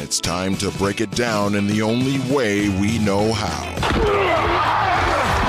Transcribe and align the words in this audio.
it's 0.00 0.18
time 0.18 0.56
to 0.56 0.70
break 0.72 1.00
it 1.02 1.10
down 1.10 1.54
in 1.54 1.66
the 1.66 1.82
only 1.82 2.18
way 2.34 2.68
we 2.80 2.98
know 3.00 3.32
how. 3.32 3.74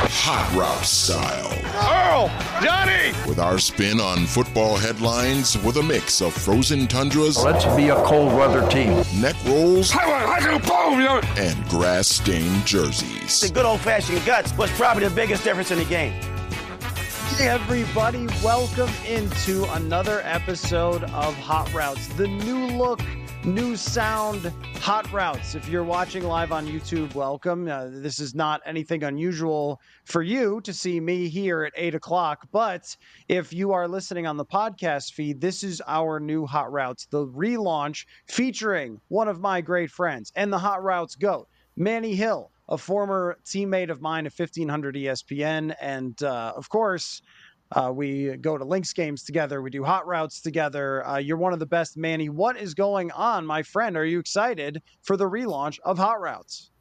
Hot 0.09 0.53
Route 0.53 0.85
style. 0.85 1.51
Earl! 1.73 2.27
Johnny! 2.61 3.17
With 3.29 3.39
our 3.39 3.57
spin 3.57 4.01
on 4.01 4.25
football 4.25 4.75
headlines 4.75 5.57
with 5.59 5.77
a 5.77 5.83
mix 5.83 6.21
of 6.21 6.33
frozen 6.33 6.85
tundras. 6.87 7.41
Let's 7.43 7.65
be 7.77 7.89
a 7.89 7.95
cold 8.03 8.33
weather 8.33 8.67
team. 8.69 9.03
Neck 9.21 9.35
rolls. 9.45 9.95
And 9.95 11.69
grass 11.69 12.09
stained 12.09 12.65
jerseys. 12.65 13.39
The 13.39 13.51
good 13.53 13.65
old 13.65 13.79
fashioned 13.79 14.25
guts 14.25 14.55
was 14.57 14.69
probably 14.71 15.07
the 15.07 15.15
biggest 15.15 15.45
difference 15.45 15.71
in 15.71 15.79
the 15.79 15.85
game. 15.85 16.13
Hey 17.37 17.47
everybody, 17.47 18.27
welcome 18.43 18.89
into 19.07 19.63
another 19.73 20.21
episode 20.25 21.03
of 21.05 21.35
Hot 21.37 21.73
Routes, 21.73 22.07
the 22.09 22.27
new 22.27 22.67
look 22.67 22.99
new 23.45 23.75
sound 23.75 24.53
hot 24.75 25.11
routes. 25.11 25.55
If 25.55 25.67
you're 25.67 25.83
watching 25.83 26.23
live 26.23 26.51
on 26.51 26.67
YouTube, 26.67 27.15
welcome. 27.15 27.67
Uh, 27.67 27.87
this 27.89 28.19
is 28.19 28.35
not 28.35 28.61
anything 28.65 29.03
unusual 29.03 29.79
for 30.05 30.21
you 30.21 30.61
to 30.61 30.73
see 30.73 30.99
me 30.99 31.27
here 31.27 31.63
at 31.63 31.73
eight 31.75 31.95
o'clock. 31.95 32.47
But 32.51 32.95
if 33.27 33.51
you 33.51 33.71
are 33.71 33.87
listening 33.87 34.27
on 34.27 34.37
the 34.37 34.45
podcast 34.45 35.13
feed, 35.13 35.41
this 35.41 35.63
is 35.63 35.81
our 35.87 36.19
new 36.19 36.45
hot 36.45 36.71
routes, 36.71 37.07
the 37.09 37.25
relaunch 37.25 38.05
featuring 38.27 39.01
one 39.07 39.27
of 39.27 39.39
my 39.39 39.61
great 39.61 39.89
friends 39.89 40.31
and 40.35 40.53
the 40.53 40.59
hot 40.59 40.83
routes 40.83 41.15
goat, 41.15 41.47
Manny 41.75 42.15
Hill, 42.15 42.51
a 42.69 42.77
former 42.77 43.37
teammate 43.45 43.89
of 43.89 44.01
mine 44.01 44.27
at 44.27 44.33
1500 44.37 44.95
ESPN. 44.95 45.75
And 45.81 46.21
uh, 46.21 46.53
of 46.55 46.69
course, 46.69 47.21
uh, 47.71 47.91
we 47.93 48.37
go 48.37 48.57
to 48.57 48.65
Lynx 48.65 48.93
games 48.93 49.23
together. 49.23 49.61
We 49.61 49.69
do 49.69 49.83
hot 49.83 50.05
routes 50.05 50.41
together. 50.41 51.05
Uh, 51.07 51.17
you're 51.17 51.37
one 51.37 51.53
of 51.53 51.59
the 51.59 51.65
best, 51.65 51.97
Manny. 51.97 52.29
What 52.29 52.57
is 52.57 52.73
going 52.73 53.11
on, 53.11 53.45
my 53.45 53.63
friend? 53.63 53.95
Are 53.95 54.05
you 54.05 54.19
excited 54.19 54.81
for 55.01 55.15
the 55.15 55.29
relaunch 55.29 55.79
of 55.83 55.97
hot 55.97 56.19
routes? 56.19 56.71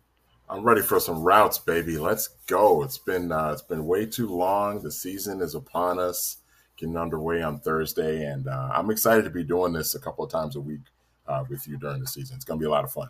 I'm 0.49 0.65
ready 0.65 0.83
for 0.83 0.99
some 0.99 1.23
routes, 1.23 1.59
baby. 1.59 1.97
Let's 1.97 2.29
go. 2.49 2.83
It's 2.83 2.99
been 2.99 3.31
uh, 3.31 3.51
it's 3.53 3.63
been 3.63 3.87
way 3.87 4.05
too 4.05 4.27
long. 4.27 4.83
The 4.83 4.91
season 4.91 5.41
is 5.41 5.55
upon 5.55 6.01
us, 6.01 6.39
getting 6.77 6.97
underway 6.97 7.41
on 7.41 7.61
Thursday, 7.61 8.25
and 8.25 8.49
uh, 8.49 8.71
I'm 8.73 8.91
excited 8.91 9.23
to 9.25 9.31
be 9.31 9.45
doing 9.45 9.73
this 9.73 9.95
a 9.95 10.01
couple 10.01 10.25
of 10.25 10.31
times 10.33 10.57
a 10.57 10.61
week 10.61 10.81
uh, 11.29 11.45
with 11.49 11.69
you 11.69 11.79
during 11.79 12.01
the 12.01 12.09
season. 12.09 12.35
It's 12.35 12.45
going 12.45 12.59
to 12.59 12.63
be 12.63 12.67
a 12.67 12.71
lot 12.71 12.83
of 12.83 12.91
fun. 12.91 13.09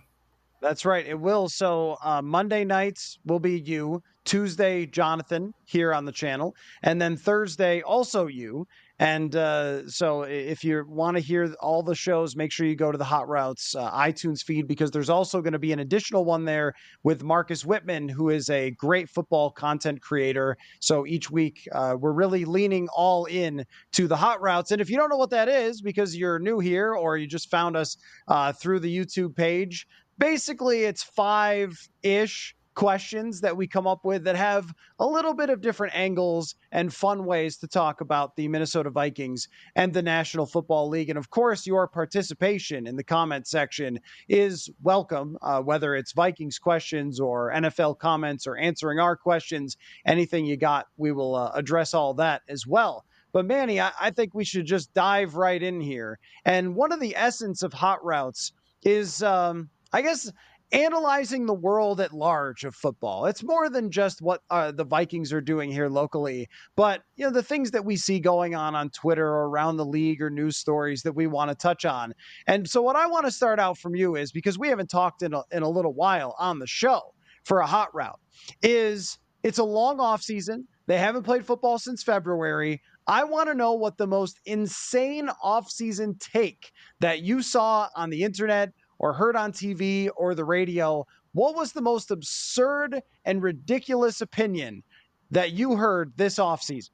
That's 0.61 0.85
right. 0.85 1.07
It 1.07 1.19
will. 1.19 1.49
So 1.49 1.97
uh, 2.03 2.21
Monday 2.23 2.65
nights 2.65 3.19
will 3.25 3.41
be 3.41 3.59
you. 3.61 4.03
Tuesday, 4.25 4.85
Jonathan 4.87 5.53
here 5.65 5.95
on 5.95 6.05
the 6.05 6.13
channel, 6.13 6.55
and 6.83 7.01
then 7.01 7.17
Thursday 7.17 7.81
also 7.81 8.27
you. 8.27 8.67
And 8.99 9.35
uh, 9.35 9.89
so, 9.89 10.25
if 10.25 10.63
you 10.63 10.85
want 10.87 11.17
to 11.17 11.23
hear 11.23 11.55
all 11.59 11.83
the 11.83 11.95
shows, 11.95 12.37
make 12.37 12.53
sure 12.53 12.67
you 12.67 12.77
go 12.77 12.93
to 12.93 12.99
the 12.99 13.05
Hot 13.05 13.27
Routes 13.29 13.75
uh, 13.75 13.91
iTunes 13.91 14.43
feed 14.43 14.69
because 14.69 14.91
there's 14.91 15.09
also 15.09 15.41
going 15.41 15.55
to 15.55 15.59
be 15.59 15.73
an 15.73 15.79
additional 15.79 16.27
one 16.27 16.45
there 16.45 16.75
with 17.03 17.25
Marcus 17.25 17.65
Whitman, 17.65 18.11
who 18.11 18.29
is 18.29 18.51
a 18.51 18.73
great 18.73 19.09
football 19.09 19.51
content 19.53 20.03
creator. 20.03 20.55
So 20.81 21.07
each 21.07 21.31
week, 21.31 21.67
uh, 21.73 21.97
we're 21.99 22.13
really 22.13 22.45
leaning 22.45 22.89
all 22.95 23.25
in 23.25 23.65
to 23.93 24.07
the 24.07 24.17
Hot 24.17 24.43
Routes. 24.43 24.71
And 24.71 24.83
if 24.83 24.91
you 24.91 24.99
don't 24.99 25.09
know 25.09 25.17
what 25.17 25.31
that 25.31 25.49
is 25.49 25.81
because 25.81 26.15
you're 26.15 26.39
new 26.39 26.59
here 26.59 26.93
or 26.95 27.17
you 27.17 27.27
just 27.27 27.51
found 27.51 27.79
us 27.79 27.97
uh, 28.29 28.53
through 28.53 28.81
the 28.81 28.95
YouTube 28.95 29.35
page, 29.35 29.87
basically 30.21 30.85
it's 30.85 31.03
five 31.03 31.89
ish 32.03 32.55
questions 32.75 33.41
that 33.41 33.57
we 33.57 33.67
come 33.67 33.87
up 33.87 34.05
with 34.05 34.23
that 34.25 34.37
have 34.37 34.73
a 35.01 35.07
little 35.07 35.35
bit 35.35 35.51
of 35.51 35.61
different 35.61 35.95
angles 35.95 36.55
and 36.71 36.95
fun 36.95 37.25
ways 37.25 37.57
to 37.57 37.67
talk 37.67 38.01
about 38.01 38.37
the 38.37 38.47
Minnesota 38.47 38.91
Vikings 38.91 39.49
and 39.75 39.93
the 39.93 40.03
National 40.03 40.47
Football 40.47 40.89
League. 40.89 41.09
And 41.11 41.19
of 41.19 41.31
course, 41.31 41.67
your 41.67 41.89
participation 41.89 42.87
in 42.87 42.97
the 42.97 43.03
comment 43.03 43.49
section 43.49 43.99
is 44.29 44.71
welcome, 44.83 45.37
uh, 45.43 45.61
whether 45.61 45.97
it's 45.97 46.13
Vikings 46.13 46.59
questions 46.59 47.19
or 47.19 47.51
NFL 47.53 47.99
comments 47.99 48.47
or 48.47 48.57
answering 48.57 49.01
our 49.01 49.17
questions, 49.17 49.77
anything 50.07 50.47
you 50.47 50.57
got, 50.57 50.87
we 50.97 51.13
will 51.13 51.35
uh, 51.35 51.51
address 51.55 51.93
all 51.93 52.15
that 52.15 52.43
as 52.49 52.67
well. 52.67 53.05
But 53.33 53.47
Manny, 53.47 53.81
I, 53.81 53.93
I 54.01 54.11
think 54.11 54.33
we 54.33 54.45
should 54.45 54.67
just 54.67 54.95
dive 54.95 55.35
right 55.35 55.63
in 55.63 55.81
here. 55.81 56.19
And 56.45 56.75
one 56.75 56.93
of 56.93 57.01
the 57.01 57.17
essence 57.17 57.63
of 57.63 57.73
hot 57.73 58.05
routes 58.05 58.53
is, 58.83 59.23
um, 59.23 59.69
I 59.93 60.03
guess, 60.03 60.31
analyzing 60.73 61.47
the 61.47 61.55
world 61.55 62.01
at 62.01 62.13
large 62.13 62.65
of 62.65 62.75
football. 62.75 63.27
It's 63.27 63.43
more 63.43 63.69
than 63.69 63.91
just 63.91 64.23
what 64.23 64.43
uh, 64.51 64.71
the 64.71 64.85
Vikings 64.85 65.33
are 65.33 65.41
doing 65.41 65.71
here 65.71 65.89
locally, 65.89 66.49
but 66.77 67.03
you 67.17 67.25
know 67.25 67.33
the 67.33 67.43
things 67.43 67.73
that 67.73 67.85
we 67.85 67.97
see 67.97 68.21
going 68.21 68.55
on 68.55 68.75
on 68.75 68.91
Twitter 68.91 69.27
or 69.27 69.49
around 69.49 69.77
the 69.77 69.85
league 69.85 70.23
or 70.23 70.31
news 70.31 70.57
stories 70.57 71.03
that 71.03 71.13
we 71.13 71.27
want 71.27 71.51
to 71.51 71.55
touch 71.55 71.85
on. 71.85 72.15
And 72.47 72.69
so, 72.69 72.83
what 72.83 72.97
I 72.97 73.07
want 73.07 73.27
to 73.27 73.33
start 73.33 73.59
out 73.59 73.79
from 73.79 73.97
you 73.97 74.17
is 74.17 74.33
because 74.33 74.59
we 74.59 74.69
haven't 74.69 74.91
talked 74.91 75.23
in 75.23 75.35
a, 75.35 75.43
in 75.51 75.63
a 75.63 75.69
little 75.69 75.93
while 75.93 76.37
on 76.39 76.59
the 76.59 76.67
show 76.67 77.15
for 77.45 77.61
a 77.61 77.67
hot 77.67 77.93
route. 77.95 78.21
Is 78.63 79.19
it's 79.43 79.59
a 79.59 79.65
long 79.65 80.01
off 80.01 80.23
season. 80.23 80.67
They 80.87 80.99
haven't 80.99 81.23
played 81.23 81.47
football 81.47 81.79
since 81.79 82.03
February. 82.03 82.83
I 83.07 83.25
want 83.25 83.49
to 83.49 83.55
know 83.55 83.73
what 83.73 83.97
the 83.97 84.07
most 84.07 84.41
insane 84.45 85.29
offseason 85.45 86.21
take 86.21 86.73
that 87.01 87.23
you 87.23 87.43
saw 87.43 87.89
on 87.97 88.11
the 88.11 88.23
internet 88.23 88.73
or 89.01 89.15
heard 89.15 89.35
on 89.35 89.51
TV 89.51 90.09
or 90.15 90.35
the 90.35 90.45
radio, 90.45 91.07
what 91.33 91.57
was 91.57 91.73
the 91.73 91.81
most 91.81 92.11
absurd 92.11 93.03
and 93.25 93.43
ridiculous 93.43 94.21
opinion 94.21 94.85
that 95.31 95.53
you 95.53 95.75
heard 95.75 96.13
this 96.17 96.39
offseason? 96.39 96.91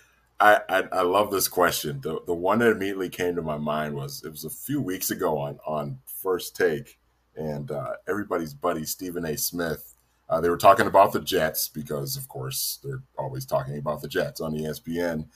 I, 0.41 0.61
I, 0.69 0.85
I 0.93 1.03
love 1.03 1.31
this 1.33 1.49
question. 1.49 2.01
The 2.01 2.21
the 2.27 2.35
one 2.35 2.61
that 2.61 2.71
immediately 2.71 3.09
came 3.09 3.35
to 3.35 3.43
my 3.43 3.59
mind 3.59 3.95
was 3.95 4.23
it 4.25 4.31
was 4.31 4.45
a 4.45 4.51
few 4.51 4.81
weeks 4.81 5.11
ago 5.11 5.37
on 5.37 5.59
on 5.67 5.99
First 6.07 6.55
Take, 6.55 6.99
and 7.35 7.71
uh, 7.71 7.95
everybody's 8.09 8.55
buddy 8.55 8.85
Stephen 8.85 9.25
A. 9.25 9.37
Smith. 9.37 9.95
Uh, 10.29 10.41
they 10.41 10.51
were 10.51 10.59
talking 10.59 10.87
about 10.87 11.13
the 11.13 11.21
Jets 11.21 11.69
because, 11.69 12.17
of 12.17 12.29
course, 12.29 12.79
they're 12.85 13.03
always 13.19 13.47
talking 13.47 13.79
about 13.79 14.03
the 14.03 14.09
Jets 14.09 14.41
on 14.41 14.53
ESPN. 14.53 15.27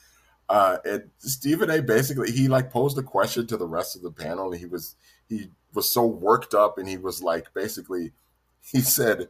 Uh, 0.49 0.79
and 0.85 1.11
Stephen 1.19 1.71
A. 1.71 1.81
basically 1.81 2.31
he 2.31 2.49
like 2.49 2.71
posed 2.71 2.99
a 2.99 3.03
question 3.03 3.47
to 3.47 3.57
the 3.57 3.67
rest 3.67 3.97
of 3.97 4.03
the 4.03 4.11
panel, 4.11 4.51
and 4.51 4.61
he 4.61 4.67
was 4.67 4.97
he 5.29 5.51
was 5.73 5.93
so 5.93 6.05
worked 6.05 6.55
up, 6.55 6.79
and 6.79 6.89
he 6.89 6.97
was 6.97 7.23
like 7.23 7.53
basically 7.55 8.13
he 8.61 8.81
said, 8.81 9.29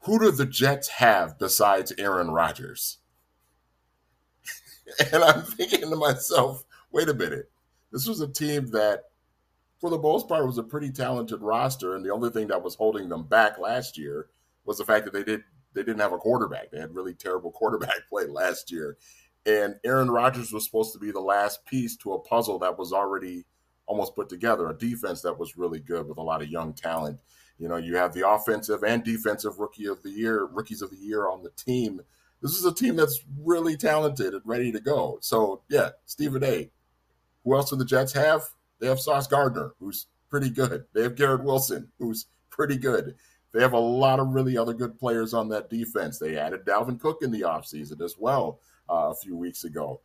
"Who 0.00 0.18
do 0.18 0.30
the 0.30 0.46
Jets 0.46 0.88
have 0.88 1.38
besides 1.38 1.92
Aaron 1.96 2.30
Rodgers?" 2.30 2.98
and 5.12 5.22
I'm 5.22 5.42
thinking 5.42 5.88
to 5.88 5.96
myself, 5.96 6.64
"Wait 6.92 7.08
a 7.08 7.14
minute, 7.14 7.50
this 7.92 8.06
was 8.06 8.20
a 8.20 8.28
team 8.28 8.68
that." 8.68 9.04
For 9.80 9.90
the 9.90 9.98
most 9.98 10.26
part, 10.26 10.44
was 10.44 10.58
a 10.58 10.64
pretty 10.64 10.90
talented 10.90 11.40
roster, 11.40 11.94
and 11.94 12.04
the 12.04 12.10
only 12.10 12.30
thing 12.30 12.48
that 12.48 12.64
was 12.64 12.74
holding 12.74 13.08
them 13.08 13.22
back 13.22 13.60
last 13.60 13.96
year 13.96 14.26
was 14.64 14.78
the 14.78 14.84
fact 14.84 15.04
that 15.04 15.14
they 15.14 15.22
did 15.22 15.44
they 15.74 15.82
didn't 15.82 16.00
have 16.00 16.12
a 16.12 16.18
quarterback. 16.18 16.70
They 16.70 16.80
had 16.80 16.94
really 16.94 17.14
terrible 17.14 17.50
quarterback 17.52 18.08
play 18.08 18.26
last 18.26 18.70
year, 18.70 18.96
And 19.46 19.76
Aaron 19.84 20.10
Rodgers 20.10 20.52
was 20.52 20.64
supposed 20.64 20.92
to 20.92 20.98
be 20.98 21.10
the 21.10 21.20
last 21.20 21.64
piece 21.64 21.96
to 21.98 22.12
a 22.12 22.18
puzzle 22.18 22.58
that 22.58 22.78
was 22.78 22.92
already 22.92 23.44
almost 23.86 24.14
put 24.14 24.28
together, 24.28 24.68
a 24.68 24.76
defense 24.76 25.22
that 25.22 25.38
was 25.38 25.56
really 25.56 25.80
good 25.80 26.06
with 26.06 26.18
a 26.18 26.22
lot 26.22 26.42
of 26.42 26.48
young 26.48 26.74
talent. 26.74 27.18
You 27.58 27.68
know, 27.68 27.76
you 27.76 27.96
have 27.96 28.12
the 28.12 28.28
offensive 28.28 28.84
and 28.84 29.02
defensive 29.02 29.58
rookie 29.58 29.86
of 29.86 30.02
the 30.02 30.10
year, 30.10 30.44
rookies 30.44 30.82
of 30.82 30.90
the 30.90 30.96
year 30.96 31.28
on 31.28 31.42
the 31.42 31.50
team. 31.50 32.00
This 32.40 32.52
is 32.52 32.64
a 32.64 32.74
team 32.74 32.94
that's 32.94 33.24
really 33.42 33.76
talented 33.76 34.32
and 34.34 34.42
ready 34.44 34.70
to 34.70 34.80
go. 34.80 35.18
So, 35.20 35.62
yeah, 35.68 35.90
Stephen 36.04 36.44
A. 36.44 36.70
Who 37.44 37.54
else 37.54 37.70
do 37.70 37.76
the 37.76 37.84
Jets 37.84 38.12
have? 38.12 38.42
They 38.78 38.86
have 38.86 39.00
Sauce 39.00 39.26
Gardner, 39.26 39.72
who's 39.80 40.06
pretty 40.30 40.50
good. 40.50 40.84
They 40.92 41.02
have 41.02 41.16
Garrett 41.16 41.42
Wilson, 41.42 41.88
who's 41.98 42.26
pretty 42.50 42.76
good. 42.76 43.16
They 43.52 43.62
have 43.62 43.72
a 43.72 43.78
lot 43.78 44.20
of 44.20 44.34
really 44.34 44.56
other 44.56 44.74
good 44.74 44.98
players 44.98 45.34
on 45.34 45.48
that 45.48 45.70
defense. 45.70 46.18
They 46.18 46.36
added 46.36 46.64
Dalvin 46.64 47.00
Cook 47.00 47.22
in 47.22 47.30
the 47.30 47.40
offseason 47.40 48.02
as 48.02 48.16
well 48.18 48.60
uh, 48.90 49.10
a 49.10 49.14
few 49.14 49.36
weeks 49.36 49.64
ago. 49.64 50.00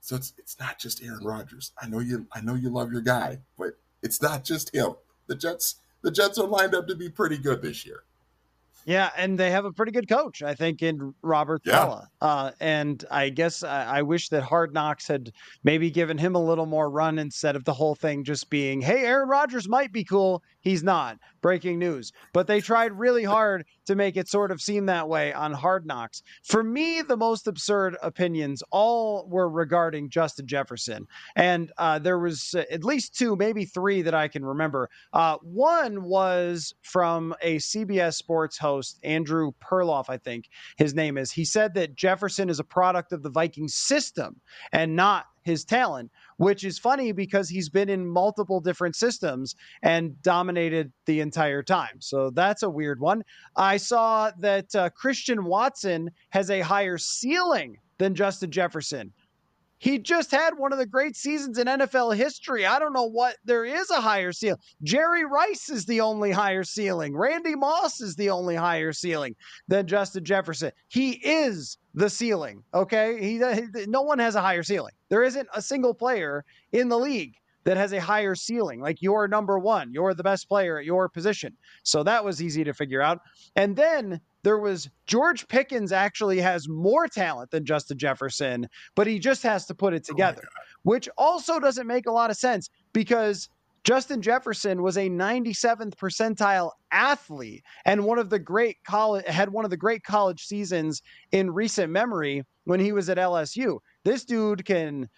So 0.00 0.16
it's 0.16 0.32
it's 0.38 0.58
not 0.60 0.78
just 0.78 1.02
Aaron 1.02 1.24
Rodgers. 1.24 1.72
I 1.82 1.88
know 1.88 1.98
you 1.98 2.26
I 2.32 2.40
know 2.40 2.54
you 2.54 2.70
love 2.70 2.92
your 2.92 3.00
guy, 3.02 3.38
but 3.58 3.70
it's 4.02 4.22
not 4.22 4.44
just 4.44 4.74
him. 4.74 4.94
The 5.26 5.34
Jets 5.34 5.76
the 6.02 6.10
Jets 6.10 6.38
are 6.38 6.46
lined 6.46 6.74
up 6.74 6.86
to 6.88 6.94
be 6.94 7.08
pretty 7.08 7.38
good 7.38 7.62
this 7.62 7.84
year. 7.84 8.04
Yeah, 8.84 9.10
and 9.18 9.36
they 9.38 9.50
have 9.50 9.66
a 9.66 9.72
pretty 9.72 9.92
good 9.92 10.08
coach, 10.08 10.42
I 10.42 10.54
think, 10.54 10.82
in 10.82 11.12
Robert 11.20 11.60
Yeah. 11.64 11.72
Saleh. 11.72 12.04
Uh, 12.22 12.50
and 12.58 13.04
I 13.10 13.28
guess 13.28 13.62
I, 13.62 13.98
I 13.98 14.02
wish 14.02 14.30
that 14.30 14.42
Hard 14.42 14.72
Knocks 14.72 15.06
had 15.06 15.30
maybe 15.62 15.90
given 15.90 16.16
him 16.16 16.34
a 16.36 16.42
little 16.42 16.64
more 16.64 16.88
run 16.88 17.18
instead 17.18 17.54
of 17.54 17.64
the 17.64 17.74
whole 17.74 17.94
thing 17.94 18.24
just 18.24 18.48
being, 18.48 18.80
"Hey, 18.80 19.04
Aaron 19.04 19.28
Rodgers 19.28 19.68
might 19.68 19.92
be 19.92 20.04
cool. 20.04 20.42
He's 20.68 20.82
not." 20.82 21.18
Breaking 21.40 21.78
news. 21.78 22.12
But 22.32 22.46
they 22.46 22.60
tried 22.60 22.92
really 22.92 23.24
hard 23.24 23.64
to 23.86 23.94
make 23.94 24.16
it 24.16 24.28
sort 24.28 24.50
of 24.50 24.60
seem 24.60 24.86
that 24.86 25.08
way 25.08 25.32
on 25.32 25.52
Hard 25.52 25.86
Knocks. 25.86 26.22
For 26.42 26.64
me, 26.64 27.00
the 27.00 27.16
most 27.16 27.46
absurd 27.46 27.96
opinions 28.02 28.62
all 28.70 29.26
were 29.28 29.48
regarding 29.48 30.10
Justin 30.10 30.46
Jefferson, 30.46 31.06
and 31.36 31.72
uh, 31.78 32.00
there 32.00 32.18
was 32.18 32.54
uh, 32.56 32.64
at 32.70 32.84
least 32.84 33.16
two, 33.16 33.36
maybe 33.36 33.64
three 33.64 34.02
that 34.02 34.14
I 34.14 34.28
can 34.28 34.44
remember. 34.44 34.90
Uh, 35.12 35.38
one 35.42 36.02
was 36.02 36.74
from 36.82 37.34
a 37.40 37.56
CBS 37.56 38.14
Sports 38.14 38.58
host, 38.58 38.98
Andrew 39.02 39.52
Perloff, 39.62 40.06
I 40.08 40.18
think 40.18 40.48
his 40.76 40.94
name 40.94 41.16
is. 41.16 41.30
He 41.30 41.44
said 41.44 41.74
that 41.74 41.94
Jefferson 41.94 42.50
is 42.50 42.60
a 42.60 42.64
product 42.64 43.12
of 43.12 43.22
the 43.22 43.30
Vikings 43.30 43.74
system 43.74 44.40
and 44.72 44.96
not 44.96 45.26
his 45.44 45.64
talent, 45.64 46.10
which 46.38 46.64
is 46.64 46.78
funny 46.78 47.12
because 47.12 47.48
he's 47.48 47.68
been 47.68 47.88
in 47.88 48.06
multiple 48.06 48.60
different 48.60 48.96
systems 48.96 49.54
and 49.82 50.20
dominated 50.22 50.92
the 51.06 51.20
entire 51.20 51.62
time. 51.62 52.00
So 52.00 52.30
that's 52.30 52.62
a 52.62 52.70
weird 52.70 53.00
one. 53.00 53.22
I 53.54 53.76
saw 53.76 54.30
that 54.40 54.74
uh, 54.74 54.90
Christian 54.90 55.44
Watson 55.44 56.10
has 56.30 56.50
a 56.50 56.60
higher 56.60 56.96
ceiling 56.98 57.76
than 57.98 58.14
Justin 58.14 58.50
Jefferson. 58.50 59.12
He 59.78 59.98
just 59.98 60.30
had 60.30 60.58
one 60.58 60.72
of 60.72 60.78
the 60.78 60.86
great 60.86 61.16
seasons 61.16 61.58
in 61.58 61.66
NFL 61.66 62.16
history. 62.16 62.66
I 62.66 62.78
don't 62.78 62.92
know 62.92 63.08
what 63.08 63.36
there 63.44 63.64
is 63.64 63.90
a 63.90 64.00
higher 64.00 64.32
ceiling. 64.32 64.60
Jerry 64.82 65.24
Rice 65.24 65.70
is 65.70 65.86
the 65.86 66.00
only 66.00 66.32
higher 66.32 66.64
ceiling. 66.64 67.16
Randy 67.16 67.54
Moss 67.54 68.00
is 68.00 68.16
the 68.16 68.30
only 68.30 68.56
higher 68.56 68.92
ceiling 68.92 69.36
than 69.68 69.86
Justin 69.86 70.24
Jefferson. 70.24 70.72
He 70.88 71.12
is 71.12 71.78
the 71.94 72.10
ceiling. 72.10 72.62
Okay, 72.74 73.22
he, 73.22 73.40
no 73.86 74.02
one 74.02 74.18
has 74.18 74.34
a 74.34 74.40
higher 74.40 74.62
ceiling. 74.62 74.94
There 75.08 75.22
isn't 75.22 75.48
a 75.54 75.62
single 75.62 75.94
player 75.94 76.44
in 76.72 76.88
the 76.88 76.98
league 76.98 77.34
that 77.64 77.76
has 77.76 77.92
a 77.92 78.00
higher 78.00 78.34
ceiling. 78.34 78.80
Like 78.80 79.02
you're 79.02 79.28
number 79.28 79.58
one, 79.58 79.92
you're 79.92 80.14
the 80.14 80.22
best 80.22 80.48
player 80.48 80.78
at 80.78 80.84
your 80.84 81.08
position. 81.08 81.56
So 81.82 82.02
that 82.04 82.24
was 82.24 82.42
easy 82.42 82.64
to 82.64 82.72
figure 82.72 83.02
out. 83.02 83.20
And 83.56 83.76
then 83.76 84.20
there 84.42 84.58
was 84.58 84.88
George 85.06 85.46
Pickens 85.48 85.92
actually 85.92 86.40
has 86.40 86.68
more 86.68 87.08
talent 87.08 87.50
than 87.50 87.64
Justin 87.64 87.98
Jefferson, 87.98 88.68
but 88.94 89.06
he 89.06 89.18
just 89.18 89.42
has 89.42 89.66
to 89.66 89.74
put 89.74 89.94
it 89.94 90.06
oh 90.08 90.12
together, 90.12 90.48
which 90.82 91.08
also 91.18 91.58
doesn't 91.60 91.86
make 91.86 92.06
a 92.06 92.12
lot 92.12 92.30
of 92.30 92.36
sense 92.36 92.70
because 92.92 93.48
Justin 93.84 94.20
Jefferson 94.20 94.82
was 94.82 94.96
a 94.96 95.08
97th 95.08 95.94
percentile 95.94 96.72
athlete 96.90 97.64
and 97.84 98.04
one 98.04 98.18
of 98.18 98.28
the 98.28 98.38
great 98.38 98.76
college 98.84 99.26
had 99.26 99.50
one 99.50 99.64
of 99.64 99.70
the 99.70 99.76
great 99.76 100.02
college 100.04 100.44
seasons 100.44 101.02
in 101.32 101.50
recent 101.50 101.90
memory 101.90 102.42
when 102.64 102.80
he 102.80 102.92
was 102.92 103.08
at 103.08 103.16
LSU. 103.16 103.78
This 104.04 104.24
dude 104.24 104.64
can 104.64 105.08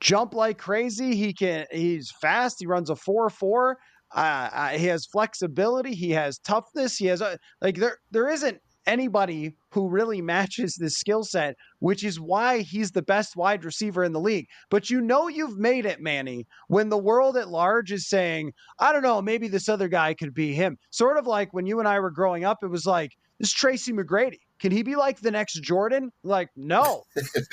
jump 0.00 0.34
like 0.34 0.58
crazy. 0.58 1.14
He 1.16 1.32
can 1.32 1.66
he's 1.70 2.12
fast. 2.20 2.56
He 2.58 2.66
runs 2.66 2.90
a 2.90 2.94
4-4. 2.94 3.74
Uh, 4.14 4.18
uh, 4.52 4.68
he 4.70 4.86
has 4.86 5.06
flexibility. 5.06 5.94
He 5.94 6.10
has 6.12 6.38
toughness. 6.38 6.96
He 6.96 7.06
has 7.06 7.20
a, 7.20 7.38
like 7.60 7.76
there 7.76 7.98
there 8.10 8.28
isn't 8.28 8.58
anybody 8.86 9.54
who 9.70 9.88
really 9.88 10.22
matches 10.22 10.74
this 10.74 10.96
skill 10.96 11.22
set, 11.22 11.56
which 11.78 12.02
is 12.02 12.18
why 12.18 12.60
he's 12.60 12.90
the 12.90 13.02
best 13.02 13.36
wide 13.36 13.64
receiver 13.64 14.02
in 14.02 14.12
the 14.12 14.20
league. 14.20 14.46
But 14.70 14.88
you 14.88 15.02
know 15.02 15.28
you've 15.28 15.58
made 15.58 15.84
it, 15.84 16.00
Manny, 16.00 16.46
when 16.68 16.88
the 16.88 16.96
world 16.96 17.36
at 17.36 17.50
large 17.50 17.92
is 17.92 18.08
saying, 18.08 18.52
I 18.78 18.92
don't 18.92 19.02
know, 19.02 19.20
maybe 19.20 19.46
this 19.46 19.68
other 19.68 19.88
guy 19.88 20.14
could 20.14 20.32
be 20.32 20.54
him. 20.54 20.78
Sort 20.90 21.18
of 21.18 21.26
like 21.26 21.52
when 21.52 21.66
you 21.66 21.78
and 21.80 21.86
I 21.86 22.00
were 22.00 22.10
growing 22.10 22.44
up, 22.44 22.58
it 22.62 22.68
was 22.68 22.86
like, 22.86 23.12
this 23.38 23.52
Tracy 23.52 23.92
McGrady. 23.92 24.40
Can 24.58 24.72
he 24.72 24.82
be 24.82 24.96
like 24.96 25.20
the 25.20 25.30
next 25.30 25.62
Jordan? 25.62 26.10
Like, 26.24 26.48
no. 26.56 27.04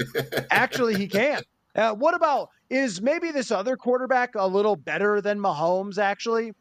Actually, 0.51 0.95
he 0.95 1.07
can. 1.07 1.43
Uh, 1.75 1.93
what 1.93 2.15
about 2.15 2.49
is 2.69 3.01
maybe 3.01 3.31
this 3.31 3.51
other 3.51 3.75
quarterback 3.75 4.35
a 4.35 4.47
little 4.47 4.75
better 4.75 5.21
than 5.21 5.39
Mahomes? 5.39 5.97
Actually, 5.97 6.53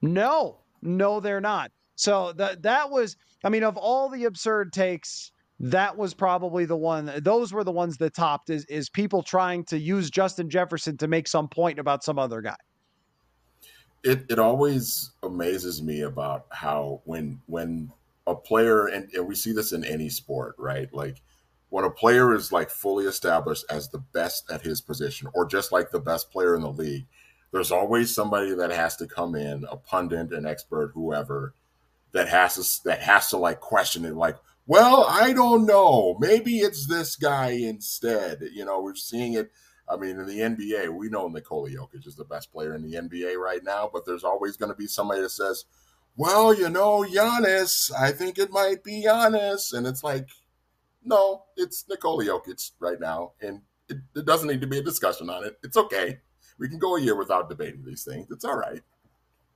no, 0.00 0.58
no, 0.82 1.20
they're 1.20 1.40
not. 1.40 1.72
So 1.96 2.32
that 2.34 2.62
that 2.62 2.90
was, 2.90 3.16
I 3.44 3.48
mean, 3.48 3.64
of 3.64 3.76
all 3.76 4.08
the 4.08 4.24
absurd 4.24 4.72
takes, 4.72 5.32
that 5.58 5.96
was 5.96 6.14
probably 6.14 6.64
the 6.64 6.76
one. 6.76 7.12
Those 7.22 7.52
were 7.52 7.64
the 7.64 7.72
ones 7.72 7.98
that 7.98 8.14
topped. 8.14 8.50
Is 8.50 8.64
is 8.66 8.88
people 8.88 9.22
trying 9.22 9.64
to 9.66 9.78
use 9.78 10.10
Justin 10.10 10.48
Jefferson 10.48 10.96
to 10.98 11.08
make 11.08 11.28
some 11.28 11.48
point 11.48 11.78
about 11.78 12.04
some 12.04 12.18
other 12.18 12.40
guy? 12.40 12.56
it 14.02 14.24
it 14.28 14.38
always 14.38 15.12
amazes 15.22 15.82
me 15.82 16.02
about 16.02 16.46
how 16.50 17.00
when 17.04 17.40
when 17.46 17.92
a 18.26 18.34
player 18.34 18.86
and, 18.86 19.12
and 19.14 19.26
we 19.26 19.34
see 19.34 19.52
this 19.52 19.72
in 19.72 19.84
any 19.84 20.08
sport 20.08 20.54
right 20.58 20.92
like 20.92 21.16
when 21.70 21.84
a 21.84 21.90
player 21.90 22.34
is 22.34 22.52
like 22.52 22.70
fully 22.70 23.06
established 23.06 23.64
as 23.70 23.88
the 23.88 23.98
best 23.98 24.50
at 24.50 24.62
his 24.62 24.80
position 24.80 25.28
or 25.34 25.46
just 25.46 25.72
like 25.72 25.90
the 25.90 26.00
best 26.00 26.30
player 26.30 26.54
in 26.54 26.62
the 26.62 26.70
league 26.70 27.06
there's 27.52 27.72
always 27.72 28.14
somebody 28.14 28.54
that 28.54 28.70
has 28.70 28.96
to 28.96 29.06
come 29.06 29.34
in 29.34 29.64
a 29.70 29.76
pundit 29.76 30.32
an 30.32 30.46
expert 30.46 30.92
whoever 30.94 31.54
that 32.12 32.28
has 32.28 32.54
to 32.54 32.84
that 32.84 33.00
has 33.00 33.28
to 33.28 33.36
like 33.36 33.60
question 33.60 34.04
it 34.04 34.14
like 34.14 34.36
well 34.66 35.06
i 35.08 35.32
don't 35.32 35.66
know 35.66 36.16
maybe 36.20 36.58
it's 36.58 36.86
this 36.86 37.16
guy 37.16 37.50
instead 37.50 38.40
you 38.52 38.64
know 38.64 38.80
we're 38.80 38.94
seeing 38.94 39.32
it 39.32 39.50
I 39.90 39.96
mean, 39.96 40.20
in 40.20 40.26
the 40.26 40.38
NBA, 40.38 40.90
we 40.90 41.08
know 41.08 41.26
Nikola 41.26 41.68
Jokic 41.68 42.06
is 42.06 42.14
the 42.14 42.24
best 42.24 42.52
player 42.52 42.74
in 42.74 42.82
the 42.82 42.96
NBA 42.96 43.36
right 43.36 43.62
now, 43.64 43.90
but 43.92 44.06
there's 44.06 44.22
always 44.22 44.56
going 44.56 44.70
to 44.70 44.76
be 44.76 44.86
somebody 44.86 45.20
that 45.20 45.30
says, 45.30 45.64
well, 46.16 46.54
you 46.54 46.70
know, 46.70 47.04
Giannis, 47.04 47.90
I 47.98 48.12
think 48.12 48.38
it 48.38 48.52
might 48.52 48.84
be 48.84 49.04
Giannis. 49.04 49.72
And 49.72 49.86
it's 49.86 50.04
like, 50.04 50.28
no, 51.04 51.44
it's 51.56 51.84
Nikola 51.88 52.24
Jokic 52.24 52.72
right 52.80 53.00
now. 53.00 53.32
And 53.40 53.60
it, 53.88 53.98
it 54.14 54.24
doesn't 54.24 54.48
need 54.48 54.60
to 54.60 54.66
be 54.66 54.78
a 54.78 54.82
discussion 54.82 55.30
on 55.30 55.44
it. 55.44 55.58
It's 55.62 55.76
okay. 55.76 56.18
We 56.58 56.68
can 56.68 56.78
go 56.78 56.96
a 56.96 57.00
year 57.00 57.16
without 57.16 57.48
debating 57.48 57.84
these 57.84 58.04
things. 58.04 58.30
It's 58.30 58.44
all 58.44 58.56
right. 58.56 58.82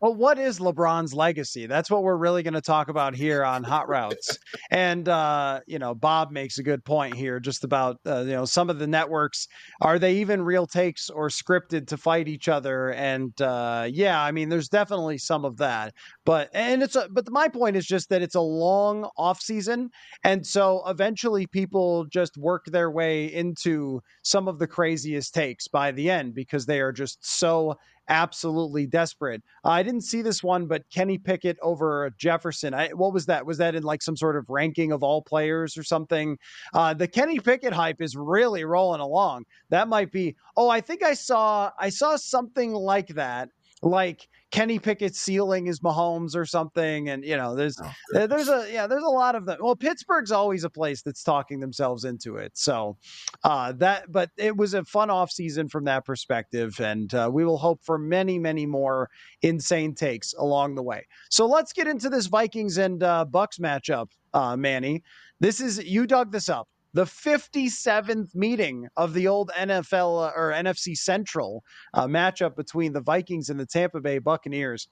Well, 0.04 0.14
what 0.14 0.38
is 0.38 0.58
LeBron's 0.58 1.14
legacy? 1.14 1.64
That's 1.64 1.90
what 1.90 2.02
we're 2.02 2.18
really 2.18 2.42
going 2.42 2.52
to 2.52 2.60
talk 2.60 2.90
about 2.90 3.14
here 3.14 3.42
on 3.42 3.64
Hot 3.64 3.88
Routes. 3.88 4.38
and 4.70 5.08
uh, 5.08 5.60
you 5.66 5.78
know, 5.78 5.94
Bob 5.94 6.30
makes 6.30 6.58
a 6.58 6.62
good 6.62 6.84
point 6.84 7.14
here, 7.14 7.40
just 7.40 7.64
about 7.64 8.00
uh, 8.04 8.18
you 8.18 8.32
know 8.32 8.44
some 8.44 8.68
of 8.68 8.78
the 8.78 8.86
networks 8.86 9.48
are 9.80 9.98
they 9.98 10.16
even 10.16 10.42
real 10.42 10.66
takes 10.66 11.08
or 11.08 11.30
scripted 11.30 11.86
to 11.86 11.96
fight 11.96 12.28
each 12.28 12.48
other? 12.48 12.90
And 12.90 13.32
uh, 13.40 13.88
yeah, 13.90 14.22
I 14.22 14.30
mean, 14.30 14.50
there's 14.50 14.68
definitely 14.68 15.16
some 15.16 15.42
of 15.42 15.56
that. 15.56 15.94
But 16.26 16.50
and 16.52 16.82
it's 16.82 16.96
a, 16.96 17.08
but 17.10 17.30
my 17.30 17.48
point 17.48 17.74
is 17.74 17.86
just 17.86 18.10
that 18.10 18.20
it's 18.20 18.34
a 18.34 18.42
long 18.42 19.08
off 19.16 19.40
season, 19.40 19.88
and 20.22 20.46
so 20.46 20.82
eventually 20.86 21.46
people 21.46 22.04
just 22.12 22.36
work 22.36 22.66
their 22.66 22.90
way 22.90 23.32
into 23.32 24.02
some 24.20 24.48
of 24.48 24.58
the 24.58 24.66
craziest 24.66 25.32
takes 25.32 25.66
by 25.66 25.92
the 25.92 26.10
end 26.10 26.34
because 26.34 26.66
they 26.66 26.80
are 26.80 26.92
just 26.92 27.24
so 27.24 27.78
absolutely 28.08 28.86
desperate. 28.86 29.42
Uh, 29.64 29.70
I 29.70 29.82
didn't 29.82 30.02
see 30.02 30.22
this 30.22 30.42
one, 30.42 30.66
but 30.66 30.88
Kenny 30.90 31.18
Pickett 31.18 31.58
over 31.62 32.10
Jefferson. 32.18 32.74
I, 32.74 32.88
what 32.88 33.12
was 33.12 33.26
that? 33.26 33.46
Was 33.46 33.58
that 33.58 33.74
in 33.74 33.82
like 33.82 34.02
some 34.02 34.16
sort 34.16 34.36
of 34.36 34.48
ranking 34.48 34.92
of 34.92 35.02
all 35.02 35.22
players 35.22 35.76
or 35.76 35.82
something? 35.82 36.38
Uh, 36.72 36.94
the 36.94 37.08
Kenny 37.08 37.38
Pickett 37.38 37.72
hype 37.72 38.00
is 38.00 38.16
really 38.16 38.64
rolling 38.64 39.00
along. 39.00 39.44
That 39.70 39.88
might 39.88 40.12
be. 40.12 40.36
Oh, 40.56 40.68
I 40.68 40.80
think 40.80 41.02
I 41.02 41.14
saw 41.14 41.70
I 41.78 41.88
saw 41.88 42.16
something 42.16 42.72
like 42.72 43.08
that. 43.08 43.48
Like 43.82 44.28
Kenny 44.54 44.78
Pickett's 44.78 45.18
ceiling 45.18 45.66
is 45.66 45.80
Mahomes 45.80 46.36
or 46.36 46.46
something, 46.46 47.08
and 47.08 47.24
you 47.24 47.36
know, 47.36 47.56
there's 47.56 47.76
Oh, 47.82 48.26
there's 48.28 48.48
a 48.48 48.68
yeah, 48.72 48.86
there's 48.86 49.02
a 49.02 49.08
lot 49.08 49.34
of 49.34 49.46
them. 49.46 49.58
Well, 49.60 49.74
Pittsburgh's 49.74 50.30
always 50.30 50.62
a 50.62 50.70
place 50.70 51.02
that's 51.02 51.24
talking 51.24 51.58
themselves 51.58 52.04
into 52.04 52.36
it. 52.36 52.56
So 52.56 52.96
uh, 53.42 53.72
that, 53.78 54.12
but 54.12 54.30
it 54.36 54.56
was 54.56 54.72
a 54.74 54.84
fun 54.84 55.10
off 55.10 55.32
season 55.32 55.68
from 55.68 55.82
that 55.86 56.04
perspective, 56.04 56.78
and 56.78 57.12
uh, 57.12 57.28
we 57.32 57.44
will 57.44 57.58
hope 57.58 57.82
for 57.82 57.98
many, 57.98 58.38
many 58.38 58.64
more 58.64 59.10
insane 59.42 59.92
takes 59.92 60.34
along 60.34 60.76
the 60.76 60.84
way. 60.84 61.04
So 61.30 61.46
let's 61.46 61.72
get 61.72 61.88
into 61.88 62.08
this 62.08 62.26
Vikings 62.26 62.78
and 62.78 63.02
uh, 63.02 63.24
Bucks 63.24 63.58
matchup, 63.58 64.10
uh, 64.34 64.56
Manny. 64.56 65.02
This 65.40 65.60
is 65.60 65.82
you 65.84 66.06
dug 66.06 66.30
this 66.30 66.48
up. 66.48 66.68
The 66.94 67.04
57th 67.04 68.34
meeting 68.34 68.88
of 68.96 69.14
the 69.14 69.26
old 69.26 69.50
NFL 69.58 70.28
uh, 70.28 70.32
or 70.34 70.52
NFC 70.52 70.96
Central 70.96 71.64
uh, 71.92 72.06
matchup 72.06 72.54
between 72.54 72.92
the 72.92 73.00
Vikings 73.00 73.50
and 73.50 73.58
the 73.58 73.66
Tampa 73.66 74.00
Bay 74.00 74.18
Buccaneers. 74.18 74.88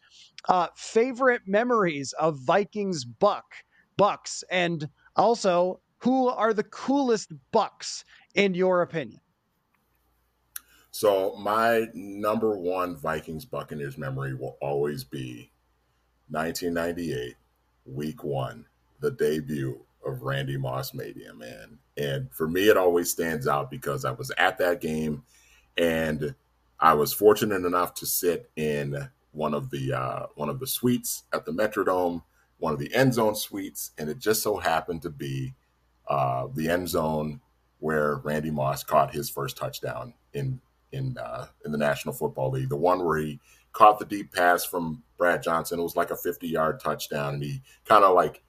Uh, 0.49 0.67
favorite 0.77 1.43
memories 1.47 2.13
of 2.19 2.39
Vikings 2.41 3.05
Buck 3.05 3.45
Bucks, 3.97 4.43
and 4.51 4.89
also 5.15 5.81
who 5.99 6.29
are 6.29 6.53
the 6.53 6.65
coolest 6.65 7.33
Bucks 7.53 8.05
in 8.35 8.55
your 8.55 8.83
opinion? 8.83 9.21
So 10.91 11.37
my 11.37 11.87
number 11.95 12.59
one 12.59 12.97
Vikings 12.97 13.45
Buccaneers 13.45 13.97
memory 13.97 14.35
will 14.35 14.59
always 14.61 15.05
be 15.05 15.53
1998, 16.31 17.37
Week 17.87 18.25
One, 18.25 18.67
the 19.01 19.13
debut 19.13 19.81
of 20.05 20.23
Randy 20.23 20.57
Moss 20.57 20.95
Mania, 20.95 21.35
man. 21.35 21.79
And 21.97 22.33
for 22.33 22.49
me, 22.49 22.69
it 22.69 22.77
always 22.77 23.11
stands 23.11 23.47
out 23.47 23.71
because 23.71 24.05
I 24.05 24.13
was 24.13 24.31
at 24.39 24.59
that 24.59 24.81
game, 24.81 25.23
and 25.77 26.35
I 26.81 26.95
was 26.95 27.13
fortunate 27.13 27.65
enough 27.65 27.95
to 27.95 28.07
sit 28.07 28.51
in 28.57 29.09
one 29.33 29.55
of 29.55 29.71
the 29.71 29.93
uh, 29.93 30.27
one 30.35 30.49
of 30.49 30.61
the 30.61 30.67
suites 30.67 31.25
at 31.33 31.45
the 31.45 31.53
Metrodome, 31.53 32.23
one 32.59 32.73
of 32.73 32.79
the 32.79 32.95
end 32.95 33.15
zone 33.15 33.35
suites, 33.35 33.93
and 33.99 34.09
it 34.09 34.19
just 34.19 34.43
so 34.43 34.57
happened 34.57 35.03
to 35.03 35.11
be 35.11 35.55
uh, 36.09 36.49
the 36.55 36.69
end 36.69 36.89
zone 36.89 37.41
where 37.79 38.17
Randy 38.17 38.51
Moss 38.51 38.85
caught 38.85 39.15
his 39.15 39.29
first 39.29 39.57
touchdown 39.57 40.15
in 40.35 40.61
in 40.93 41.17
uh, 41.19 41.47
in 41.65 41.73
the 41.73 41.79
National 41.79 42.15
Football 42.15 42.51
League. 42.51 42.69
The 42.69 42.77
one 42.77 43.05
where 43.05 43.19
he 43.19 43.41
caught 43.73 43.99
the 43.99 44.05
deep 44.05 44.33
pass 44.33 44.65
from 44.65 45.03
Brad 45.17 45.43
Johnson. 45.43 45.81
It 45.81 45.83
was 45.83 45.97
like 45.97 46.11
a 46.11 46.17
50 46.17 46.47
yard 46.47 46.81
touchdown, 46.81 47.35
and 47.35 47.43
he 47.43 47.63
kind 47.85 48.05
of 48.05 48.15
like 48.15 48.43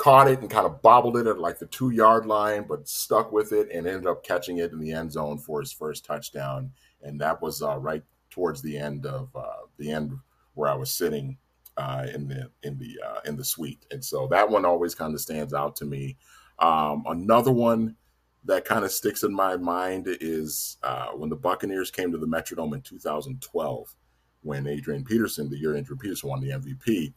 caught 0.00 0.28
it 0.28 0.40
and 0.40 0.48
kind 0.48 0.64
of 0.64 0.80
bobbled 0.80 1.18
it 1.18 1.26
at 1.26 1.38
like 1.38 1.58
the 1.58 1.66
two 1.66 1.90
yard 1.90 2.24
line, 2.24 2.64
but 2.66 2.88
stuck 2.88 3.30
with 3.32 3.52
it 3.52 3.68
and 3.70 3.86
ended 3.86 4.06
up 4.06 4.24
catching 4.24 4.56
it 4.56 4.72
in 4.72 4.80
the 4.80 4.92
end 4.92 5.12
zone 5.12 5.36
for 5.36 5.60
his 5.60 5.72
first 5.72 6.06
touchdown. 6.06 6.72
And 7.02 7.20
that 7.20 7.42
was 7.42 7.62
uh, 7.62 7.76
right 7.76 8.02
towards 8.30 8.62
the 8.62 8.78
end 8.78 9.04
of 9.04 9.28
uh, 9.36 9.66
the 9.76 9.92
end 9.92 10.12
where 10.54 10.70
I 10.70 10.74
was 10.74 10.90
sitting 10.90 11.36
uh, 11.76 12.06
in 12.14 12.28
the 12.28 12.50
in 12.62 12.78
the 12.78 12.98
uh, 13.06 13.20
in 13.26 13.36
the 13.36 13.44
suite, 13.44 13.84
and 13.90 14.02
so 14.02 14.26
that 14.28 14.48
one 14.48 14.64
always 14.64 14.94
kind 14.94 15.12
of 15.14 15.20
stands 15.20 15.52
out 15.52 15.76
to 15.76 15.84
me. 15.84 16.16
Um, 16.58 17.04
another 17.06 17.52
one 17.52 17.96
that 18.44 18.64
kind 18.64 18.86
of 18.86 18.92
sticks 18.92 19.22
in 19.22 19.34
my 19.34 19.58
mind 19.58 20.06
is 20.08 20.78
uh, 20.82 21.08
when 21.08 21.28
the 21.28 21.36
Buccaneers 21.36 21.90
came 21.90 22.10
to 22.10 22.18
the 22.18 22.26
Metrodome 22.26 22.74
in 22.74 22.80
2012, 22.80 23.94
when 24.42 24.66
Adrian 24.66 25.04
Peterson, 25.04 25.50
the 25.50 25.58
year 25.58 25.76
Adrian 25.76 25.98
Peterson 25.98 26.30
won 26.30 26.40
the 26.40 26.50
MVP, 26.50 27.12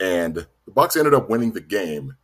and 0.00 0.34
the 0.34 0.70
Bucks 0.72 0.96
ended 0.96 1.14
up 1.14 1.30
winning 1.30 1.52
the 1.52 1.60
game. 1.60 2.16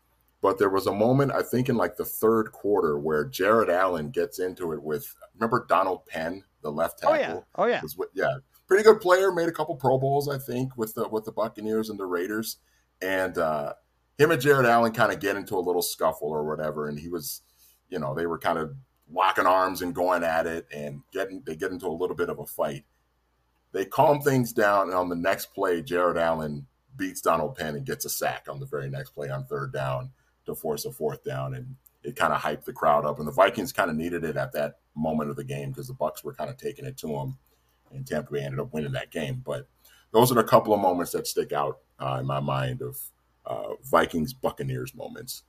But 0.42 0.58
there 0.58 0.70
was 0.70 0.86
a 0.86 0.92
moment, 0.92 1.32
I 1.32 1.42
think, 1.42 1.68
in 1.68 1.76
like 1.76 1.96
the 1.96 2.04
third 2.04 2.52
quarter 2.52 2.98
where 2.98 3.24
Jared 3.24 3.70
Allen 3.70 4.10
gets 4.10 4.38
into 4.38 4.72
it 4.72 4.82
with 4.82 5.12
remember 5.34 5.66
Donald 5.68 6.06
Penn, 6.06 6.44
the 6.62 6.70
left 6.70 7.00
tackle. 7.00 7.14
Oh 7.14 7.18
yeah, 7.18 7.40
oh 7.56 7.66
yeah, 7.66 7.80
with, 7.96 8.10
yeah, 8.14 8.34
pretty 8.66 8.84
good 8.84 9.00
player. 9.00 9.32
Made 9.32 9.48
a 9.48 9.52
couple 9.52 9.74
Pro 9.76 9.98
Bowls, 9.98 10.28
I 10.28 10.38
think, 10.38 10.76
with 10.76 10.94
the 10.94 11.08
with 11.08 11.24
the 11.24 11.32
Buccaneers 11.32 11.90
and 11.90 11.98
the 11.98 12.06
Raiders. 12.06 12.58
And 13.02 13.36
uh, 13.38 13.72
him 14.18 14.30
and 14.30 14.40
Jared 14.40 14.66
Allen 14.66 14.92
kind 14.92 15.12
of 15.12 15.20
get 15.20 15.36
into 15.36 15.56
a 15.56 15.58
little 15.58 15.82
scuffle 15.82 16.28
or 16.28 16.44
whatever, 16.44 16.88
and 16.88 16.98
he 16.98 17.08
was 17.08 17.42
you 17.88 17.98
know, 17.98 18.14
they 18.14 18.26
were 18.26 18.38
kind 18.38 18.58
of 18.58 18.74
locking 19.10 19.46
arms 19.46 19.82
and 19.82 19.94
going 19.94 20.24
at 20.24 20.46
it 20.46 20.66
and 20.72 21.00
getting 21.12 21.42
they 21.46 21.54
get 21.56 21.70
into 21.70 21.86
a 21.86 21.88
little 21.88 22.16
bit 22.16 22.28
of 22.28 22.38
a 22.38 22.46
fight. 22.46 22.84
They 23.72 23.84
calm 23.84 24.20
things 24.20 24.52
down, 24.52 24.88
and 24.88 24.94
on 24.94 25.08
the 25.08 25.16
next 25.16 25.54
play, 25.54 25.82
Jared 25.82 26.16
Allen 26.16 26.66
beats 26.96 27.20
Donald 27.20 27.56
Penn 27.56 27.76
and 27.76 27.86
gets 27.86 28.04
a 28.04 28.10
sack 28.10 28.46
on 28.48 28.60
the 28.60 28.66
very 28.66 28.88
next 28.88 29.10
play 29.10 29.28
on 29.28 29.44
third 29.44 29.72
down 29.72 30.10
to 30.46 30.54
force 30.54 30.84
a 30.84 30.92
fourth 30.92 31.24
down, 31.24 31.54
and 31.54 31.76
it 32.02 32.16
kind 32.16 32.32
of 32.32 32.40
hyped 32.40 32.64
the 32.64 32.72
crowd 32.72 33.04
up. 33.04 33.18
And 33.18 33.26
the 33.26 33.32
Vikings 33.32 33.72
kind 33.72 33.90
of 33.90 33.96
needed 33.96 34.24
it 34.24 34.36
at 34.36 34.52
that 34.52 34.78
moment 34.94 35.30
of 35.30 35.36
the 35.36 35.44
game 35.44 35.70
because 35.70 35.88
the 35.88 35.94
Bucks 35.94 36.24
were 36.24 36.34
kind 36.34 36.50
of 36.50 36.56
taking 36.56 36.84
it 36.84 36.96
to 36.98 37.08
them, 37.08 37.38
and 37.92 38.06
Tampa 38.06 38.32
Bay 38.32 38.42
ended 38.42 38.60
up 38.60 38.72
winning 38.72 38.92
that 38.92 39.10
game. 39.10 39.42
But 39.44 39.66
those 40.12 40.32
are 40.32 40.38
a 40.38 40.44
couple 40.44 40.72
of 40.72 40.80
moments 40.80 41.12
that 41.12 41.26
stick 41.26 41.52
out 41.52 41.78
uh, 41.98 42.18
in 42.20 42.26
my 42.26 42.40
mind 42.40 42.82
of 42.82 42.98
uh, 43.44 43.74
Vikings 43.84 44.32
Buccaneers 44.32 44.94
moments. 44.94 45.42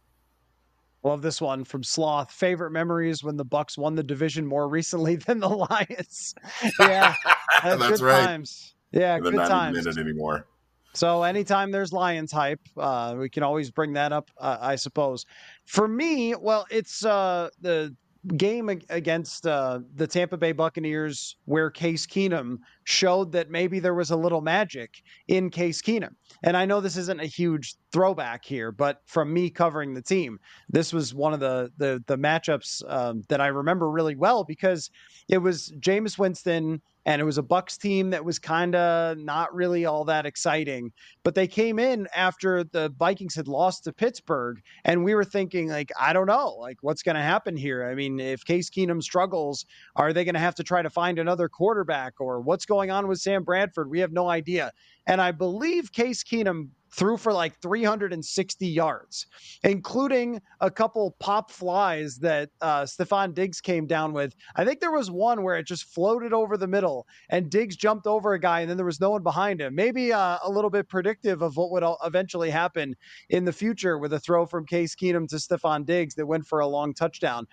Love 1.03 1.21
this 1.21 1.39
one 1.39 1.63
from 1.63 1.83
Sloth. 1.83 2.31
Favorite 2.31 2.71
memories 2.71 3.23
when 3.23 3.37
the 3.37 3.45
Bucks 3.45 3.77
won 3.77 3.95
the 3.95 4.03
division 4.03 4.45
more 4.45 4.67
recently 4.67 5.15
than 5.27 5.39
the 5.39 5.49
Lions. 5.49 6.35
yeah, 6.79 7.15
that's 7.63 7.87
good 7.87 8.01
right. 8.01 8.25
times. 8.25 8.73
Yeah, 8.91 9.19
good 9.19 9.35
not 9.35 9.47
times. 9.47 9.97
anymore. 9.97 10.47
So 10.93 11.23
anytime 11.23 11.71
there's 11.71 11.93
Lions 11.93 12.31
hype, 12.31 12.61
uh, 12.75 13.15
we 13.17 13.29
can 13.29 13.43
always 13.43 13.69
bring 13.69 13.93
that 13.93 14.11
up, 14.11 14.31
uh, 14.39 14.57
I 14.59 14.75
suppose. 14.75 15.25
For 15.65 15.87
me, 15.87 16.35
well, 16.35 16.65
it's 16.71 17.05
uh, 17.05 17.49
the 17.61 17.95
game 18.35 18.69
against 18.89 19.47
uh, 19.47 19.79
the 19.95 20.07
Tampa 20.07 20.37
Bay 20.37 20.51
Buccaneers 20.51 21.37
where 21.45 21.69
Case 21.69 22.05
Keenum 22.05 22.57
showed 22.83 23.31
that 23.31 23.49
maybe 23.49 23.79
there 23.79 23.93
was 23.93 24.11
a 24.11 24.15
little 24.15 24.41
magic 24.41 25.01
in 25.27 25.49
Case 25.49 25.81
Keenum. 25.81 26.15
And 26.43 26.57
I 26.57 26.65
know 26.65 26.81
this 26.81 26.97
isn't 26.97 27.21
a 27.21 27.25
huge 27.25 27.75
throwback 27.93 28.43
here, 28.43 28.71
but 28.71 29.01
from 29.05 29.31
me 29.31 29.49
covering 29.49 29.93
the 29.93 30.01
team, 30.01 30.39
this 30.69 30.91
was 30.91 31.13
one 31.13 31.33
of 31.33 31.39
the 31.39 31.71
the, 31.77 32.03
the 32.07 32.17
matchups 32.17 32.83
um, 32.91 33.21
that 33.29 33.39
I 33.39 33.47
remember 33.47 33.89
really 33.89 34.15
well 34.15 34.43
because 34.43 34.89
it 35.29 35.37
was 35.37 35.71
Jameis 35.79 36.17
Winston 36.17 36.81
and 37.07 37.21
it 37.21 37.25
was 37.25 37.37
a 37.37 37.43
Bucks 37.43 37.77
team 37.77 38.09
that 38.09 38.25
was 38.25 38.37
kind 38.37 38.75
of 38.75 39.17
not 39.17 39.55
really 39.55 39.85
all 39.85 40.03
that 40.03 40.25
exciting. 40.25 40.91
But 41.23 41.35
they 41.35 41.47
came 41.47 41.79
in 41.79 42.05
after 42.13 42.65
the 42.65 42.93
Vikings 42.99 43.33
had 43.33 43.47
lost 43.47 43.85
to 43.85 43.93
Pittsburgh, 43.93 44.61
and 44.83 45.05
we 45.05 45.15
were 45.15 45.23
thinking 45.23 45.69
like, 45.69 45.89
I 45.97 46.11
don't 46.11 46.27
know, 46.27 46.57
like 46.59 46.79
what's 46.81 47.03
going 47.03 47.15
to 47.15 47.21
happen 47.21 47.55
here. 47.55 47.87
I 47.89 47.95
mean, 47.95 48.19
if 48.19 48.43
Case 48.43 48.69
Keenum 48.69 49.01
struggles, 49.01 49.65
are 49.95 50.11
they 50.11 50.25
going 50.25 50.35
to 50.35 50.41
have 50.41 50.55
to 50.55 50.63
try 50.63 50.81
to 50.81 50.89
find 50.89 51.17
another 51.17 51.47
quarterback, 51.47 52.19
or 52.19 52.41
what's 52.41 52.65
going 52.65 52.91
on 52.91 53.07
with 53.07 53.19
Sam 53.19 53.45
Bradford? 53.45 53.89
We 53.89 54.01
have 54.01 54.11
no 54.11 54.29
idea. 54.29 54.73
And 55.07 55.21
I 55.21 55.31
believe 55.31 55.93
Case 55.93 56.25
Keenum 56.25 56.67
threw 56.91 57.17
for 57.17 57.33
like 57.33 57.59
360 57.61 58.67
yards, 58.67 59.27
including 59.63 60.41
a 60.61 60.71
couple 60.71 61.15
pop 61.19 61.51
flies 61.51 62.17
that 62.19 62.49
uh, 62.61 62.83
Stefon 62.83 63.33
Diggs 63.33 63.61
came 63.61 63.85
down 63.85 64.13
with. 64.13 64.35
I 64.55 64.65
think 64.65 64.79
there 64.79 64.91
was 64.91 65.11
one 65.11 65.43
where 65.43 65.57
it 65.57 65.67
just 65.67 65.85
floated 65.85 66.33
over 66.33 66.57
the 66.57 66.67
middle 66.67 67.07
and 67.29 67.49
Diggs 67.49 67.75
jumped 67.75 68.07
over 68.07 68.33
a 68.33 68.39
guy 68.39 68.61
and 68.61 68.69
then 68.69 68.77
there 68.77 68.85
was 68.85 69.01
no 69.01 69.11
one 69.11 69.23
behind 69.23 69.61
him. 69.61 69.75
Maybe 69.75 70.13
uh, 70.13 70.37
a 70.43 70.49
little 70.49 70.69
bit 70.69 70.87
predictive 70.87 71.41
of 71.41 71.57
what 71.57 71.71
would 71.71 71.83
eventually 72.03 72.49
happen 72.49 72.95
in 73.29 73.45
the 73.45 73.53
future 73.53 73.97
with 73.97 74.13
a 74.13 74.19
throw 74.19 74.45
from 74.45 74.65
Case 74.65 74.95
Keenum 74.95 75.27
to 75.29 75.35
Stefon 75.35 75.85
Diggs 75.85 76.15
that 76.15 76.25
went 76.25 76.45
for 76.45 76.59
a 76.59 76.67
long 76.67 76.93
touchdown. 76.93 77.47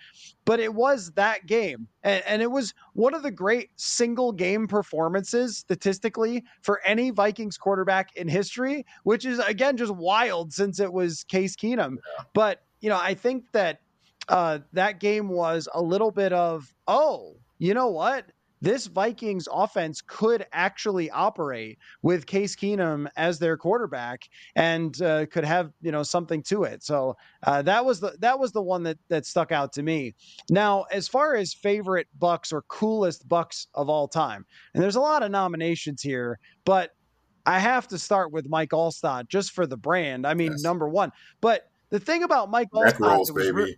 But 0.45 0.59
it 0.59 0.73
was 0.73 1.11
that 1.13 1.45
game. 1.45 1.87
And, 2.03 2.23
and 2.27 2.41
it 2.41 2.51
was 2.51 2.73
one 2.93 3.13
of 3.13 3.23
the 3.23 3.31
great 3.31 3.71
single 3.75 4.31
game 4.31 4.67
performances 4.67 5.57
statistically 5.57 6.43
for 6.61 6.81
any 6.85 7.09
Vikings 7.09 7.57
quarterback 7.57 8.15
in 8.15 8.27
history, 8.27 8.85
which 9.03 9.24
is, 9.25 9.39
again, 9.39 9.77
just 9.77 9.93
wild 9.93 10.53
since 10.53 10.79
it 10.79 10.91
was 10.91 11.23
Case 11.25 11.55
Keenum. 11.55 11.95
Yeah. 11.95 12.23
But, 12.33 12.61
you 12.81 12.89
know, 12.89 12.99
I 12.99 13.13
think 13.13 13.51
that 13.51 13.81
uh, 14.29 14.59
that 14.73 14.99
game 14.99 15.29
was 15.29 15.67
a 15.73 15.81
little 15.81 16.11
bit 16.11 16.33
of, 16.33 16.73
oh, 16.87 17.35
you 17.57 17.73
know 17.73 17.87
what? 17.87 18.25
this 18.65 18.87
Vikings 18.87 19.47
offense 19.51 20.01
could 20.01 20.45
actually 20.51 21.09
operate 21.11 21.77
with 22.01 22.25
Case 22.25 22.55
Keenum 22.55 23.07
as 23.15 23.37
their 23.37 23.57
quarterback 23.57 24.27
and 24.55 24.99
uh, 25.03 25.27
could 25.27 25.45
have 25.45 25.71
you 25.81 25.91
know 25.91 26.01
something 26.01 26.41
to 26.43 26.63
it. 26.63 26.83
So 26.83 27.15
uh, 27.43 27.61
that 27.61 27.85
was 27.85 27.99
the 27.99 28.15
that 28.19 28.39
was 28.39 28.53
the 28.53 28.63
one 28.63 28.81
that 28.83 28.97
that 29.09 29.27
stuck 29.27 29.51
out 29.51 29.71
to 29.73 29.83
me. 29.83 30.15
Now, 30.49 30.85
as 30.91 31.07
far 31.07 31.35
as 31.35 31.53
favorite 31.53 32.07
Bucks 32.17 32.51
or 32.51 32.63
coolest 32.63 33.29
Bucks 33.29 33.67
of 33.75 33.87
all 33.87 34.07
time, 34.07 34.45
and 34.73 34.81
there's 34.81 34.95
a 34.95 35.01
lot 35.01 35.21
of 35.21 35.29
nominations 35.29 36.01
here, 36.01 36.39
but 36.65 36.95
I 37.45 37.59
have 37.59 37.87
to 37.89 37.97
start 37.97 38.31
with 38.31 38.49
Mike 38.49 38.71
Alstott 38.71 39.27
just 39.27 39.51
for 39.51 39.67
the 39.67 39.77
brand. 39.77 40.25
I 40.25 40.33
mean, 40.33 40.51
yes. 40.51 40.63
number 40.63 40.87
one. 40.87 41.11
But 41.41 41.69
the 41.89 41.99
thing 41.99 42.23
about 42.23 42.49
Mike 42.49 42.69
Alstott 42.71 42.99
rolls, 42.99 43.27
that, 43.27 43.33
was 43.33 43.51
re- 43.51 43.77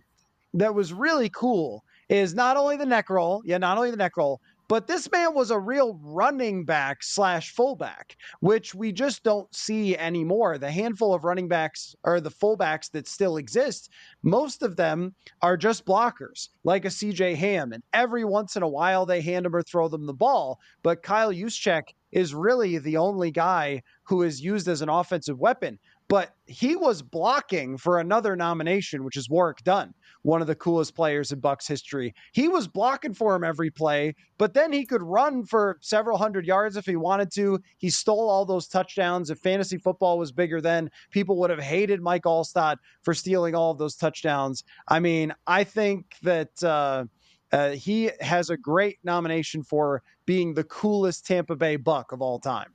that 0.54 0.74
was 0.74 0.92
really 0.92 1.28
cool 1.28 1.84
is 2.08 2.34
not 2.34 2.56
only 2.56 2.76
the 2.76 2.86
neck 2.86 3.10
roll, 3.10 3.42
yeah, 3.44 3.58
not 3.58 3.76
only 3.76 3.90
the 3.90 3.96
neck 3.96 4.16
roll, 4.16 4.40
but 4.68 4.86
this 4.86 5.10
man 5.10 5.34
was 5.34 5.50
a 5.50 5.58
real 5.58 5.98
running 6.02 6.66
back 6.66 7.02
slash 7.02 7.52
fullback, 7.52 8.16
which 8.40 8.74
we 8.74 8.92
just 8.92 9.22
don't 9.22 9.52
see 9.54 9.96
anymore. 9.96 10.58
The 10.58 10.70
handful 10.70 11.14
of 11.14 11.24
running 11.24 11.48
backs 11.48 11.96
or 12.04 12.20
the 12.20 12.30
fullbacks 12.30 12.90
that 12.90 13.08
still 13.08 13.38
exist, 13.38 13.90
most 14.22 14.62
of 14.62 14.76
them 14.76 15.14
are 15.40 15.56
just 15.56 15.86
blockers, 15.86 16.50
like 16.64 16.84
a 16.84 16.88
CJ 16.88 17.36
Ham. 17.36 17.72
And 17.72 17.82
every 17.94 18.26
once 18.26 18.56
in 18.56 18.62
a 18.62 18.68
while, 18.68 19.06
they 19.06 19.22
hand 19.22 19.46
them 19.46 19.56
or 19.56 19.62
throw 19.62 19.88
them 19.88 20.04
the 20.04 20.12
ball. 20.12 20.60
But 20.82 21.02
Kyle 21.02 21.32
Juszczyk 21.32 21.84
is 22.12 22.34
really 22.34 22.78
the 22.78 22.96
only 22.96 23.30
guy 23.30 23.82
who 24.04 24.22
is 24.22 24.40
used 24.40 24.68
as 24.68 24.82
an 24.82 24.88
offensive 24.88 25.38
weapon. 25.38 25.78
but 26.08 26.34
he 26.46 26.74
was 26.74 27.02
blocking 27.02 27.76
for 27.76 28.00
another 28.00 28.34
nomination, 28.34 29.04
which 29.04 29.16
is 29.16 29.28
Warrick 29.28 29.62
Dunn, 29.62 29.92
one 30.22 30.40
of 30.40 30.46
the 30.46 30.54
coolest 30.54 30.94
players 30.96 31.32
in 31.32 31.40
Bucks 31.40 31.68
history. 31.68 32.14
He 32.32 32.48
was 32.48 32.66
blocking 32.66 33.12
for 33.12 33.36
him 33.36 33.44
every 33.44 33.70
play, 33.70 34.14
but 34.38 34.54
then 34.54 34.72
he 34.72 34.86
could 34.86 35.02
run 35.02 35.44
for 35.44 35.76
several 35.82 36.16
hundred 36.16 36.46
yards 36.46 36.76
if 36.78 36.86
he 36.86 36.96
wanted 36.96 37.30
to. 37.34 37.60
He 37.76 37.90
stole 37.90 38.30
all 38.30 38.46
those 38.46 38.68
touchdowns. 38.68 39.28
If 39.28 39.38
fantasy 39.40 39.76
football 39.76 40.18
was 40.18 40.32
bigger 40.32 40.62
then, 40.62 40.90
people 41.10 41.36
would 41.40 41.50
have 41.50 41.60
hated 41.60 42.00
Mike 42.00 42.22
Alstott 42.24 42.76
for 43.02 43.12
stealing 43.12 43.54
all 43.54 43.70
of 43.70 43.78
those 43.78 43.94
touchdowns. 43.96 44.64
I 44.88 45.00
mean, 45.00 45.34
I 45.46 45.64
think 45.64 46.06
that. 46.22 46.62
Uh, 46.62 47.04
uh, 47.52 47.70
he 47.70 48.10
has 48.20 48.50
a 48.50 48.56
great 48.56 48.98
nomination 49.04 49.62
for 49.62 50.02
being 50.26 50.54
the 50.54 50.64
coolest 50.64 51.26
Tampa 51.26 51.56
Bay 51.56 51.76
Buck 51.76 52.12
of 52.12 52.20
all 52.20 52.38
time. 52.38 52.74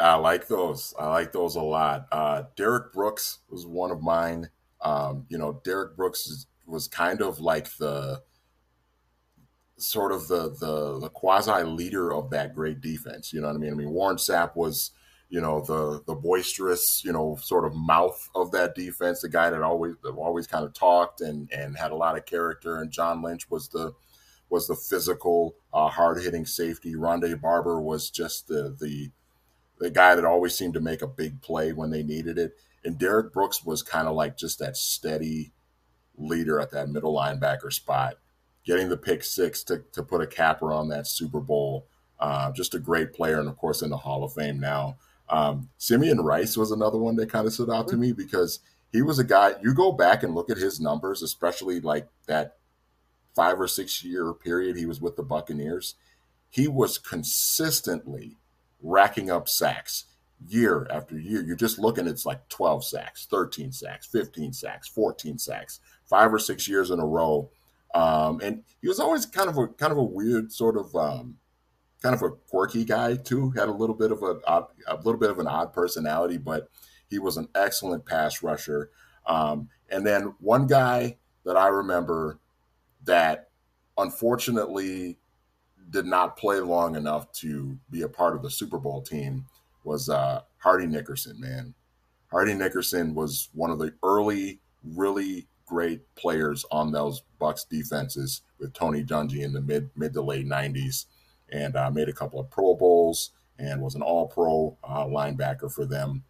I 0.00 0.16
like 0.16 0.48
those. 0.48 0.94
I 0.98 1.08
like 1.08 1.32
those 1.32 1.54
a 1.54 1.62
lot. 1.62 2.08
Uh, 2.10 2.44
Derrick 2.56 2.92
Brooks 2.92 3.38
was 3.48 3.66
one 3.66 3.92
of 3.92 4.02
mine. 4.02 4.50
Um, 4.80 5.26
you 5.28 5.38
know, 5.38 5.60
Derrick 5.64 5.96
Brooks 5.96 6.46
was 6.66 6.88
kind 6.88 7.22
of 7.22 7.38
like 7.38 7.76
the 7.76 8.22
sort 9.76 10.12
of 10.12 10.28
the 10.28 10.50
the, 10.50 10.98
the 10.98 11.08
quasi 11.08 11.62
leader 11.62 12.12
of 12.12 12.30
that 12.30 12.54
great 12.54 12.80
defense. 12.80 13.32
You 13.32 13.40
know 13.40 13.46
what 13.46 13.56
I 13.56 13.58
mean? 13.60 13.72
I 13.72 13.76
mean, 13.76 13.90
Warren 13.90 14.16
Sapp 14.16 14.56
was 14.56 14.90
you 15.32 15.40
know 15.40 15.62
the 15.62 16.02
the 16.06 16.14
boisterous 16.14 17.02
you 17.06 17.10
know 17.10 17.38
sort 17.40 17.64
of 17.64 17.74
mouth 17.74 18.28
of 18.34 18.52
that 18.52 18.74
defense, 18.74 19.22
the 19.22 19.30
guy 19.30 19.48
that 19.48 19.62
always 19.62 19.94
that 20.02 20.10
always 20.10 20.46
kind 20.46 20.62
of 20.62 20.74
talked 20.74 21.22
and 21.22 21.50
and 21.50 21.78
had 21.78 21.90
a 21.90 21.96
lot 21.96 22.18
of 22.18 22.26
character. 22.26 22.76
And 22.76 22.90
John 22.92 23.22
Lynch 23.22 23.50
was 23.50 23.68
the 23.68 23.94
was 24.50 24.68
the 24.68 24.76
physical, 24.76 25.54
uh, 25.72 25.88
hard 25.88 26.22
hitting 26.22 26.44
safety. 26.44 26.94
Rondé 26.94 27.40
Barber 27.40 27.80
was 27.80 28.10
just 28.10 28.46
the 28.48 28.76
the 28.78 29.10
the 29.78 29.90
guy 29.90 30.14
that 30.14 30.26
always 30.26 30.54
seemed 30.54 30.74
to 30.74 30.80
make 30.80 31.00
a 31.00 31.06
big 31.06 31.40
play 31.40 31.72
when 31.72 31.88
they 31.88 32.02
needed 32.02 32.36
it. 32.36 32.52
And 32.84 32.98
derrick 32.98 33.32
Brooks 33.32 33.64
was 33.64 33.82
kind 33.82 34.08
of 34.08 34.14
like 34.14 34.36
just 34.36 34.58
that 34.58 34.76
steady 34.76 35.52
leader 36.18 36.60
at 36.60 36.72
that 36.72 36.90
middle 36.90 37.14
linebacker 37.14 37.72
spot, 37.72 38.16
getting 38.66 38.90
the 38.90 38.98
pick 38.98 39.24
six 39.24 39.62
to, 39.64 39.82
to 39.92 40.02
put 40.02 40.20
a 40.20 40.26
capper 40.26 40.74
on 40.74 40.88
that 40.88 41.06
Super 41.06 41.40
Bowl. 41.40 41.86
Uh, 42.20 42.52
just 42.52 42.74
a 42.74 42.78
great 42.78 43.14
player, 43.14 43.40
and 43.40 43.48
of 43.48 43.56
course, 43.56 43.80
in 43.80 43.88
the 43.88 43.96
Hall 43.96 44.24
of 44.24 44.34
Fame 44.34 44.60
now. 44.60 44.98
Um, 45.28 45.70
Simeon 45.78 46.20
Rice 46.20 46.56
was 46.56 46.70
another 46.70 46.98
one 46.98 47.16
that 47.16 47.30
kind 47.30 47.46
of 47.46 47.52
stood 47.52 47.70
out 47.70 47.88
to 47.88 47.96
me 47.96 48.12
because 48.12 48.60
he 48.92 49.02
was 49.02 49.18
a 49.18 49.24
guy. 49.24 49.54
You 49.62 49.74
go 49.74 49.92
back 49.92 50.22
and 50.22 50.34
look 50.34 50.50
at 50.50 50.58
his 50.58 50.80
numbers, 50.80 51.22
especially 51.22 51.80
like 51.80 52.08
that 52.26 52.56
five 53.34 53.60
or 53.60 53.68
six 53.68 54.04
year 54.04 54.32
period 54.34 54.76
he 54.76 54.86
was 54.86 55.00
with 55.00 55.16
the 55.16 55.22
Buccaneers. 55.22 55.94
He 56.50 56.68
was 56.68 56.98
consistently 56.98 58.36
racking 58.82 59.30
up 59.30 59.48
sacks 59.48 60.04
year 60.46 60.86
after 60.90 61.18
year. 61.18 61.42
You're 61.42 61.56
just 61.56 61.78
looking, 61.78 62.06
it's 62.06 62.26
like 62.26 62.46
12 62.48 62.84
sacks, 62.84 63.26
13 63.30 63.72
sacks, 63.72 64.06
15 64.06 64.52
sacks, 64.52 64.88
14 64.88 65.38
sacks, 65.38 65.80
five 66.04 66.32
or 66.32 66.38
six 66.38 66.68
years 66.68 66.90
in 66.90 67.00
a 67.00 67.06
row. 67.06 67.50
Um, 67.94 68.40
and 68.42 68.64
he 68.80 68.88
was 68.88 69.00
always 69.00 69.26
kind 69.26 69.48
of 69.48 69.58
a 69.58 69.68
kind 69.68 69.92
of 69.92 69.98
a 69.98 70.02
weird 70.02 70.52
sort 70.52 70.76
of 70.76 70.94
um, 70.96 71.36
kind 72.02 72.14
of 72.14 72.22
a 72.22 72.30
quirky 72.30 72.84
guy 72.84 73.16
too. 73.16 73.50
Had 73.50 73.68
a 73.68 73.72
little 73.72 73.94
bit 73.94 74.12
of 74.12 74.22
a 74.22 74.66
a 74.86 74.96
little 74.96 75.18
bit 75.18 75.30
of 75.30 75.38
an 75.38 75.46
odd 75.46 75.72
personality, 75.72 76.38
but 76.38 76.68
he 77.08 77.18
was 77.18 77.36
an 77.36 77.48
excellent 77.54 78.04
pass 78.06 78.42
rusher. 78.42 78.90
Um, 79.26 79.68
and 79.90 80.06
then 80.06 80.34
one 80.40 80.66
guy 80.66 81.18
that 81.44 81.56
I 81.56 81.68
remember 81.68 82.38
that 83.04 83.50
unfortunately 83.98 85.18
did 85.90 86.06
not 86.06 86.36
play 86.36 86.60
long 86.60 86.96
enough 86.96 87.30
to 87.32 87.78
be 87.90 88.02
a 88.02 88.08
part 88.08 88.34
of 88.34 88.42
the 88.42 88.50
Super 88.50 88.78
Bowl 88.78 89.02
team 89.02 89.44
was 89.84 90.08
uh, 90.08 90.40
Hardy 90.58 90.86
Nickerson, 90.86 91.38
man. 91.40 91.74
Hardy 92.30 92.54
Nickerson 92.54 93.14
was 93.14 93.50
one 93.52 93.70
of 93.70 93.78
the 93.78 93.92
early, 94.02 94.60
really 94.82 95.46
great 95.66 96.02
players 96.14 96.64
on 96.70 96.92
those 96.92 97.22
Bucks 97.38 97.64
defenses 97.64 98.42
with 98.58 98.72
Tony 98.72 99.04
Dungy 99.04 99.42
in 99.42 99.52
the 99.52 99.60
mid 99.60 99.90
mid 99.96 100.14
to 100.14 100.22
late 100.22 100.46
'90s, 100.46 101.06
and 101.52 101.76
uh, 101.76 101.90
made 101.90 102.08
a 102.08 102.12
couple 102.12 102.40
of 102.40 102.50
Pro 102.50 102.74
Bowls 102.74 103.30
and 103.58 103.80
was 103.80 103.94
an 103.94 104.02
All 104.02 104.26
Pro 104.26 104.76
uh, 104.82 105.04
linebacker 105.04 105.72
for 105.72 105.86
them. 105.86 106.24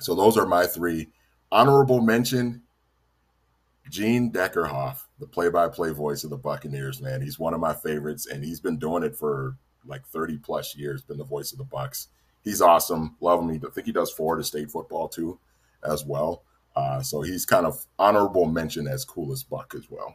So 0.00 0.14
those 0.14 0.36
are 0.36 0.46
my 0.46 0.66
three. 0.66 1.08
Honorable 1.52 2.00
mention: 2.00 2.62
Gene 3.88 4.32
Deckerhoff 4.32 5.04
the 5.18 5.26
play-by-play 5.26 5.90
voice 5.90 6.24
of 6.24 6.30
the 6.30 6.36
Buccaneers, 6.36 7.00
man. 7.00 7.20
He's 7.20 7.38
one 7.38 7.54
of 7.54 7.60
my 7.60 7.74
favorites, 7.74 8.26
and 8.26 8.44
he's 8.44 8.60
been 8.60 8.78
doing 8.78 9.02
it 9.02 9.16
for 9.16 9.56
like 9.84 10.06
30 10.06 10.38
plus 10.38 10.76
years. 10.76 11.02
Been 11.02 11.18
the 11.18 11.24
voice 11.24 11.52
of 11.52 11.58
the 11.58 11.64
Bucks. 11.64 12.08
He's 12.42 12.60
awesome. 12.60 13.16
Love 13.20 13.40
him. 13.40 13.50
I 13.50 13.70
think 13.70 13.86
he 13.86 13.92
does 13.92 14.12
Florida 14.12 14.44
State 14.44 14.70
football 14.70 15.08
too, 15.08 15.38
as 15.82 16.04
well. 16.04 16.44
Uh, 16.76 17.02
so 17.02 17.22
he's 17.22 17.44
kind 17.44 17.66
of 17.66 17.84
honorable 17.98 18.46
mention 18.46 18.86
as 18.86 19.04
coolest 19.04 19.50
Buck 19.50 19.74
as 19.76 19.90
well. 19.90 20.14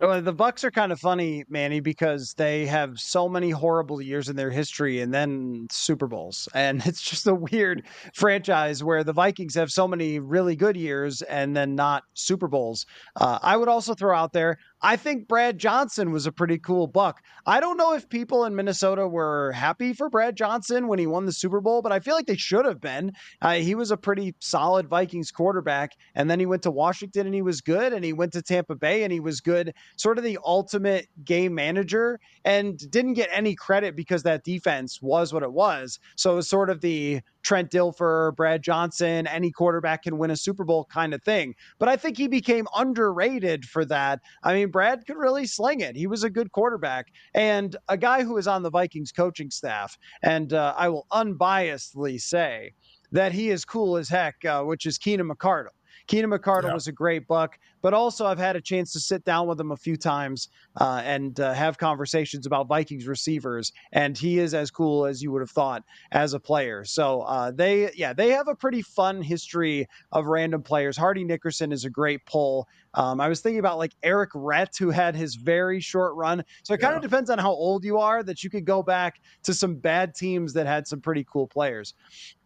Well, 0.00 0.22
the 0.22 0.32
Bucks 0.32 0.64
are 0.64 0.70
kind 0.70 0.92
of 0.92 0.98
funny, 0.98 1.44
Manny, 1.50 1.80
because 1.80 2.32
they 2.32 2.64
have 2.64 2.98
so 2.98 3.28
many 3.28 3.50
horrible 3.50 4.00
years 4.00 4.30
in 4.30 4.36
their 4.36 4.50
history 4.50 5.00
and 5.02 5.12
then 5.12 5.66
Super 5.70 6.06
Bowls. 6.06 6.48
And 6.54 6.82
it's 6.86 7.02
just 7.02 7.26
a 7.26 7.34
weird 7.34 7.82
franchise 8.14 8.82
where 8.82 9.04
the 9.04 9.12
Vikings 9.12 9.54
have 9.56 9.70
so 9.70 9.86
many 9.86 10.18
really 10.18 10.56
good 10.56 10.74
years 10.76 11.20
and 11.22 11.54
then 11.54 11.74
not 11.74 12.04
Super 12.14 12.48
Bowls. 12.48 12.86
Uh, 13.16 13.38
I 13.42 13.58
would 13.58 13.68
also 13.68 13.94
throw 13.94 14.16
out 14.16 14.32
there, 14.32 14.56
I 14.82 14.96
think 14.96 15.28
Brad 15.28 15.58
Johnson 15.58 16.10
was 16.10 16.26
a 16.26 16.32
pretty 16.32 16.56
cool 16.58 16.86
buck. 16.86 17.22
I 17.44 17.60
don't 17.60 17.76
know 17.76 17.92
if 17.92 18.08
people 18.08 18.46
in 18.46 18.56
Minnesota 18.56 19.06
were 19.06 19.52
happy 19.52 19.92
for 19.92 20.08
Brad 20.08 20.36
Johnson 20.36 20.88
when 20.88 20.98
he 20.98 21.06
won 21.06 21.26
the 21.26 21.32
Super 21.32 21.60
Bowl, 21.60 21.82
but 21.82 21.92
I 21.92 22.00
feel 22.00 22.14
like 22.14 22.26
they 22.26 22.36
should 22.36 22.64
have 22.64 22.80
been. 22.80 23.12
Uh, 23.42 23.54
he 23.54 23.74
was 23.74 23.90
a 23.90 23.96
pretty 23.98 24.34
solid 24.40 24.88
Vikings 24.88 25.30
quarterback, 25.30 25.92
and 26.14 26.30
then 26.30 26.40
he 26.40 26.46
went 26.46 26.62
to 26.62 26.70
Washington 26.70 27.26
and 27.26 27.34
he 27.34 27.42
was 27.42 27.60
good, 27.60 27.92
and 27.92 28.04
he 28.04 28.14
went 28.14 28.32
to 28.32 28.42
Tampa 28.42 28.74
Bay 28.74 29.02
and 29.02 29.12
he 29.12 29.20
was 29.20 29.40
good, 29.40 29.74
sort 29.96 30.16
of 30.16 30.24
the 30.24 30.38
ultimate 30.44 31.08
game 31.24 31.54
manager, 31.54 32.18
and 32.44 32.78
didn't 32.90 33.14
get 33.14 33.28
any 33.32 33.54
credit 33.54 33.94
because 33.94 34.22
that 34.22 34.44
defense 34.44 35.02
was 35.02 35.32
what 35.32 35.42
it 35.42 35.52
was. 35.52 35.98
So 36.16 36.32
it 36.32 36.36
was 36.36 36.48
sort 36.48 36.70
of 36.70 36.80
the 36.80 37.20
Trent 37.42 37.70
Dilfer, 37.70 38.34
Brad 38.36 38.62
Johnson, 38.62 39.26
any 39.26 39.50
quarterback 39.50 40.02
can 40.04 40.18
win 40.18 40.30
a 40.30 40.36
Super 40.36 40.64
Bowl 40.64 40.84
kind 40.84 41.14
of 41.14 41.22
thing. 41.22 41.54
But 41.78 41.88
I 41.88 41.96
think 41.96 42.16
he 42.16 42.28
became 42.28 42.66
underrated 42.76 43.64
for 43.64 43.84
that. 43.86 44.20
I 44.42 44.54
mean, 44.54 44.70
Brad 44.70 45.06
could 45.06 45.16
really 45.16 45.46
sling 45.46 45.80
it. 45.80 45.96
He 45.96 46.06
was 46.06 46.24
a 46.24 46.30
good 46.30 46.52
quarterback 46.52 47.08
and 47.34 47.76
a 47.88 47.96
guy 47.96 48.22
who 48.22 48.36
is 48.36 48.46
on 48.46 48.62
the 48.62 48.70
Vikings 48.70 49.12
coaching 49.12 49.50
staff. 49.50 49.98
And 50.22 50.52
uh, 50.52 50.74
I 50.76 50.88
will 50.88 51.06
unbiasedly 51.12 52.20
say 52.20 52.72
that 53.12 53.32
he 53.32 53.50
is 53.50 53.64
cool 53.64 53.96
as 53.96 54.08
heck, 54.08 54.44
uh, 54.44 54.62
which 54.62 54.86
is 54.86 54.98
Keenan 54.98 55.28
McCardell. 55.28 55.68
Keenan 56.10 56.30
McCardell 56.30 56.64
yeah. 56.64 56.74
was 56.74 56.88
a 56.88 56.92
great 56.92 57.28
buck, 57.28 57.56
but 57.82 57.94
also 57.94 58.26
I've 58.26 58.36
had 58.36 58.56
a 58.56 58.60
chance 58.60 58.92
to 58.94 58.98
sit 58.98 59.24
down 59.24 59.46
with 59.46 59.60
him 59.60 59.70
a 59.70 59.76
few 59.76 59.96
times 59.96 60.48
uh, 60.80 61.02
and 61.04 61.38
uh, 61.38 61.52
have 61.52 61.78
conversations 61.78 62.46
about 62.46 62.66
Vikings 62.66 63.06
receivers, 63.06 63.72
and 63.92 64.18
he 64.18 64.40
is 64.40 64.52
as 64.52 64.72
cool 64.72 65.06
as 65.06 65.22
you 65.22 65.30
would 65.30 65.40
have 65.40 65.52
thought 65.52 65.84
as 66.10 66.34
a 66.34 66.40
player. 66.40 66.84
So 66.84 67.20
uh, 67.20 67.52
they, 67.52 67.92
yeah, 67.94 68.12
they 68.12 68.30
have 68.30 68.48
a 68.48 68.56
pretty 68.56 68.82
fun 68.82 69.22
history 69.22 69.86
of 70.10 70.26
random 70.26 70.64
players. 70.64 70.96
Hardy 70.96 71.22
Nickerson 71.22 71.70
is 71.70 71.84
a 71.84 71.90
great 71.90 72.26
pull. 72.26 72.66
Um, 72.94 73.20
I 73.20 73.28
was 73.28 73.40
thinking 73.40 73.60
about 73.60 73.78
like 73.78 73.92
Errict 74.02 74.32
Rhett, 74.34 74.76
who 74.76 74.90
had 74.90 75.14
his 75.14 75.36
very 75.36 75.78
short 75.78 76.16
run. 76.16 76.42
So 76.64 76.74
it 76.74 76.80
kind 76.80 76.96
of 76.96 77.02
depends 77.02 77.30
on 77.30 77.38
how 77.38 77.52
old 77.52 77.84
you 77.84 77.98
are 77.98 78.24
that 78.24 78.42
you 78.42 78.50
could 78.50 78.64
go 78.64 78.82
back 78.82 79.20
to 79.44 79.54
some 79.54 79.76
bad 79.76 80.16
teams 80.16 80.52
that 80.54 80.66
had 80.66 80.88
some 80.88 81.00
pretty 81.00 81.24
cool 81.30 81.46
players. 81.46 81.94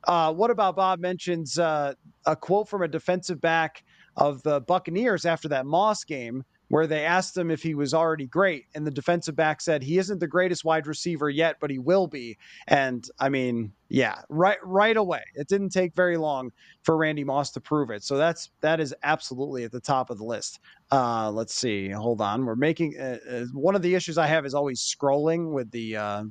Uh, 0.06 0.32
what 0.32 0.50
about 0.50 0.76
Bob 0.76 1.00
mentions 1.00 1.58
uh, 1.58 1.94
a 2.26 2.36
quote 2.36 2.68
from 2.68 2.82
a 2.82 2.88
defensive 2.88 3.40
back 3.40 3.84
of 4.16 4.42
the 4.42 4.60
Buccaneers 4.60 5.24
after 5.24 5.48
that 5.48 5.66
Moss 5.66 6.04
game, 6.04 6.44
where 6.68 6.86
they 6.86 7.04
asked 7.04 7.36
him 7.36 7.50
if 7.50 7.62
he 7.62 7.74
was 7.74 7.92
already 7.92 8.26
great, 8.26 8.64
and 8.74 8.86
the 8.86 8.90
defensive 8.90 9.36
back 9.36 9.60
said 9.60 9.82
he 9.82 9.98
isn't 9.98 10.18
the 10.18 10.26
greatest 10.26 10.64
wide 10.64 10.86
receiver 10.86 11.28
yet, 11.28 11.56
but 11.60 11.70
he 11.70 11.78
will 11.78 12.06
be. 12.06 12.36
And 12.66 13.04
I 13.18 13.28
mean, 13.28 13.72
yeah, 13.88 14.22
right, 14.28 14.58
right 14.62 14.96
away. 14.96 15.22
It 15.34 15.48
didn't 15.48 15.70
take 15.70 15.94
very 15.94 16.16
long 16.16 16.52
for 16.82 16.96
Randy 16.96 17.24
Moss 17.24 17.50
to 17.52 17.60
prove 17.60 17.90
it. 17.90 18.02
So 18.02 18.16
that's 18.16 18.50
that 18.60 18.80
is 18.80 18.94
absolutely 19.02 19.64
at 19.64 19.72
the 19.72 19.80
top 19.80 20.10
of 20.10 20.18
the 20.18 20.24
list. 20.24 20.60
Uh, 20.90 21.30
let's 21.30 21.54
see. 21.54 21.90
Hold 21.90 22.20
on. 22.20 22.44
We're 22.44 22.56
making 22.56 22.98
uh, 22.98 23.18
uh 23.30 23.44
one 23.52 23.74
of 23.74 23.82
the 23.82 23.94
issues 23.94 24.18
I 24.18 24.26
have 24.26 24.46
is 24.46 24.54
always 24.54 24.80
scrolling 24.80 25.52
with 25.52 25.70
the 25.70 25.96
uh, 25.96 26.24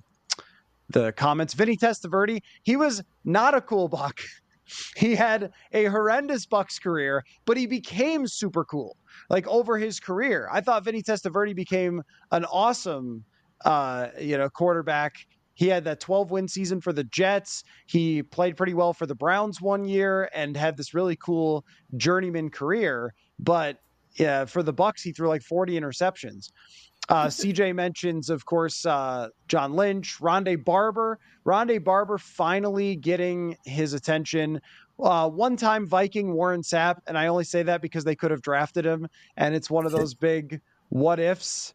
the 0.89 1.11
comments. 1.13 1.53
Vinny 1.53 1.77
Testaverde, 1.77 2.41
he 2.63 2.75
was 2.75 3.03
not 3.23 3.53
a 3.55 3.61
cool 3.61 3.87
buck. 3.87 4.19
He 4.95 5.13
had 5.13 5.51
a 5.73 5.85
horrendous 5.85 6.45
Bucks 6.45 6.79
career, 6.79 7.25
but 7.45 7.57
he 7.57 7.67
became 7.67 8.25
super 8.25 8.63
cool. 8.63 8.95
Like 9.29 9.45
over 9.45 9.77
his 9.77 9.99
career, 9.99 10.47
I 10.51 10.61
thought 10.61 10.85
Vinny 10.85 11.03
Testaverde 11.03 11.53
became 11.53 12.01
an 12.31 12.45
awesome, 12.45 13.25
uh, 13.65 14.07
you 14.19 14.37
know, 14.37 14.49
quarterback. 14.49 15.27
He 15.55 15.67
had 15.67 15.83
that 15.83 15.99
12 15.99 16.31
win 16.31 16.47
season 16.47 16.81
for 16.81 16.93
the 16.93 17.03
Jets. 17.03 17.65
He 17.85 18.23
played 18.23 18.55
pretty 18.55 18.73
well 18.73 18.93
for 18.93 19.05
the 19.05 19.15
Browns 19.15 19.61
one 19.61 19.85
year 19.85 20.29
and 20.33 20.55
had 20.55 20.77
this 20.77 20.93
really 20.93 21.17
cool 21.17 21.65
journeyman 21.97 22.49
career. 22.49 23.13
But 23.39 23.79
yeah, 24.15 24.45
for 24.45 24.63
the 24.63 24.73
Bucks, 24.73 25.01
he 25.03 25.11
threw 25.11 25.27
like 25.27 25.43
40 25.43 25.79
interceptions. 25.79 26.51
Uh, 27.09 27.27
CJ 27.27 27.75
mentions, 27.75 28.29
of 28.29 28.45
course, 28.45 28.85
uh, 28.85 29.29
John 29.47 29.73
Lynch, 29.73 30.19
Rondé 30.19 30.63
Barber. 30.63 31.19
Rondé 31.45 31.83
Barber 31.83 32.17
finally 32.17 32.95
getting 32.95 33.57
his 33.65 33.93
attention. 33.93 34.61
Uh, 35.01 35.29
one 35.29 35.57
time 35.57 35.87
Viking 35.87 36.33
Warren 36.33 36.61
Sapp, 36.61 36.99
and 37.07 37.17
I 37.17 37.27
only 37.27 37.43
say 37.43 37.63
that 37.63 37.81
because 37.81 38.03
they 38.03 38.15
could 38.15 38.31
have 38.31 38.41
drafted 38.41 38.85
him, 38.85 39.07
and 39.35 39.53
it's 39.53 39.69
one 39.69 39.85
of 39.85 39.91
those 39.97 40.13
big 40.13 40.61
what 40.89 41.19
ifs. 41.19 41.73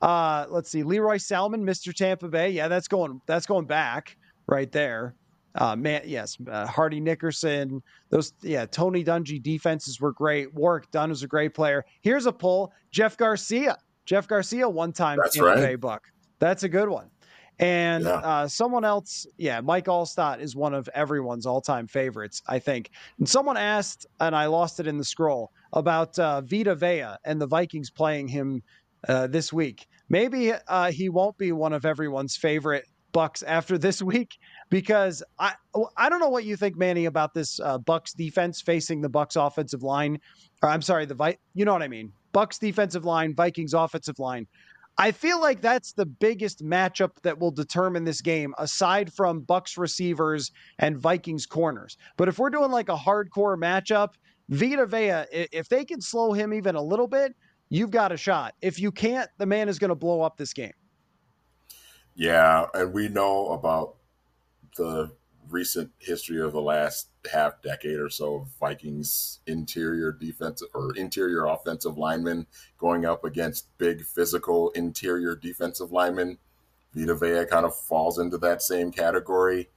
Uh, 0.00 0.46
let's 0.50 0.70
see, 0.70 0.82
Lee 0.82 0.98
Roy 0.98 1.16
Selmon, 1.16 1.62
Mr. 1.62 1.92
Tampa 1.92 2.28
Bay. 2.28 2.50
Yeah, 2.50 2.68
that's 2.68 2.88
going 2.88 3.20
that's 3.26 3.46
going 3.46 3.66
back 3.66 4.16
right 4.46 4.70
there. 4.70 5.14
Uh, 5.56 5.76
man, 5.76 6.02
yes, 6.04 6.36
uh, 6.50 6.66
Hardy 6.66 7.00
Nickerson. 7.00 7.82
Those, 8.10 8.32
yeah, 8.42 8.66
Tony 8.66 9.04
Dungy 9.04 9.40
defenses 9.40 10.00
were 10.00 10.12
great. 10.12 10.52
Warrick 10.52 10.90
Dunn 10.90 11.10
was 11.10 11.22
a 11.22 11.28
great 11.28 11.54
player. 11.54 11.84
Here's 12.02 12.26
a 12.26 12.32
pull: 12.32 12.72
Jeff 12.90 13.16
Garcia. 13.16 13.78
Jeff 14.04 14.28
Garcia, 14.28 14.68
one 14.68 14.92
time 14.92 15.18
That's 15.22 15.36
Tampa 15.36 15.48
right. 15.50 15.56
Bay 15.60 15.74
Buck. 15.76 16.02
That's 16.38 16.62
a 16.62 16.68
good 16.68 16.88
one. 16.88 17.10
And 17.60 18.04
Yeah. 18.04 18.14
uh, 18.16 18.48
someone 18.48 18.84
else, 18.84 19.26
yeah, 19.38 19.60
Mike 19.60 19.86
Alstott 19.86 20.40
is 20.40 20.56
one 20.56 20.74
of 20.74 20.88
everyone's 20.92 21.46
all-time 21.46 21.86
favorites, 21.86 22.42
I 22.48 22.58
think. 22.58 22.90
And 23.18 23.28
someone 23.28 23.56
asked, 23.56 24.06
and 24.20 24.34
I 24.34 24.46
lost 24.46 24.80
it 24.80 24.86
in 24.88 24.98
the 24.98 25.04
scroll, 25.04 25.52
about 25.72 26.18
uh, 26.18 26.40
Vita 26.40 26.74
Vea 26.74 27.16
and 27.24 27.40
the 27.40 27.46
Vikings 27.46 27.90
playing 27.90 28.28
him 28.28 28.62
uh, 29.08 29.28
this 29.28 29.52
week. 29.52 29.86
Maybe 30.08 30.52
uh, 30.52 30.90
he 30.90 31.08
won't 31.08 31.38
be 31.38 31.52
one 31.52 31.72
of 31.72 31.84
everyone's 31.84 32.36
favorite 32.36 32.86
Bucks 33.12 33.44
after 33.44 33.78
this 33.78 34.02
week 34.02 34.36
because 34.70 35.22
I 35.38 35.52
I 35.96 36.08
don't 36.08 36.18
know 36.18 36.30
what 36.30 36.44
you 36.44 36.56
think, 36.56 36.76
Manny, 36.76 37.04
about 37.04 37.32
this 37.32 37.60
uh, 37.60 37.78
Bucks 37.78 38.12
defense 38.12 38.60
facing 38.60 39.00
the 39.02 39.08
Bucks 39.08 39.36
offensive 39.36 39.84
line. 39.84 40.18
Or 40.62 40.68
I'm 40.68 40.82
sorry, 40.82 41.06
the 41.06 41.14
Vi- 41.14 41.38
you 41.54 41.64
know 41.64 41.72
what 41.72 41.82
I 41.82 41.86
mean. 41.88 42.12
Bucks 42.34 42.58
defensive 42.58 43.06
line, 43.06 43.34
Vikings 43.34 43.72
offensive 43.72 44.18
line. 44.18 44.46
I 44.98 45.12
feel 45.12 45.40
like 45.40 45.62
that's 45.62 45.92
the 45.92 46.04
biggest 46.04 46.62
matchup 46.62 47.12
that 47.22 47.38
will 47.38 47.50
determine 47.50 48.04
this 48.04 48.20
game, 48.20 48.54
aside 48.58 49.12
from 49.12 49.40
Bucks 49.40 49.78
receivers 49.78 50.52
and 50.78 50.98
Vikings 50.98 51.46
corners. 51.46 51.96
But 52.16 52.28
if 52.28 52.38
we're 52.38 52.50
doing 52.50 52.70
like 52.70 52.88
a 52.88 52.96
hardcore 52.96 53.56
matchup, 53.56 54.10
Vita 54.50 54.84
Vea, 54.84 55.46
if 55.52 55.68
they 55.68 55.84
can 55.84 56.00
slow 56.00 56.32
him 56.32 56.52
even 56.52 56.74
a 56.74 56.82
little 56.82 57.08
bit, 57.08 57.34
you've 57.70 57.90
got 57.90 58.12
a 58.12 58.16
shot. 58.16 58.54
If 58.60 58.78
you 58.78 58.92
can't, 58.92 59.30
the 59.38 59.46
man 59.46 59.68
is 59.68 59.78
going 59.78 59.88
to 59.88 59.94
blow 59.96 60.20
up 60.20 60.36
this 60.36 60.52
game. 60.52 60.74
Yeah, 62.14 62.66
and 62.74 62.92
we 62.92 63.08
know 63.08 63.48
about 63.48 63.96
the 64.76 65.10
recent 65.48 65.90
history 65.98 66.40
of 66.40 66.52
the 66.52 66.60
last 66.60 67.08
half 67.32 67.62
decade 67.62 67.98
or 67.98 68.08
so 68.08 68.36
of 68.36 68.48
Vikings 68.60 69.40
interior 69.46 70.12
defensive 70.12 70.68
or 70.74 70.94
interior 70.96 71.46
offensive 71.46 71.98
linemen 71.98 72.46
going 72.78 73.04
up 73.04 73.24
against 73.24 73.76
big 73.78 74.04
physical 74.04 74.70
interior 74.70 75.34
defensive 75.34 75.92
linemen. 75.92 76.38
Vita 76.94 77.14
Vea 77.14 77.46
kind 77.46 77.66
of 77.66 77.76
falls 77.76 78.18
into 78.18 78.38
that 78.38 78.62
same 78.62 78.92
category. 78.92 79.68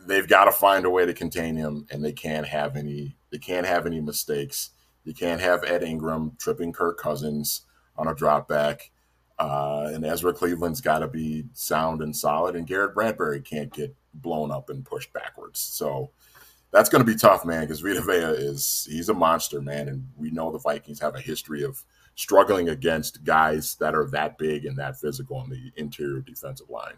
They've 0.00 0.28
got 0.28 0.46
to 0.46 0.52
find 0.52 0.84
a 0.84 0.90
way 0.90 1.06
to 1.06 1.12
contain 1.12 1.56
him, 1.56 1.86
and 1.90 2.04
they 2.04 2.12
can't 2.12 2.46
have 2.46 2.76
any. 2.76 3.16
They 3.30 3.38
can't 3.38 3.66
have 3.66 3.86
any 3.86 4.00
mistakes. 4.00 4.70
You 5.04 5.14
can't 5.14 5.40
have 5.40 5.62
Ed 5.64 5.82
Ingram 5.82 6.36
tripping 6.38 6.72
Kirk 6.72 6.98
Cousins 6.98 7.62
on 7.96 8.08
a 8.08 8.14
drop 8.14 8.48
back. 8.48 8.90
Uh, 9.38 9.90
and 9.94 10.04
Ezra 10.04 10.34
Cleveland's 10.34 10.82
got 10.82 10.98
to 10.98 11.08
be 11.08 11.46
sound 11.54 12.02
and 12.02 12.14
solid, 12.14 12.56
and 12.56 12.66
Garrett 12.66 12.94
Bradbury 12.94 13.40
can't 13.40 13.72
get 13.72 13.94
blown 14.12 14.50
up 14.50 14.68
and 14.68 14.84
pushed 14.84 15.12
backwards. 15.14 15.60
So 15.60 16.10
that's 16.72 16.88
going 16.88 17.04
to 17.04 17.10
be 17.10 17.18
tough, 17.18 17.44
man, 17.44 17.62
because 17.62 17.80
Vita 17.80 18.00
Vea 18.00 18.42
is 18.44 18.86
he's 18.90 19.08
a 19.08 19.14
monster, 19.14 19.60
man, 19.60 19.88
and 19.88 20.06
we 20.16 20.30
know 20.30 20.52
the 20.52 20.58
Vikings 20.58 21.00
have 21.00 21.16
a 21.16 21.20
history 21.20 21.62
of 21.62 21.82
struggling 22.14 22.68
against 22.68 23.24
guys 23.24 23.76
that 23.76 23.94
are 23.94 24.08
that 24.10 24.38
big 24.38 24.66
and 24.66 24.76
that 24.78 24.98
physical 24.98 25.36
on 25.36 25.48
the 25.50 25.72
interior 25.76 26.20
defensive 26.20 26.68
line. 26.68 26.94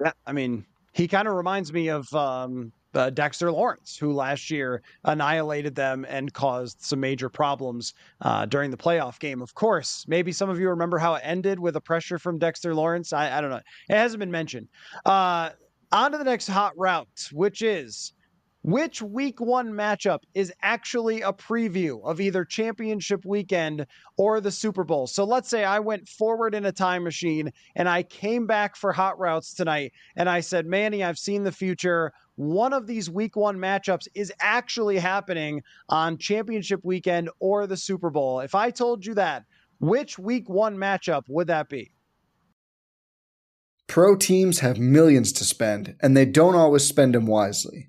Yeah, 0.00 0.12
I 0.26 0.32
mean, 0.32 0.64
he 0.92 1.08
kind 1.08 1.28
of 1.28 1.34
reminds 1.34 1.72
me 1.72 1.88
of 1.88 2.12
um, 2.14 2.72
uh, 2.94 3.10
Dexter 3.10 3.50
Lawrence, 3.52 3.96
who 3.96 4.12
last 4.12 4.50
year 4.50 4.82
annihilated 5.04 5.74
them 5.74 6.06
and 6.08 6.32
caused 6.32 6.80
some 6.80 7.00
major 7.00 7.28
problems 7.28 7.94
uh, 8.22 8.46
during 8.46 8.70
the 8.70 8.76
playoff 8.76 9.18
game. 9.18 9.42
Of 9.42 9.54
course, 9.54 10.04
maybe 10.08 10.32
some 10.32 10.48
of 10.48 10.58
you 10.58 10.68
remember 10.70 10.98
how 10.98 11.14
it 11.14 11.22
ended 11.24 11.58
with 11.58 11.76
a 11.76 11.80
pressure 11.80 12.18
from 12.18 12.38
Dexter 12.38 12.74
Lawrence. 12.74 13.12
I, 13.12 13.36
I 13.36 13.40
don't 13.40 13.50
know. 13.50 13.60
It 13.88 13.96
hasn't 13.96 14.20
been 14.20 14.30
mentioned. 14.30 14.68
Uh, 15.04 15.50
on 15.92 16.12
to 16.12 16.18
the 16.18 16.24
next 16.24 16.48
hot 16.48 16.72
route, 16.76 17.28
which 17.32 17.62
is 17.62 18.12
which 18.68 19.00
week 19.00 19.40
one 19.40 19.72
matchup 19.72 20.18
is 20.34 20.52
actually 20.60 21.22
a 21.22 21.32
preview 21.32 22.04
of 22.04 22.20
either 22.20 22.44
championship 22.44 23.24
weekend 23.24 23.86
or 24.18 24.42
the 24.42 24.50
Super 24.50 24.84
Bowl. 24.84 25.06
So 25.06 25.24
let's 25.24 25.48
say 25.48 25.64
I 25.64 25.78
went 25.78 26.06
forward 26.06 26.54
in 26.54 26.66
a 26.66 26.72
time 26.72 27.02
machine 27.02 27.50
and 27.76 27.88
I 27.88 28.02
came 28.02 28.46
back 28.46 28.76
for 28.76 28.92
hot 28.92 29.18
routes 29.18 29.54
tonight 29.54 29.94
and 30.16 30.28
I 30.28 30.40
said, 30.40 30.66
Manny, 30.66 31.02
I've 31.02 31.18
seen 31.18 31.44
the 31.44 31.50
future. 31.50 32.12
One 32.36 32.74
of 32.74 32.86
these 32.86 33.08
week 33.08 33.36
one 33.36 33.56
matchups 33.56 34.06
is 34.14 34.30
actually 34.38 34.98
happening 34.98 35.62
on 35.88 36.18
championship 36.18 36.84
weekend 36.84 37.30
or 37.40 37.66
the 37.66 37.76
Super 37.78 38.10
Bowl. 38.10 38.40
If 38.40 38.54
I 38.54 38.70
told 38.70 39.06
you 39.06 39.14
that, 39.14 39.46
which 39.80 40.18
week 40.18 40.46
one 40.46 40.76
matchup 40.76 41.22
would 41.30 41.46
that 41.46 41.70
be? 41.70 41.92
Pro 43.86 44.14
teams 44.14 44.58
have 44.58 44.78
millions 44.78 45.32
to 45.32 45.44
spend, 45.44 45.96
and 46.02 46.14
they 46.14 46.26
don't 46.26 46.54
always 46.54 46.84
spend 46.84 47.14
them 47.14 47.26
wisely. 47.26 47.88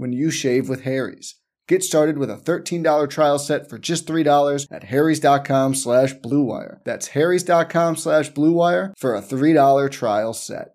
when 0.00 0.12
you 0.12 0.30
shave 0.30 0.68
with 0.68 0.82
Harry's. 0.82 1.36
Get 1.68 1.84
started 1.84 2.18
with 2.18 2.30
a 2.30 2.36
$13 2.36 3.08
trial 3.08 3.38
set 3.38 3.70
for 3.70 3.78
just 3.78 4.04
$3 4.08 4.66
at 4.72 4.82
harrys.com 4.84 5.76
slash 5.76 6.14
bluewire. 6.14 6.78
That's 6.84 7.06
harrys.com 7.08 7.94
slash 7.94 8.32
bluewire 8.32 8.92
for 8.96 9.14
a 9.14 9.22
$3 9.22 9.90
trial 9.92 10.34
set. 10.34 10.74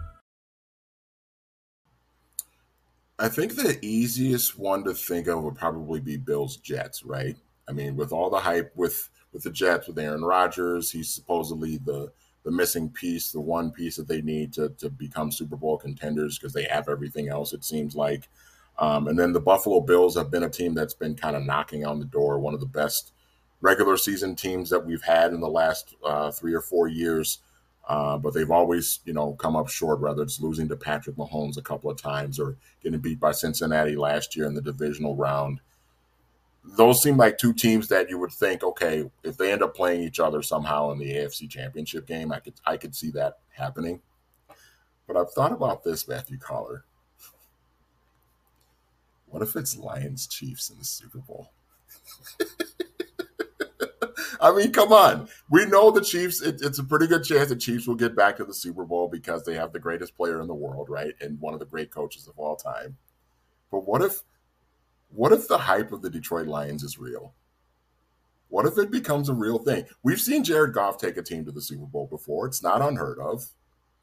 I 3.21 3.29
think 3.29 3.55
the 3.55 3.77
easiest 3.85 4.57
one 4.57 4.83
to 4.85 4.95
think 4.95 5.27
of 5.27 5.43
would 5.43 5.55
probably 5.55 5.99
be 5.99 6.17
Bills 6.17 6.57
Jets, 6.57 7.03
right? 7.05 7.37
I 7.69 7.71
mean, 7.71 7.95
with 7.95 8.11
all 8.11 8.31
the 8.31 8.39
hype 8.39 8.71
with 8.75 9.09
with 9.31 9.43
the 9.43 9.51
Jets, 9.51 9.87
with 9.87 9.99
Aaron 9.99 10.23
Rodgers, 10.23 10.91
he's 10.91 11.13
supposedly 11.13 11.77
the 11.77 12.11
the 12.43 12.51
missing 12.51 12.89
piece, 12.89 13.31
the 13.31 13.39
one 13.39 13.69
piece 13.69 13.95
that 13.97 14.07
they 14.07 14.23
need 14.23 14.51
to 14.53 14.69
to 14.69 14.89
become 14.89 15.31
Super 15.31 15.55
Bowl 15.55 15.77
contenders 15.77 16.39
because 16.39 16.51
they 16.51 16.63
have 16.63 16.89
everything 16.89 17.29
else. 17.29 17.53
It 17.53 17.63
seems 17.63 17.95
like, 17.95 18.27
um, 18.79 19.07
and 19.07 19.19
then 19.19 19.33
the 19.33 19.39
Buffalo 19.39 19.81
Bills 19.81 20.15
have 20.15 20.31
been 20.31 20.43
a 20.43 20.49
team 20.49 20.73
that's 20.73 20.95
been 20.95 21.13
kind 21.15 21.35
of 21.35 21.45
knocking 21.45 21.85
on 21.85 21.99
the 21.99 22.05
door, 22.05 22.39
one 22.39 22.55
of 22.55 22.59
the 22.59 22.65
best 22.65 23.13
regular 23.61 23.97
season 23.97 24.35
teams 24.35 24.67
that 24.71 24.83
we've 24.83 25.03
had 25.03 25.31
in 25.31 25.41
the 25.41 25.47
last 25.47 25.93
uh, 26.03 26.31
three 26.31 26.55
or 26.55 26.61
four 26.61 26.87
years. 26.87 27.37
Uh, 27.91 28.17
but 28.17 28.33
they've 28.33 28.51
always, 28.51 29.01
you 29.03 29.11
know, 29.11 29.33
come 29.33 29.57
up 29.57 29.67
short, 29.67 29.99
whether 29.99 30.23
it's 30.23 30.39
losing 30.39 30.69
to 30.69 30.77
Patrick 30.77 31.17
Mahomes 31.17 31.57
a 31.57 31.61
couple 31.61 31.91
of 31.91 32.01
times 32.01 32.39
or 32.39 32.55
getting 32.81 33.01
beat 33.01 33.19
by 33.19 33.33
Cincinnati 33.33 33.97
last 33.97 34.33
year 34.33 34.45
in 34.45 34.53
the 34.53 34.61
divisional 34.61 35.13
round. 35.13 35.59
Those 36.63 37.03
seem 37.03 37.17
like 37.17 37.37
two 37.37 37.51
teams 37.51 37.89
that 37.89 38.09
you 38.09 38.17
would 38.17 38.31
think, 38.31 38.63
okay, 38.63 39.11
if 39.23 39.35
they 39.35 39.51
end 39.51 39.61
up 39.61 39.75
playing 39.75 40.03
each 40.03 40.21
other 40.21 40.41
somehow 40.41 40.91
in 40.91 40.99
the 40.99 41.11
AFC 41.11 41.49
Championship 41.49 42.07
game, 42.07 42.31
I 42.31 42.39
could 42.39 42.53
I 42.65 42.77
could 42.77 42.95
see 42.95 43.11
that 43.11 43.39
happening. 43.49 43.99
But 45.05 45.17
I've 45.17 45.31
thought 45.31 45.51
about 45.51 45.83
this, 45.83 46.07
Matthew 46.07 46.37
Coller. 46.37 46.85
What 49.25 49.41
if 49.41 49.57
it's 49.57 49.75
Lions 49.75 50.27
Chiefs 50.27 50.69
in 50.69 50.77
the 50.77 50.85
Super 50.85 51.19
Bowl? 51.19 51.51
I 54.41 54.51
mean, 54.51 54.71
come 54.71 54.91
on. 54.91 55.29
We 55.51 55.65
know 55.67 55.91
the 55.91 56.01
Chiefs, 56.01 56.41
it, 56.41 56.61
it's 56.61 56.79
a 56.79 56.83
pretty 56.83 57.05
good 57.05 57.23
chance 57.23 57.49
the 57.49 57.55
Chiefs 57.55 57.87
will 57.87 57.95
get 57.95 58.15
back 58.15 58.37
to 58.37 58.43
the 58.43 58.53
Super 58.53 58.85
Bowl 58.85 59.07
because 59.07 59.45
they 59.45 59.53
have 59.53 59.71
the 59.71 59.79
greatest 59.79 60.17
player 60.17 60.41
in 60.41 60.47
the 60.47 60.55
world, 60.55 60.89
right? 60.89 61.13
And 61.21 61.39
one 61.39 61.53
of 61.53 61.59
the 61.59 61.65
great 61.67 61.91
coaches 61.91 62.27
of 62.27 62.37
all 62.39 62.55
time. 62.55 62.97
But 63.69 63.87
what 63.87 64.01
if 64.01 64.23
what 65.13 65.31
if 65.31 65.47
the 65.47 65.57
hype 65.59 65.91
of 65.91 66.01
the 66.01 66.09
Detroit 66.09 66.47
Lions 66.47 66.83
is 66.83 66.97
real? 66.97 67.33
What 68.49 68.65
if 68.65 68.77
it 68.77 68.89
becomes 68.89 69.29
a 69.29 69.33
real 69.33 69.59
thing? 69.59 69.85
We've 70.03 70.19
seen 70.19 70.43
Jared 70.43 70.73
Goff 70.73 70.97
take 70.97 71.17
a 71.17 71.21
team 71.21 71.45
to 71.45 71.51
the 71.51 71.61
Super 71.61 71.85
Bowl 71.85 72.07
before. 72.07 72.47
It's 72.47 72.63
not 72.63 72.81
unheard 72.81 73.19
of. 73.19 73.45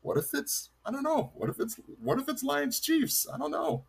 What 0.03 0.17
if 0.17 0.33
it's 0.35 0.71
I 0.87 0.93
don't 0.93 1.03
know. 1.03 1.33
What 1.35 1.51
if 1.51 1.59
it's 1.59 1.81
what 2.01 2.21
if 2.21 2.29
it's 2.29 2.45
Lions 2.45 2.79
Chiefs? 2.79 3.27
I 3.33 3.39
don't 3.39 3.51
know 3.51 3.85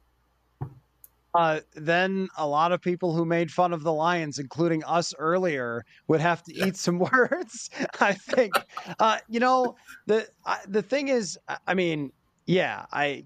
uh, 1.33 1.59
then 1.75 2.27
a 2.37 2.47
lot 2.47 2.71
of 2.71 2.81
people 2.81 3.13
who 3.13 3.25
made 3.25 3.51
fun 3.51 3.73
of 3.73 3.83
the 3.83 3.93
Lions, 3.93 4.39
including 4.39 4.83
us 4.83 5.13
earlier, 5.19 5.85
would 6.07 6.21
have 6.21 6.43
to 6.43 6.53
eat 6.53 6.75
some 6.75 6.99
words. 7.11 7.69
I 7.99 8.13
think, 8.13 8.53
uh, 8.99 9.17
you 9.27 9.39
know, 9.39 9.75
the 10.07 10.27
the 10.67 10.81
thing 10.81 11.09
is, 11.09 11.37
I 11.67 11.73
mean, 11.73 12.11
yeah, 12.45 12.85
I 12.91 13.25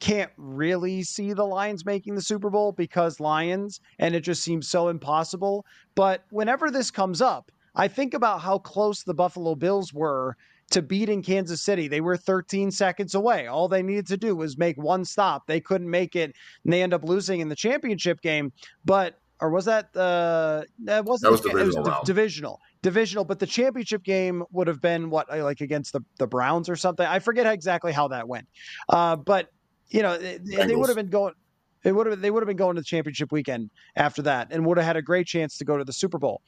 can't 0.00 0.32
really 0.36 1.02
see 1.02 1.32
the 1.32 1.46
Lions 1.46 1.86
making 1.86 2.16
the 2.16 2.22
Super 2.22 2.50
Bowl 2.50 2.72
because 2.72 3.20
Lions, 3.20 3.80
and 3.98 4.14
it 4.14 4.20
just 4.20 4.42
seems 4.42 4.68
so 4.68 4.88
impossible. 4.88 5.64
But 5.94 6.24
whenever 6.30 6.70
this 6.70 6.90
comes 6.90 7.22
up, 7.22 7.50
I 7.74 7.88
think 7.88 8.14
about 8.14 8.40
how 8.40 8.58
close 8.58 9.02
the 9.02 9.14
Buffalo 9.14 9.54
Bills 9.54 9.92
were 9.92 10.36
to 10.70 10.82
beating 10.82 11.22
Kansas 11.22 11.62
City. 11.62 11.88
They 11.88 12.00
were 12.00 12.16
13 12.16 12.70
seconds 12.70 13.14
away. 13.14 13.46
All 13.46 13.68
they 13.68 13.82
needed 13.82 14.06
to 14.08 14.16
do 14.16 14.34
was 14.34 14.58
make 14.58 14.76
one 14.76 15.04
stop. 15.04 15.46
They 15.46 15.60
couldn't 15.60 15.90
make 15.90 16.16
it, 16.16 16.34
and 16.64 16.72
they 16.72 16.82
end 16.82 16.94
up 16.94 17.04
losing 17.04 17.40
in 17.40 17.48
the 17.48 17.56
championship 17.56 18.20
game. 18.20 18.52
But 18.84 19.18
or 19.40 19.50
was 19.50 19.66
that 19.66 19.94
uh 19.96 20.62
that 20.84 21.04
wasn't 21.04 21.28
that 21.28 21.32
was 21.32 21.40
divisional, 21.40 21.86
it 21.86 21.90
was 21.90 22.06
divisional 22.06 22.60
divisional 22.82 23.24
but 23.24 23.38
the 23.38 23.46
championship 23.46 24.02
game 24.02 24.42
would 24.50 24.66
have 24.66 24.80
been 24.80 25.10
what 25.10 25.30
uh, 25.30 25.42
like 25.44 25.60
against 25.60 25.92
the 25.92 26.00
the 26.18 26.26
browns 26.26 26.68
or 26.68 26.76
something 26.76 27.06
i 27.06 27.18
forget 27.18 27.46
exactly 27.46 27.92
how 27.92 28.08
that 28.08 28.26
went 28.26 28.46
uh 28.88 29.14
but 29.14 29.50
you 29.90 30.02
know 30.02 30.16
they, 30.16 30.38
they 30.38 30.74
would 30.74 30.88
have 30.88 30.96
been 30.96 31.10
going 31.10 31.34
they 31.82 31.92
would 31.92 32.06
have 32.06 32.20
they 32.20 32.30
would 32.30 32.42
have 32.42 32.48
been 32.48 32.56
going 32.56 32.76
to 32.76 32.80
the 32.80 32.86
championship 32.86 33.30
weekend 33.30 33.70
after 33.94 34.22
that 34.22 34.48
and 34.50 34.64
would 34.64 34.78
have 34.78 34.86
had 34.86 34.96
a 34.96 35.02
great 35.02 35.26
chance 35.26 35.58
to 35.58 35.64
go 35.64 35.76
to 35.76 35.84
the 35.84 35.92
super 35.92 36.18
bowl 36.18 36.40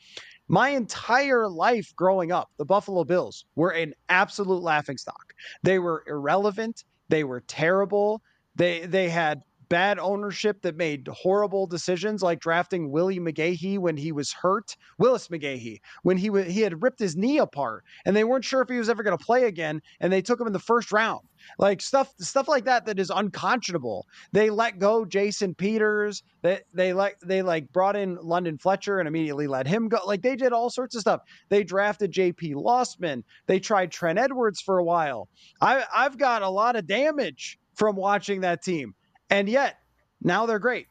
my 0.49 0.71
entire 0.71 1.47
life 1.47 1.95
growing 1.95 2.33
up, 2.33 2.51
the 2.57 2.65
Buffalo 2.65 3.05
Bills 3.05 3.45
were 3.55 3.71
an 3.71 3.95
absolute 4.09 4.63
laughingstock. 4.63 5.35
They 5.63 5.79
were 5.79 6.05
irrelevant. 6.07 6.85
They 7.09 7.25
were 7.25 7.41
terrible. 7.41 8.23
They 8.57 8.87
they 8.87 9.09
had 9.09 9.43
bad 9.69 9.99
ownership 9.99 10.63
that 10.63 10.77
made 10.77 11.09
horrible 11.09 11.67
decisions, 11.67 12.23
like 12.23 12.41
drafting 12.41 12.91
Willie 12.91 13.21
McGahee 13.21 13.79
when 13.79 13.97
he 13.97 14.13
was 14.13 14.33
hurt, 14.33 14.77
Willis 14.99 15.29
McGahee 15.29 15.81
when 16.03 16.17
he 16.17 16.29
w- 16.29 16.49
he 16.49 16.61
had 16.61 16.83
ripped 16.83 16.99
his 16.99 17.17
knee 17.17 17.39
apart, 17.39 17.85
and 18.05 18.17
they 18.17 18.25
weren't 18.25 18.45
sure 18.45 18.63
if 18.63 18.69
he 18.69 18.79
was 18.79 18.89
ever 18.89 19.03
going 19.03 19.17
to 19.17 19.25
play 19.25 19.45
again, 19.45 19.81
and 20.01 20.13
they 20.13 20.23
took 20.23 20.41
him 20.41 20.47
in 20.47 20.53
the 20.53 20.59
first 20.59 20.93
round. 20.93 21.21
Like 21.59 21.81
stuff 21.81 22.13
stuff 22.19 22.49
like 22.49 22.65
that 22.65 22.87
that 22.87 22.99
is 22.99 23.11
unconscionable. 23.11 24.07
They 24.33 24.51
let 24.51 24.79
go 24.79 25.05
Jason 25.05 25.55
Peters. 25.55 26.23
They 26.43 26.61
they 26.75 26.93
like 26.93 27.19
they 27.21 27.43
like 27.43 27.73
brought 27.73 27.97
in 27.97 28.17
London 28.17 28.59
Fletcher 28.59 28.99
and 28.99 29.09
immediately 29.09 29.47
let 29.47 29.67
him 29.67 29.89
go. 29.89 29.99
Like 30.05 30.23
they 30.23 30.37
did 30.37 30.53
all 30.53 30.71
sorts 30.71 30.95
of 30.95 31.01
stuff. 31.01 31.23
They 31.49 31.65
drafted 31.65 32.13
JP 32.13 32.55
Losman. 32.55 33.23
They 33.47 33.61
tried 33.61 33.93
Trent 33.93 34.19
Edwards 34.19 34.61
for 34.61 34.79
a 34.79 34.85
while. 34.85 35.29
I 35.61 35.85
I've 35.95 36.19
got 36.19 36.43
a 36.43 36.49
lot 36.49 36.77
of 36.77 36.87
damage 36.87 37.59
from 37.75 37.97
watching 37.97 38.41
that 38.41 38.63
team. 38.63 38.95
And 39.31 39.49
yet, 39.49 39.79
now 40.23 40.47
they're 40.47 40.59
great 40.59 40.87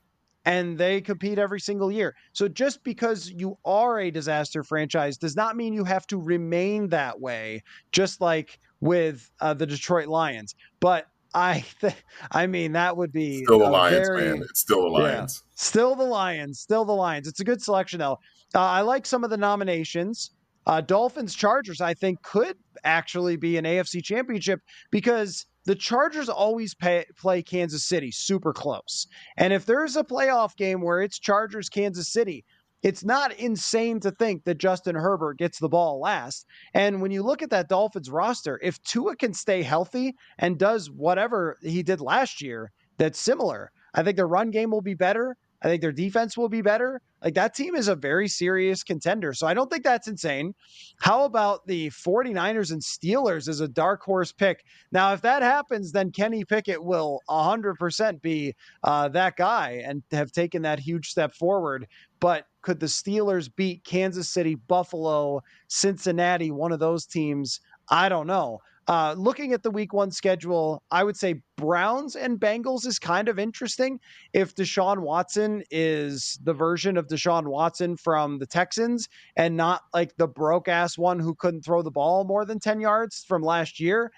and 0.48 0.78
they 0.78 1.02
compete 1.02 1.38
every 1.38 1.60
single 1.60 1.92
year. 1.92 2.16
So 2.32 2.48
just 2.48 2.82
because 2.86 3.30
you 3.30 3.58
are 3.66 4.00
a 4.00 4.10
disaster 4.10 4.64
franchise 4.64 5.18
does 5.18 5.36
not 5.36 5.58
mean 5.58 5.74
you 5.74 5.84
have 5.84 6.08
to 6.08 6.18
remain 6.18 6.88
that 6.90 7.20
way, 7.20 7.64
just 7.92 8.22
like 8.22 8.58
with 8.80 9.30
uh, 9.42 9.54
the 9.54 9.66
Detroit 9.66 10.08
Lions. 10.08 10.56
But 10.80 11.08
I, 11.34 11.66
th- 11.82 11.96
I 12.32 12.48
mean, 12.48 12.72
that 12.72 12.96
would 12.96 13.12
be 13.12 13.44
still 13.44 13.60
the 13.60 13.70
Lions, 13.70 14.08
very, 14.08 14.30
man. 14.30 14.44
It's 14.50 14.62
still 14.62 14.84
the 14.84 14.88
Lions. 14.88 15.44
Yeah, 15.46 15.54
still 15.56 15.96
the 15.96 16.04
Lions. 16.06 16.62
Still 16.62 16.86
the 16.86 16.94
Lions. 16.94 17.28
It's 17.28 17.42
a 17.42 17.46
good 17.46 17.62
selection, 17.62 18.00
though. 18.00 18.18
Uh, 18.56 18.62
I 18.62 18.82
like 18.82 19.06
some 19.06 19.26
of 19.26 19.30
the 19.30 19.38
nominations. 19.38 20.32
Uh, 20.66 20.80
Dolphins 20.80 21.36
Chargers, 21.36 21.82
I 21.82 21.94
think, 21.94 22.22
could 22.22 22.56
actually 22.86 23.36
be 23.36 23.58
an 23.58 23.66
AFC 23.66 24.02
championship 24.02 24.62
because 24.92 25.46
the 25.68 25.76
Chargers 25.76 26.30
always 26.30 26.74
pay, 26.74 27.06
play 27.18 27.44
Kansas 27.44 27.84
City 27.84 28.10
super 28.10 28.54
close. 28.54 29.06
And 29.36 29.52
if 29.52 29.66
there's 29.66 29.98
a 29.98 30.04
playoff 30.04 30.56
game 30.56 30.82
where 30.82 31.02
it's 31.02 31.20
Chargers 31.20 31.68
Kansas 31.68 32.08
City, 32.08 32.46
it's 32.84 33.04
not 33.04 33.34
insane 33.34 34.00
to 34.00 34.12
think 34.12 34.46
that 34.46 34.60
Justin 34.60 34.96
Herbert 34.96 35.38
gets 35.38 35.60
the 35.60 35.68
ball 35.68 36.00
last. 36.00 36.46
And 36.74 37.02
when 37.02 37.12
you 37.12 37.22
look 37.22 37.42
at 37.42 37.50
that 37.50 37.68
Dolphins 37.68 38.10
roster, 38.10 38.58
if 38.64 38.82
Tua 38.84 39.18
can 39.18 39.34
stay 39.34 39.62
healthy 39.62 40.16
and 40.38 40.58
does 40.58 40.90
whatever 40.90 41.58
he 41.62 41.84
did 41.84 42.00
last 42.00 42.42
year 42.42 42.72
that's 42.98 43.20
similar, 43.20 43.70
I 43.94 44.04
think 44.04 44.16
their 44.16 44.26
run 44.26 44.52
game 44.52 44.72
will 44.72 44.82
be 44.82 44.94
better. 44.94 45.36
I 45.62 45.68
think 45.68 45.82
their 45.82 45.92
defense 45.92 46.38
will 46.38 46.50
be 46.50 46.62
better. 46.62 47.02
Like 47.24 47.34
that 47.34 47.56
team 47.56 47.76
is 47.76 47.88
a 47.88 47.96
very 47.96 48.28
serious 48.28 48.84
contender. 48.84 49.34
So 49.34 49.48
I 49.48 49.56
don't 49.56 49.72
think 49.72 49.84
that's 49.84 50.08
insane. 50.08 50.54
How 51.00 51.26
about 51.26 51.66
the 51.66 51.90
49ers 51.90 52.72
and 52.72 52.82
Steelers 52.82 53.48
as 53.48 53.60
a 53.60 53.68
dark 53.68 54.04
horse 54.04 54.32
pick? 54.32 54.64
Now, 54.92 55.14
if 55.14 55.22
that 55.22 55.42
happens, 55.42 55.92
then 55.92 56.12
Kenny 56.12 56.46
Pickett 56.46 56.84
will 56.84 57.22
100% 57.28 58.22
be 58.22 58.56
uh, 58.84 59.10
that 59.10 59.36
guy 59.36 59.82
and 59.84 60.04
have 60.12 60.32
taken 60.32 60.62
that 60.62 60.80
huge 60.80 61.10
step 61.10 61.34
forward. 61.34 61.88
But 62.20 62.46
could 62.62 62.80
the 62.80 62.86
Steelers 62.86 63.50
beat 63.54 63.84
Kansas 63.84 64.30
City, 64.30 64.56
Buffalo, 64.56 65.42
Cincinnati, 65.70 66.52
one 66.52 66.72
of 66.72 66.80
those 66.80 67.06
teams? 67.08 67.62
I 67.90 68.10
don't 68.10 68.28
know. 68.28 68.60
Uh, 68.88 69.14
looking 69.18 69.52
at 69.52 69.64
the 69.64 69.72
week 69.72 69.92
one 69.92 70.12
schedule, 70.12 70.82
I 70.92 71.04
would 71.04 71.18
say 71.18 71.42
Browns 71.58 72.16
and 72.16 72.40
Bengals 72.40 72.86
is 72.86 73.00
kind 73.00 73.28
of 73.28 73.38
interesting. 73.38 74.00
If 74.32 74.56
Deshaun 74.56 75.00
Watson 75.00 75.64
is 75.70 76.40
the 76.42 76.54
version 76.54 76.96
of 76.96 77.08
Deshaun 77.08 77.48
Watson 77.48 77.98
from 77.98 78.40
the 78.40 78.46
Texans 78.46 79.10
and 79.36 79.58
not 79.58 79.82
like 79.94 80.16
the 80.16 80.28
broke 80.28 80.70
ass 80.70 80.98
one 80.98 81.20
who 81.20 81.36
couldn't 81.36 81.64
throw 81.64 81.82
the 81.82 81.92
ball 81.92 82.24
more 82.24 82.46
than 82.46 82.60
10 82.60 82.80
yards 82.80 83.26
from 83.28 83.42
last 83.42 83.78
year. 83.78 84.10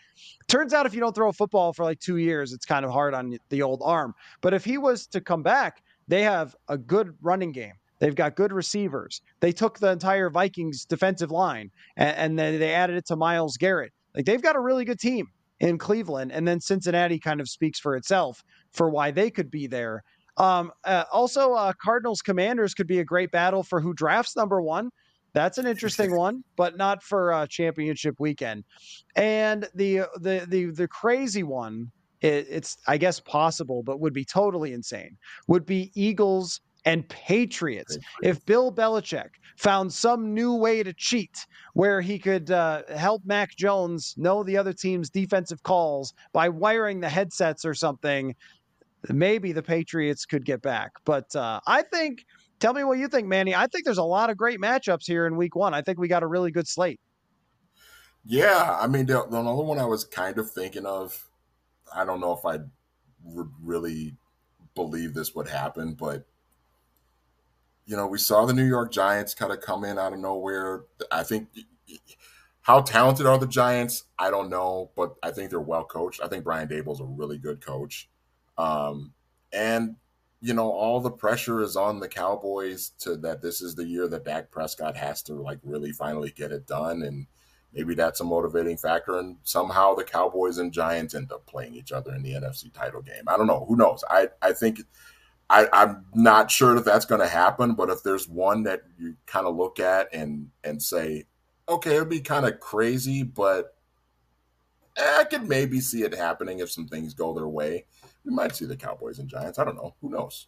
Turns 0.47 0.71
out 0.71 0.85
if 0.85 0.93
you 0.93 0.99
don't 0.99 1.15
throw 1.15 1.29
a 1.29 1.33
football 1.33 1.73
for 1.73 1.83
like 1.83 1.99
two 1.99 2.17
years, 2.17 2.53
it's 2.53 2.65
kind 2.65 2.85
of 2.85 2.91
hard 2.91 3.15
on 3.15 3.37
the 3.49 3.63
old 3.63 3.81
arm. 3.83 4.13
But 4.41 4.53
if 4.53 4.63
he 4.63 4.77
was 4.77 5.07
to 5.07 5.21
come 5.21 5.41
back, 5.41 5.81
they 6.07 6.21
have 6.21 6.55
a 6.67 6.77
good 6.77 7.15
running 7.21 7.53
game. 7.53 7.73
They've 7.99 8.15
got 8.15 8.35
good 8.35 8.53
receivers. 8.53 9.21
They 9.39 9.51
took 9.51 9.79
the 9.79 9.91
entire 9.91 10.29
Vikings 10.29 10.85
defensive 10.85 11.31
line 11.31 11.71
and, 11.97 12.17
and 12.17 12.39
then 12.39 12.59
they 12.59 12.73
added 12.73 12.97
it 12.97 13.07
to 13.07 13.15
Myles 13.15 13.57
Garrett. 13.57 13.93
Like 14.15 14.25
they've 14.25 14.41
got 14.41 14.55
a 14.55 14.59
really 14.59 14.85
good 14.85 14.99
team 14.99 15.27
in 15.59 15.77
Cleveland, 15.77 16.31
and 16.31 16.47
then 16.47 16.59
Cincinnati 16.59 17.19
kind 17.19 17.41
of 17.41 17.49
speaks 17.49 17.79
for 17.79 17.95
itself 17.95 18.43
for 18.71 18.89
why 18.89 19.11
they 19.11 19.29
could 19.29 19.51
be 19.51 19.67
there. 19.67 20.03
Um, 20.37 20.71
uh, 20.85 21.03
also, 21.11 21.53
uh, 21.53 21.73
Cardinals 21.81 22.21
Commanders 22.21 22.73
could 22.73 22.87
be 22.87 22.99
a 22.99 23.03
great 23.03 23.31
battle 23.31 23.61
for 23.61 23.81
who 23.81 23.93
drafts 23.93 24.35
number 24.35 24.61
one. 24.61 24.89
That's 25.33 25.57
an 25.57 25.67
interesting 25.67 26.15
one, 26.17 26.43
but 26.55 26.77
not 26.77 27.03
for 27.03 27.33
uh, 27.33 27.47
championship 27.47 28.15
weekend. 28.19 28.63
And 29.15 29.67
the 29.75 30.03
the 30.19 30.45
the 30.47 30.71
the 30.71 30.87
crazy 30.87 31.43
one, 31.43 31.91
it, 32.21 32.47
it's 32.49 32.77
I 32.87 32.97
guess 32.97 33.19
possible, 33.19 33.83
but 33.83 33.99
would 33.99 34.13
be 34.13 34.25
totally 34.25 34.73
insane. 34.73 35.17
Would 35.47 35.65
be 35.65 35.91
Eagles 35.93 36.61
and 36.89 37.07
Patriots. 37.07 37.97
If 38.23 38.43
Bill 38.47 38.71
Belichick 38.71 39.29
found 39.57 39.93
some 39.93 40.33
new 40.33 40.55
way 40.55 40.81
to 40.81 40.91
cheat 40.91 41.45
where 41.73 42.01
he 42.01 42.17
could 42.17 42.49
uh, 42.49 42.81
help 42.95 43.21
Mac 43.25 43.55
Jones 43.55 44.15
know 44.17 44.41
the 44.43 44.57
other 44.57 44.73
team's 44.73 45.11
defensive 45.11 45.61
calls 45.61 46.13
by 46.33 46.49
wiring 46.49 46.99
the 46.99 47.09
headsets 47.09 47.63
or 47.63 47.75
something, 47.75 48.35
maybe 49.07 49.51
the 49.51 49.61
Patriots 49.61 50.25
could 50.25 50.43
get 50.43 50.63
back. 50.63 50.91
But 51.05 51.35
uh, 51.35 51.59
I 51.67 51.83
think, 51.83 52.25
tell 52.59 52.73
me 52.73 52.83
what 52.83 52.97
you 52.97 53.07
think, 53.07 53.27
Manny. 53.27 53.53
I 53.53 53.67
think 53.67 53.85
there's 53.85 53.99
a 53.99 54.03
lot 54.03 54.31
of 54.31 54.37
great 54.37 54.59
matchups 54.59 55.05
here 55.05 55.27
in 55.27 55.37
week 55.37 55.55
one. 55.55 55.75
I 55.75 55.83
think 55.83 55.99
we 55.99 56.07
got 56.07 56.23
a 56.23 56.27
really 56.27 56.49
good 56.49 56.67
slate. 56.67 56.99
Yeah. 58.25 58.77
I 58.81 58.87
mean, 58.87 59.05
the, 59.05 59.27
the 59.29 59.37
other 59.37 59.63
one 59.63 59.77
I 59.77 59.85
was 59.85 60.05
kind 60.05 60.39
of 60.39 60.49
thinking 60.49 60.87
of, 60.87 61.27
I 61.95 62.03
don't 62.03 62.19
know 62.19 62.33
if 62.33 62.45
I 62.45 62.63
would 63.23 63.51
really 63.61 64.17
believe 64.73 65.13
this 65.13 65.35
would 65.35 65.47
happen, 65.47 65.93
but 65.93 66.25
you 67.89 67.95
know, 67.95 68.05
we 68.05 68.19
saw 68.19 68.45
the 68.45 68.53
New 68.53 68.67
York 68.67 68.91
Giants 68.91 69.33
kind 69.33 69.51
of 69.51 69.61
come 69.61 69.83
in 69.83 69.97
out 69.97 70.13
of 70.13 70.19
nowhere. 70.19 70.83
I 71.11 71.23
think 71.23 71.47
How 72.61 72.81
talented 72.81 73.25
are 73.25 73.39
the 73.39 73.47
Giants? 73.47 74.03
I 74.19 74.29
don't 74.29 74.51
know, 74.51 74.91
but 74.95 75.15
I 75.23 75.31
think 75.31 75.49
they're 75.49 75.59
well 75.59 75.85
coached. 75.85 76.21
I 76.23 76.27
think 76.27 76.43
Brian 76.43 76.67
Daboll's 76.67 76.99
a 76.99 77.05
really 77.05 77.39
good 77.39 77.65
coach. 77.65 78.07
Um, 78.59 79.13
and 79.51 79.95
you 80.39 80.53
know, 80.53 80.69
all 80.69 80.99
the 80.99 81.09
pressure 81.09 81.63
is 81.63 81.75
on 81.75 81.99
the 81.99 82.07
Cowboys 82.07 82.91
to 82.99 83.17
that 83.17 83.41
this 83.41 83.59
is 83.59 83.73
the 83.73 83.85
year 83.85 84.07
that 84.07 84.23
Dak 84.23 84.51
Prescott 84.51 84.95
has 84.95 85.23
to 85.23 85.33
like 85.33 85.57
really 85.63 85.91
finally 85.91 86.29
get 86.29 86.51
it 86.51 86.67
done. 86.67 87.01
And 87.01 87.25
maybe 87.73 87.95
that's 87.95 88.19
a 88.19 88.23
motivating 88.23 88.77
factor. 88.77 89.17
And 89.17 89.37
somehow 89.43 89.95
the 89.95 90.03
Cowboys 90.03 90.59
and 90.59 90.71
Giants 90.71 91.15
end 91.15 91.31
up 91.31 91.47
playing 91.47 91.73
each 91.73 91.91
other 91.91 92.13
in 92.13 92.21
the 92.21 92.33
NFC 92.33 92.71
title 92.71 93.01
game. 93.01 93.23
I 93.27 93.35
don't 93.35 93.47
know. 93.47 93.65
Who 93.67 93.75
knows? 93.75 94.03
I, 94.07 94.27
I 94.43 94.53
think 94.53 94.81
I, 95.49 95.67
I'm 95.73 96.05
not 96.13 96.51
sure 96.51 96.75
that 96.75 96.85
that's 96.85 97.05
going 97.05 97.21
to 97.21 97.27
happen, 97.27 97.73
but 97.73 97.89
if 97.89 98.03
there's 98.03 98.29
one 98.29 98.63
that 98.63 98.83
you 98.97 99.15
kind 99.25 99.47
of 99.47 99.55
look 99.55 99.79
at 99.79 100.13
and 100.13 100.49
and 100.63 100.81
say, 100.81 101.25
okay, 101.67 101.95
it'd 101.95 102.09
be 102.09 102.21
kind 102.21 102.45
of 102.45 102.59
crazy, 102.59 103.23
but 103.23 103.75
eh, 104.97 105.15
I 105.17 105.23
could 105.23 105.47
maybe 105.47 105.79
see 105.79 106.03
it 106.03 106.13
happening 106.13 106.59
if 106.59 106.71
some 106.71 106.87
things 106.87 107.13
go 107.13 107.33
their 107.33 107.47
way 107.47 107.85
we 108.25 108.31
might 108.31 108.55
see 108.55 108.65
the 108.65 108.75
Cowboys 108.75 109.19
and 109.19 109.29
Giants. 109.29 109.59
I 109.59 109.63
don't 109.63 109.75
know. 109.75 109.95
Who 110.01 110.09
knows? 110.09 110.47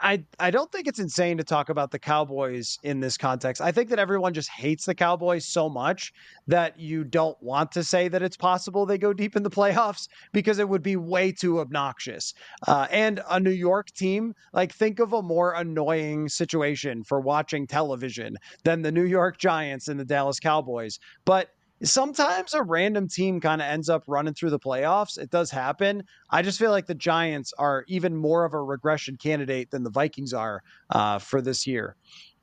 I, 0.00 0.24
I 0.38 0.50
don't 0.50 0.70
think 0.72 0.86
it's 0.86 0.98
insane 0.98 1.36
to 1.38 1.44
talk 1.44 1.68
about 1.68 1.90
the 1.90 1.98
Cowboys 1.98 2.78
in 2.82 3.00
this 3.00 3.18
context. 3.18 3.60
I 3.60 3.70
think 3.72 3.90
that 3.90 3.98
everyone 3.98 4.32
just 4.32 4.48
hates 4.48 4.86
the 4.86 4.94
Cowboys 4.94 5.46
so 5.46 5.68
much 5.68 6.12
that 6.46 6.78
you 6.78 7.04
don't 7.04 7.40
want 7.42 7.72
to 7.72 7.84
say 7.84 8.08
that 8.08 8.22
it's 8.22 8.36
possible 8.36 8.86
they 8.86 8.98
go 8.98 9.12
deep 9.12 9.36
in 9.36 9.42
the 9.42 9.50
playoffs 9.50 10.08
because 10.32 10.58
it 10.58 10.68
would 10.68 10.82
be 10.82 10.96
way 10.96 11.32
too 11.32 11.60
obnoxious. 11.60 12.32
Uh, 12.66 12.86
and 12.90 13.22
a 13.28 13.38
New 13.38 13.50
York 13.50 13.90
team, 13.92 14.34
like 14.52 14.72
think 14.72 15.00
of 15.00 15.12
a 15.12 15.22
more 15.22 15.52
annoying 15.54 16.28
situation 16.28 17.04
for 17.04 17.20
watching 17.20 17.66
television 17.66 18.36
than 18.64 18.82
the 18.82 18.92
New 18.92 19.04
York 19.04 19.38
Giants 19.38 19.88
and 19.88 20.00
the 20.00 20.04
Dallas 20.04 20.40
Cowboys. 20.40 20.98
But 21.24 21.50
sometimes 21.82 22.54
a 22.54 22.62
random 22.62 23.08
team 23.08 23.40
kind 23.40 23.60
of 23.60 23.66
ends 23.66 23.88
up 23.88 24.04
running 24.06 24.34
through 24.34 24.50
the 24.50 24.58
playoffs. 24.58 25.18
It 25.18 25.30
does 25.30 25.50
happen. 25.50 26.04
I 26.30 26.42
just 26.42 26.58
feel 26.58 26.70
like 26.70 26.86
the 26.86 26.94
Giants 26.94 27.52
are 27.58 27.84
even 27.88 28.16
more 28.16 28.44
of 28.44 28.54
a 28.54 28.62
regression 28.62 29.16
candidate 29.16 29.70
than 29.70 29.82
the 29.82 29.90
Vikings 29.90 30.32
are 30.32 30.62
uh, 30.90 31.18
for 31.18 31.40
this 31.40 31.66
year. 31.66 31.96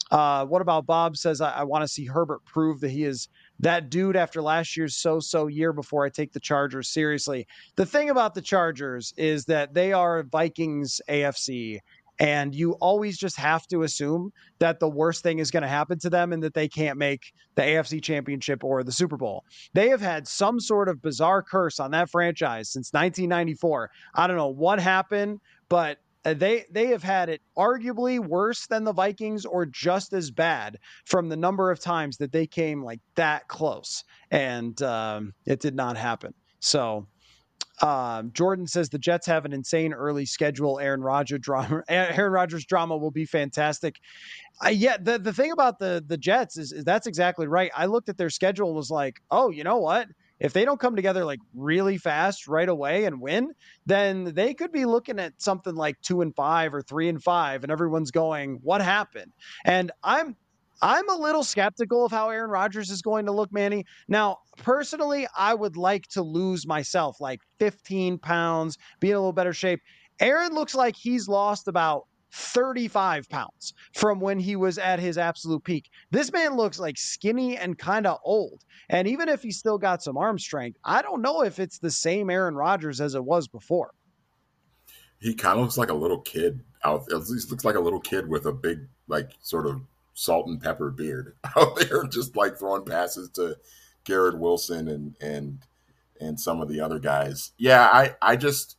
Uh, 0.10 0.46
what 0.46 0.62
about 0.62 0.86
Bob 0.86 1.16
says, 1.16 1.40
I, 1.40 1.52
I 1.52 1.64
want 1.64 1.84
to 1.84 1.88
see 1.88 2.06
Herbert 2.06 2.44
prove 2.44 2.82
that 2.82 2.92
he 2.92 3.06
is 3.06 3.30
that 3.60 3.90
dude 3.90 4.18
after 4.18 4.42
last 4.42 4.76
year's 4.76 4.96
so 4.96 5.20
so 5.20 5.48
year 5.48 5.72
before 5.72 6.06
I 6.06 6.10
take 6.10 6.34
the 6.34 6.40
Chargers 6.40 6.90
seriously. 6.90 7.48
The 7.76 7.86
thing 7.86 8.10
about 8.10 8.34
the 8.34 8.42
Chargers 8.42 9.14
is 9.16 9.46
that 9.46 9.74
they 9.74 9.94
are 9.94 10.24
Vikings 10.24 11.00
AFC 11.08 11.80
and 12.22 12.54
you 12.54 12.74
always 12.74 13.18
just 13.18 13.36
have 13.36 13.66
to 13.66 13.82
assume 13.82 14.32
that 14.60 14.80
the 14.80 14.88
worst 14.88 15.24
thing 15.24 15.40
is 15.40 15.50
going 15.50 15.64
to 15.64 15.68
happen 15.68 15.98
to 15.98 16.10
them 16.10 16.32
and 16.32 16.44
that 16.44 16.54
they 16.54 16.68
can't 16.68 17.00
make 17.00 17.34
the 17.56 17.64
AFC 17.64 18.00
championship 18.02 18.64
or 18.64 18.84
the 18.84 18.92
Super 18.92 19.18
Bowl. 19.18 19.44
They 19.74 19.90
have 19.90 20.02
had 20.02 20.28
some 20.28 20.60
sort 20.60 20.88
of 20.88 21.02
bizarre 21.02 21.42
curse 21.42 21.80
on 21.80 21.90
that 21.92 22.12
franchise 22.12 22.70
since 22.70 22.94
1994. 22.94 23.90
I 24.14 24.28
don't 24.28 24.38
know 24.38 24.50
what 24.50 24.80
happened, 24.80 25.40
but 25.68 25.98
uh, 26.24 26.36
they 26.36 26.66
they 26.70 26.86
have 26.88 27.02
had 27.02 27.30
it 27.30 27.42
arguably 27.58 28.20
worse 28.20 28.68
than 28.68 28.84
the 28.84 28.94
Vikings 28.94 29.44
or 29.44 29.66
just 29.66 30.14
as 30.14 30.30
bad 30.30 30.78
from 31.06 31.28
the 31.28 31.38
number 31.38 31.72
of 31.72 31.80
times 31.80 32.18
that 32.18 32.32
they 32.32 32.46
came 32.46 32.84
like 32.84 33.00
that 33.16 33.48
close 33.48 34.04
and 34.30 34.80
um, 34.84 35.34
it 35.48 35.60
did 35.60 35.74
not 35.74 35.98
happen. 35.98 36.36
So 36.60 37.08
um, 37.82 38.32
Jordan 38.34 38.68
says 38.68 38.90
the 38.90 39.00
Jets 39.00 39.26
have 39.28 39.46
an 39.46 39.54
insane 39.54 39.94
early 39.94 40.26
schedule. 40.26 40.80
Aaron 40.80 41.02
Rodgers 41.02 41.40
drama. 41.42 41.84
Aaron 41.90 42.32
Rodgers 42.32 42.66
drama 42.66 42.98
will 42.98 43.12
be 43.12 43.26
fantastic. 43.26 44.00
Uh, 44.64 44.70
yeah, 44.70 44.98
the 45.02 45.18
the 45.18 45.34
thing 45.34 45.52
about 45.52 45.80
the 45.80 46.04
the 46.06 46.18
Jets 46.18 46.58
is, 46.58 46.72
is 46.72 46.84
that's 46.84 47.08
exactly 47.08 47.48
right. 47.48 47.72
I 47.76 47.88
looked 47.88 48.10
at 48.10 48.18
their 48.18 48.30
schedule 48.30 48.68
and 48.68 48.76
was 48.76 48.92
like, 48.92 49.22
oh, 49.32 49.50
you 49.50 49.64
know 49.64 49.78
what? 49.78 50.08
If 50.40 50.54
they 50.54 50.66
don't 50.66 50.80
come 50.80 50.96
together 50.96 51.24
like 51.24 51.40
really 51.54 51.98
fast 51.98 52.48
right 52.48 52.68
away 52.68 53.06
and 53.06 53.22
win, 53.22 53.52
then 53.86 54.34
they 54.34 54.56
could 54.56 54.72
be 54.72 54.86
looking 54.86 55.20
at 55.20 55.40
something 55.40 55.76
like 55.76 56.02
two 56.02 56.22
and 56.22 56.36
five 56.36 56.74
or 56.74 56.82
three 56.82 57.10
and 57.10 57.22
five, 57.22 57.64
and 57.64 57.72
everyone's 57.72 58.12
going, 58.12 58.60
"What 58.64 58.82
happened?" 58.82 59.34
And 59.66 59.92
I'm 60.04 60.36
I'm 60.82 61.10
a 61.10 61.16
little 61.16 61.44
skeptical 61.44 62.06
of 62.06 62.12
how 62.12 62.30
Aaron 62.30 62.50
Rodgers 62.50 62.90
is 62.90 63.02
going 63.02 63.26
to 63.28 63.32
look, 63.32 63.52
Manny. 63.52 63.86
Now, 64.08 64.38
personally, 64.58 65.28
I 65.38 65.54
would 65.54 65.78
like 65.78 66.08
to 66.10 66.22
lose 66.22 66.66
myself 66.66 67.22
like 67.22 67.42
15 67.60 68.18
pounds, 68.18 68.78
be 69.00 69.10
in 69.10 69.16
a 69.16 69.20
little 69.20 69.34
better 69.34 69.54
shape. 69.54 69.82
Aaron 70.20 70.54
looks 70.54 70.76
like 70.76 70.96
he's 70.96 71.28
lost 71.28 71.68
about 71.68 72.06
35 72.34 73.30
pounds 73.30 73.74
from 73.94 74.20
when 74.20 74.40
he 74.40 74.56
was 74.56 74.78
at 74.78 75.00
his 75.00 75.18
absolute 75.18 75.64
peak. 75.64 75.90
This 76.12 76.32
man 76.32 76.56
looks 76.56 76.80
like 76.80 76.98
skinny 76.98 77.58
and 77.58 77.78
kind 77.78 78.08
of 78.08 78.20
old. 78.24 78.64
And 78.90 79.08
even 79.08 79.30
if 79.30 79.42
he's 79.42 79.58
still 79.58 79.78
got 79.78 80.02
some 80.02 80.18
arm 80.18 80.40
strength, 80.40 80.80
I 80.84 81.02
don't 81.02 81.22
know 81.22 81.44
if 81.44 81.60
it's 81.60 81.80
the 81.80 81.92
same 81.92 82.30
Aaron 82.30 82.56
Rodgers 82.56 83.02
as 83.02 83.16
it 83.16 83.24
was 83.24 83.48
before. 83.48 83.92
He 85.20 85.34
kind 85.36 85.60
of 85.60 85.66
looks 85.66 85.78
like 85.78 85.90
a 85.90 85.96
little 85.96 86.22
kid 86.22 86.62
out. 86.84 87.12
At 87.12 87.30
least 87.30 87.52
looks 87.52 87.66
like 87.66 87.76
a 87.76 87.80
little 87.80 88.00
kid 88.00 88.28
with 88.28 88.46
a 88.46 88.54
big, 88.54 88.88
like, 89.08 89.32
sort 89.42 89.68
of 89.68 89.82
salt 90.14 90.48
and 90.48 90.62
pepper 90.62 90.92
beard 90.92 91.36
out 91.56 91.78
there, 91.78 92.04
just 92.06 92.36
like 92.36 92.58
throwing 92.58 92.86
passes 92.86 93.30
to 93.32 93.58
Garrett 94.04 94.38
Wilson 94.38 94.88
and 94.88 95.16
and 95.22 95.60
and 96.20 96.40
some 96.40 96.62
of 96.62 96.70
the 96.70 96.80
other 96.80 97.00
guys. 97.00 97.52
Yeah, 97.58 97.84
I 97.92 98.16
I 98.22 98.36
just 98.36 98.78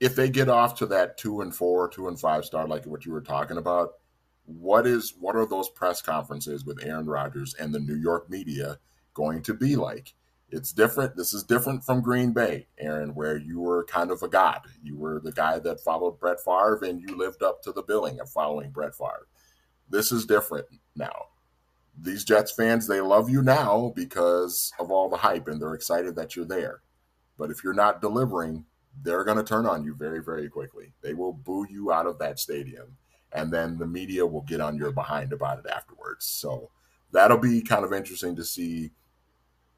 if 0.00 0.14
they 0.14 0.28
get 0.28 0.48
off 0.48 0.76
to 0.76 0.86
that 0.86 1.18
two 1.18 1.40
and 1.40 1.54
four, 1.54 1.88
two 1.88 2.08
and 2.08 2.18
five 2.18 2.44
star 2.44 2.66
like 2.66 2.86
what 2.86 3.04
you 3.04 3.12
were 3.12 3.20
talking 3.20 3.56
about, 3.56 3.94
what 4.44 4.86
is 4.86 5.14
what 5.18 5.36
are 5.36 5.46
those 5.46 5.68
press 5.68 6.00
conferences 6.00 6.64
with 6.64 6.84
Aaron 6.84 7.06
Rodgers 7.06 7.54
and 7.54 7.74
the 7.74 7.80
New 7.80 7.96
York 7.96 8.30
media 8.30 8.78
going 9.14 9.42
to 9.42 9.54
be 9.54 9.76
like? 9.76 10.14
It's 10.50 10.72
different. 10.72 11.14
This 11.14 11.34
is 11.34 11.42
different 11.42 11.84
from 11.84 12.00
Green 12.00 12.32
Bay, 12.32 12.68
Aaron, 12.78 13.14
where 13.14 13.36
you 13.36 13.60
were 13.60 13.84
kind 13.84 14.10
of 14.10 14.22
a 14.22 14.28
god. 14.28 14.62
You 14.82 14.96
were 14.96 15.20
the 15.20 15.32
guy 15.32 15.58
that 15.58 15.80
followed 15.80 16.18
Brett 16.18 16.40
Favre 16.40 16.80
and 16.84 17.02
you 17.02 17.18
lived 17.18 17.42
up 17.42 17.62
to 17.64 17.72
the 17.72 17.82
billing 17.82 18.18
of 18.18 18.30
following 18.30 18.70
Brett 18.70 18.94
Favre. 18.94 19.26
This 19.90 20.12
is 20.12 20.26
different 20.26 20.66
now. 20.96 21.26
These 22.00 22.24
Jets 22.24 22.52
fans, 22.52 22.86
they 22.86 23.00
love 23.00 23.28
you 23.28 23.42
now 23.42 23.92
because 23.96 24.72
of 24.78 24.90
all 24.90 25.08
the 25.08 25.16
hype 25.16 25.48
and 25.48 25.60
they're 25.60 25.74
excited 25.74 26.14
that 26.16 26.36
you're 26.36 26.44
there. 26.44 26.80
But 27.36 27.50
if 27.50 27.64
you're 27.64 27.72
not 27.72 28.00
delivering, 28.00 28.64
they're 29.02 29.24
going 29.24 29.38
to 29.38 29.44
turn 29.44 29.66
on 29.66 29.84
you 29.84 29.94
very, 29.94 30.22
very 30.22 30.48
quickly. 30.48 30.92
They 31.02 31.14
will 31.14 31.32
boo 31.32 31.66
you 31.68 31.92
out 31.92 32.06
of 32.06 32.18
that 32.18 32.38
stadium. 32.38 32.96
And 33.32 33.52
then 33.52 33.78
the 33.78 33.86
media 33.86 34.26
will 34.26 34.42
get 34.42 34.60
on 34.60 34.76
your 34.76 34.92
behind 34.92 35.32
about 35.32 35.58
it 35.58 35.66
afterwards. 35.70 36.24
So 36.24 36.70
that'll 37.12 37.38
be 37.38 37.60
kind 37.62 37.84
of 37.84 37.92
interesting 37.92 38.36
to 38.36 38.44
see 38.44 38.90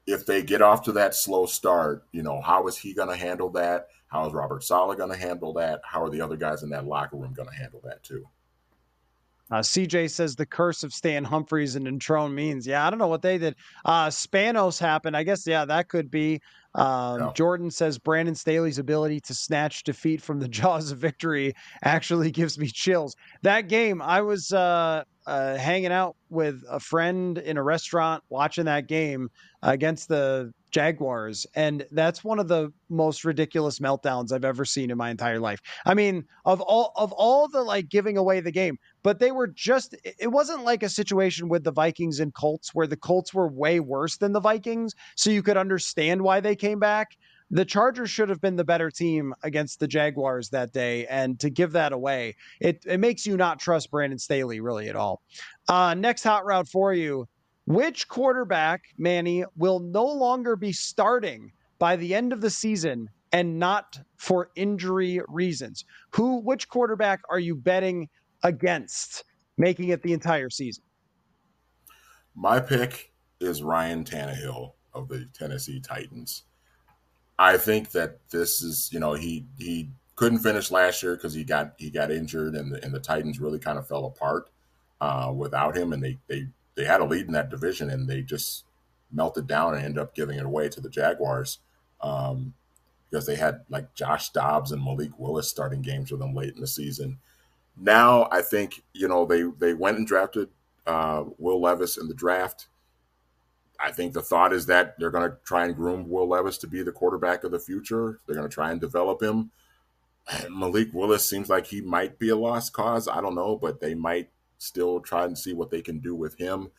if 0.07 0.25
they 0.25 0.41
get 0.41 0.61
off 0.61 0.83
to 0.83 0.91
that 0.93 1.15
slow 1.15 1.45
start. 1.45 2.05
You 2.11 2.23
know, 2.23 2.41
how 2.41 2.67
is 2.67 2.77
he 2.77 2.93
going 2.93 3.09
to 3.09 3.15
handle 3.15 3.49
that? 3.51 3.87
How 4.07 4.27
is 4.27 4.33
Robert 4.33 4.63
Saleh 4.63 4.97
going 4.97 5.11
to 5.11 5.17
handle 5.17 5.53
that? 5.53 5.81
How 5.83 6.03
are 6.03 6.09
the 6.09 6.21
other 6.21 6.37
guys 6.37 6.63
in 6.63 6.69
that 6.69 6.85
locker 6.85 7.17
room 7.17 7.33
going 7.33 7.49
to 7.49 7.55
handle 7.55 7.81
that 7.83 8.03
too? 8.03 8.25
Uh, 9.51 9.59
CJ 9.59 10.09
says 10.09 10.35
the 10.35 10.45
curse 10.45 10.83
of 10.83 10.93
Stan 10.93 11.23
Humphries 11.23 11.75
and 11.75 11.85
Natrone 11.85 12.33
Means. 12.33 12.65
Yeah, 12.65 12.85
I 12.85 12.89
don't 12.89 12.99
know 12.99 13.07
what 13.07 13.21
they 13.21 13.37
did. 13.37 13.55
Uh, 13.83 14.07
Spanos 14.07 14.79
happened. 14.79 15.17
I 15.17 15.23
guess, 15.23 15.45
yeah, 15.45 15.65
that 15.65 15.89
could 15.89 16.09
be. 16.09 16.41
Um, 16.73 17.19
no. 17.19 17.31
Jordan 17.33 17.69
says 17.69 17.97
Brandon 17.97 18.33
Staley's 18.33 18.77
ability 18.79 19.19
to 19.21 19.33
snatch 19.33 19.83
defeat 19.83 20.21
from 20.21 20.39
the 20.39 20.47
jaws 20.49 20.91
of 20.91 20.99
victory 20.99 21.53
actually 21.83 22.31
gives 22.31 22.57
me 22.57 22.67
chills. 22.67 23.15
That 23.41 23.67
game, 23.67 24.01
I 24.01 24.21
was 24.21 24.53
uh, 24.53 25.03
uh, 25.25 25.55
hanging 25.55 25.91
out 25.91 26.15
with 26.29 26.63
a 26.69 26.79
friend 26.79 27.37
in 27.37 27.57
a 27.57 27.63
restaurant 27.63 28.23
watching 28.29 28.65
that 28.65 28.87
game 28.87 29.29
against 29.61 30.07
the 30.07 30.51
Jaguars. 30.71 31.45
And 31.53 31.85
that's 31.91 32.23
one 32.23 32.39
of 32.39 32.47
the 32.47 32.71
most 32.89 33.23
ridiculous 33.23 33.79
meltdowns 33.79 34.31
I've 34.31 34.45
ever 34.45 34.65
seen 34.65 34.89
in 34.89 34.97
my 34.97 35.11
entire 35.11 35.39
life. 35.39 35.61
I 35.85 35.93
mean, 35.93 36.25
of 36.45 36.61
all 36.61 36.93
of 36.95 37.11
all 37.11 37.47
the 37.47 37.61
like 37.61 37.89
giving 37.89 38.17
away 38.17 38.39
the 38.39 38.51
game, 38.51 38.77
but 39.03 39.19
they 39.19 39.31
were 39.31 39.47
just 39.47 39.95
it 40.03 40.31
wasn't 40.31 40.63
like 40.63 40.81
a 40.81 40.89
situation 40.89 41.49
with 41.49 41.63
the 41.63 41.71
Vikings 41.71 42.19
and 42.19 42.33
Colts 42.33 42.73
where 42.73 42.87
the 42.87 42.97
Colts 42.97 43.33
were 43.33 43.47
way 43.47 43.79
worse 43.79 44.17
than 44.17 44.31
the 44.31 44.39
Vikings, 44.39 44.95
so 45.15 45.29
you 45.29 45.43
could 45.43 45.57
understand 45.57 46.21
why 46.21 46.39
they 46.39 46.55
came 46.55 46.79
back. 46.79 47.17
The 47.53 47.65
Chargers 47.65 48.09
should 48.09 48.29
have 48.29 48.39
been 48.39 48.55
the 48.55 48.63
better 48.63 48.89
team 48.89 49.33
against 49.43 49.79
the 49.79 49.87
Jaguars 49.87 50.49
that 50.49 50.71
day, 50.71 51.05
and 51.07 51.37
to 51.41 51.49
give 51.49 51.73
that 51.73 51.91
away, 51.91 52.37
it 52.61 52.83
it 52.85 52.99
makes 52.99 53.25
you 53.25 53.35
not 53.35 53.59
trust 53.59 53.91
Brandon 53.91 54.17
Staley 54.17 54.61
really 54.61 54.87
at 54.87 54.95
all. 54.95 55.21
Uh, 55.67 55.93
next 55.93 56.23
hot 56.23 56.45
route 56.45 56.69
for 56.69 56.93
you 56.93 57.27
which 57.65 58.07
quarterback, 58.07 58.81
Manny, 58.97 59.45
will 59.55 59.79
no 59.79 60.05
longer 60.05 60.55
be 60.55 60.71
starting 60.71 61.51
by 61.77 61.95
the 61.95 62.15
end 62.15 62.33
of 62.33 62.41
the 62.41 62.49
season 62.49 63.09
and 63.31 63.59
not 63.59 63.99
for 64.17 64.49
injury 64.55 65.21
reasons? 65.27 65.85
Who, 66.11 66.39
which 66.41 66.67
quarterback 66.67 67.21
are 67.29 67.39
you 67.39 67.55
betting 67.55 68.09
against 68.43 69.23
making 69.57 69.89
it 69.89 70.01
the 70.01 70.13
entire 70.13 70.49
season? 70.49 70.83
My 72.35 72.59
pick 72.59 73.11
is 73.39 73.61
Ryan 73.61 74.03
Tannehill 74.03 74.73
of 74.93 75.07
the 75.07 75.27
Tennessee 75.33 75.79
Titans. 75.79 76.43
I 77.41 77.57
think 77.57 77.89
that 77.91 78.19
this 78.29 78.61
is, 78.61 78.93
you 78.93 78.99
know, 78.99 79.13
he 79.13 79.47
he 79.57 79.89
couldn't 80.15 80.39
finish 80.39 80.69
last 80.69 81.01
year 81.01 81.15
because 81.15 81.33
he 81.33 81.43
got 81.43 81.73
he 81.77 81.89
got 81.89 82.11
injured 82.11 82.53
and 82.53 82.71
the 82.71 82.83
and 82.83 82.93
the 82.93 82.99
Titans 82.99 83.39
really 83.39 83.57
kind 83.57 83.79
of 83.79 83.87
fell 83.87 84.05
apart 84.05 84.51
uh, 85.01 85.33
without 85.35 85.75
him, 85.75 85.91
and 85.91 86.03
they 86.03 86.19
they 86.27 86.45
they 86.75 86.85
had 86.85 87.01
a 87.01 87.05
lead 87.05 87.25
in 87.25 87.33
that 87.33 87.49
division 87.49 87.89
and 87.89 88.07
they 88.07 88.21
just 88.21 88.65
melted 89.11 89.47
down 89.47 89.73
and 89.73 89.83
ended 89.83 89.97
up 89.97 90.13
giving 90.13 90.37
it 90.37 90.45
away 90.45 90.69
to 90.69 90.79
the 90.79 90.89
Jaguars 90.89 91.57
um, 92.01 92.53
because 93.09 93.25
they 93.25 93.35
had 93.35 93.61
like 93.69 93.91
Josh 93.95 94.29
Dobbs 94.29 94.71
and 94.71 94.83
Malik 94.83 95.17
Willis 95.17 95.49
starting 95.49 95.81
games 95.81 96.11
for 96.11 96.17
them 96.17 96.35
late 96.35 96.53
in 96.53 96.61
the 96.61 96.67
season. 96.67 97.17
Now 97.75 98.27
I 98.31 98.43
think 98.43 98.83
you 98.93 99.07
know 99.07 99.25
they 99.25 99.45
they 99.57 99.73
went 99.73 99.97
and 99.97 100.05
drafted 100.05 100.49
uh, 100.85 101.23
Will 101.39 101.59
Levis 101.59 101.97
in 101.97 102.07
the 102.07 102.13
draft. 102.13 102.67
I 103.83 103.91
think 103.91 104.13
the 104.13 104.21
thought 104.21 104.53
is 104.53 104.67
that 104.67 104.97
they're 104.99 105.11
going 105.11 105.29
to 105.29 105.37
try 105.43 105.65
and 105.65 105.75
groom 105.75 106.09
Will 106.09 106.27
Levis 106.27 106.57
to 106.59 106.67
be 106.67 106.83
the 106.83 106.91
quarterback 106.91 107.43
of 107.43 107.51
the 107.51 107.59
future. 107.59 108.19
They're 108.25 108.35
going 108.35 108.47
to 108.47 108.53
try 108.53 108.71
and 108.71 108.79
develop 108.79 109.21
him. 109.21 109.51
Malik 110.49 110.89
Willis 110.93 111.27
seems 111.27 111.49
like 111.49 111.67
he 111.67 111.81
might 111.81 112.19
be 112.19 112.29
a 112.29 112.35
lost 112.35 112.73
cause. 112.73 113.07
I 113.07 113.21
don't 113.21 113.35
know, 113.35 113.55
but 113.55 113.79
they 113.79 113.95
might 113.95 114.29
still 114.57 114.99
try 114.99 115.25
and 115.25 115.37
see 115.37 115.53
what 115.53 115.71
they 115.71 115.81
can 115.81 115.99
do 115.99 116.15
with 116.15 116.37
him. 116.37 116.69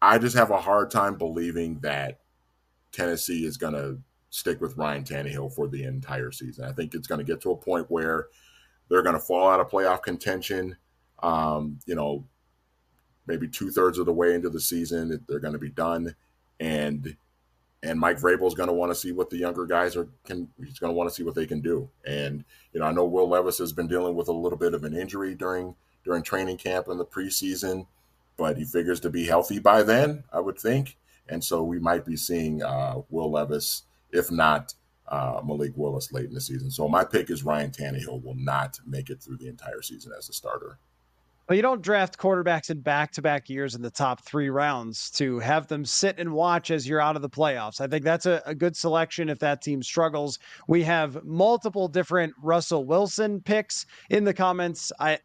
I 0.00 0.18
just 0.18 0.36
have 0.36 0.50
a 0.50 0.60
hard 0.60 0.90
time 0.90 1.16
believing 1.16 1.80
that 1.80 2.20
Tennessee 2.92 3.44
is 3.44 3.56
going 3.56 3.74
to 3.74 3.98
stick 4.30 4.60
with 4.60 4.76
Ryan 4.76 5.04
Tannehill 5.04 5.54
for 5.54 5.66
the 5.68 5.84
entire 5.84 6.30
season. 6.30 6.64
I 6.64 6.72
think 6.72 6.94
it's 6.94 7.08
going 7.08 7.18
to 7.18 7.24
get 7.24 7.40
to 7.42 7.50
a 7.50 7.56
point 7.56 7.90
where 7.90 8.28
they're 8.88 9.02
going 9.02 9.14
to 9.14 9.20
fall 9.20 9.48
out 9.48 9.60
of 9.60 9.68
playoff 9.70 10.02
contention. 10.02 10.76
Um, 11.22 11.80
you 11.86 11.94
know, 11.94 12.24
maybe 13.28 13.46
two 13.46 13.70
thirds 13.70 13.98
of 13.98 14.06
the 14.06 14.12
way 14.12 14.34
into 14.34 14.50
the 14.50 14.60
season, 14.60 15.24
they're 15.28 15.38
going 15.38 15.52
to 15.52 15.58
be 15.58 15.70
done, 15.70 16.16
and 16.58 17.16
and 17.82 18.00
Mike 18.00 18.18
Vrabel 18.18 18.48
is 18.48 18.54
going 18.54 18.68
to 18.68 18.72
want 18.72 18.90
to 18.90 18.98
see 18.98 19.12
what 19.12 19.30
the 19.30 19.36
younger 19.36 19.64
guys 19.64 19.94
are 19.96 20.08
can. 20.24 20.48
He's 20.58 20.80
going 20.80 20.90
to 20.90 20.96
want 20.96 21.08
to 21.08 21.14
see 21.14 21.22
what 21.22 21.34
they 21.34 21.46
can 21.46 21.60
do. 21.60 21.88
And 22.04 22.44
you 22.72 22.80
know, 22.80 22.86
I 22.86 22.92
know 22.92 23.04
Will 23.04 23.28
Levis 23.28 23.58
has 23.58 23.72
been 23.72 23.86
dealing 23.86 24.16
with 24.16 24.28
a 24.28 24.32
little 24.32 24.58
bit 24.58 24.74
of 24.74 24.82
an 24.82 24.96
injury 24.96 25.34
during 25.34 25.76
during 26.04 26.22
training 26.22 26.56
camp 26.56 26.88
in 26.88 26.98
the 26.98 27.04
preseason, 27.04 27.86
but 28.36 28.56
he 28.56 28.64
figures 28.64 29.00
to 29.00 29.10
be 29.10 29.26
healthy 29.26 29.58
by 29.58 29.82
then, 29.82 30.24
I 30.32 30.40
would 30.40 30.58
think. 30.58 30.96
And 31.28 31.44
so 31.44 31.62
we 31.62 31.78
might 31.78 32.04
be 32.04 32.16
seeing 32.16 32.62
uh, 32.62 33.02
Will 33.10 33.30
Levis, 33.30 33.82
if 34.10 34.30
not 34.30 34.74
uh, 35.06 35.40
Malik 35.44 35.72
Willis, 35.76 36.12
late 36.12 36.26
in 36.26 36.34
the 36.34 36.40
season. 36.40 36.70
So 36.70 36.88
my 36.88 37.04
pick 37.04 37.30
is 37.30 37.44
Ryan 37.44 37.70
Tannehill 37.70 38.22
will 38.22 38.34
not 38.34 38.80
make 38.86 39.10
it 39.10 39.22
through 39.22 39.36
the 39.36 39.48
entire 39.48 39.82
season 39.82 40.12
as 40.16 40.28
a 40.28 40.32
starter. 40.32 40.78
Well, 41.48 41.56
you 41.56 41.62
don't 41.62 41.80
draft 41.80 42.18
quarterbacks 42.18 42.68
in 42.68 42.82
back 42.82 43.10
to 43.12 43.22
back 43.22 43.48
years 43.48 43.74
in 43.74 43.80
the 43.80 43.90
top 43.90 44.20
three 44.20 44.50
rounds 44.50 45.10
to 45.12 45.38
have 45.38 45.66
them 45.66 45.82
sit 45.82 46.18
and 46.18 46.34
watch 46.34 46.70
as 46.70 46.86
you're 46.86 47.00
out 47.00 47.16
of 47.16 47.22
the 47.22 47.30
playoffs. 47.30 47.80
I 47.80 47.86
think 47.86 48.04
that's 48.04 48.26
a, 48.26 48.42
a, 48.44 48.54
good 48.54 48.76
selection 48.76 49.30
if 49.30 49.38
that 49.38 49.62
team 49.62 49.82
struggles. 49.82 50.38
We 50.66 50.82
have 50.82 51.24
multiple 51.24 51.88
different 51.88 52.34
Russell 52.42 52.84
Wilson 52.84 53.40
picks 53.40 53.86
in 54.10 54.24
the 54.24 54.34
comments. 54.34 54.92
I 55.00 55.20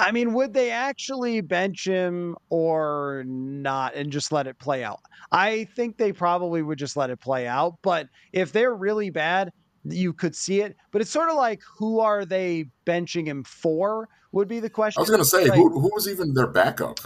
I 0.00 0.10
mean, 0.10 0.32
would 0.32 0.54
they 0.54 0.72
actually 0.72 1.40
bench 1.40 1.86
him 1.86 2.36
or 2.50 3.22
not 3.26 3.94
and 3.94 4.10
just 4.10 4.32
let 4.32 4.48
it 4.48 4.58
play 4.58 4.82
out? 4.82 5.00
I 5.30 5.68
think 5.76 5.98
they 5.98 6.12
probably 6.12 6.62
would 6.62 6.78
just 6.78 6.96
let 6.96 7.10
it 7.10 7.20
play 7.20 7.46
out. 7.46 7.74
But 7.82 8.08
if 8.32 8.50
they're 8.50 8.74
really 8.74 9.10
bad, 9.10 9.52
you 9.92 10.12
could 10.12 10.34
see 10.34 10.60
it. 10.60 10.76
But 10.90 11.02
it's 11.02 11.10
sort 11.10 11.30
of 11.30 11.36
like 11.36 11.60
who 11.62 12.00
are 12.00 12.24
they 12.24 12.66
benching 12.86 13.26
him 13.26 13.44
for? 13.44 14.08
Would 14.32 14.48
be 14.48 14.60
the 14.60 14.70
question. 14.70 15.00
I 15.00 15.02
was 15.02 15.10
going 15.10 15.22
to 15.22 15.26
say 15.26 15.46
like, 15.46 15.58
who 15.58 15.80
who 15.80 15.90
was 15.94 16.08
even 16.08 16.34
their 16.34 16.46
backup? 16.46 17.00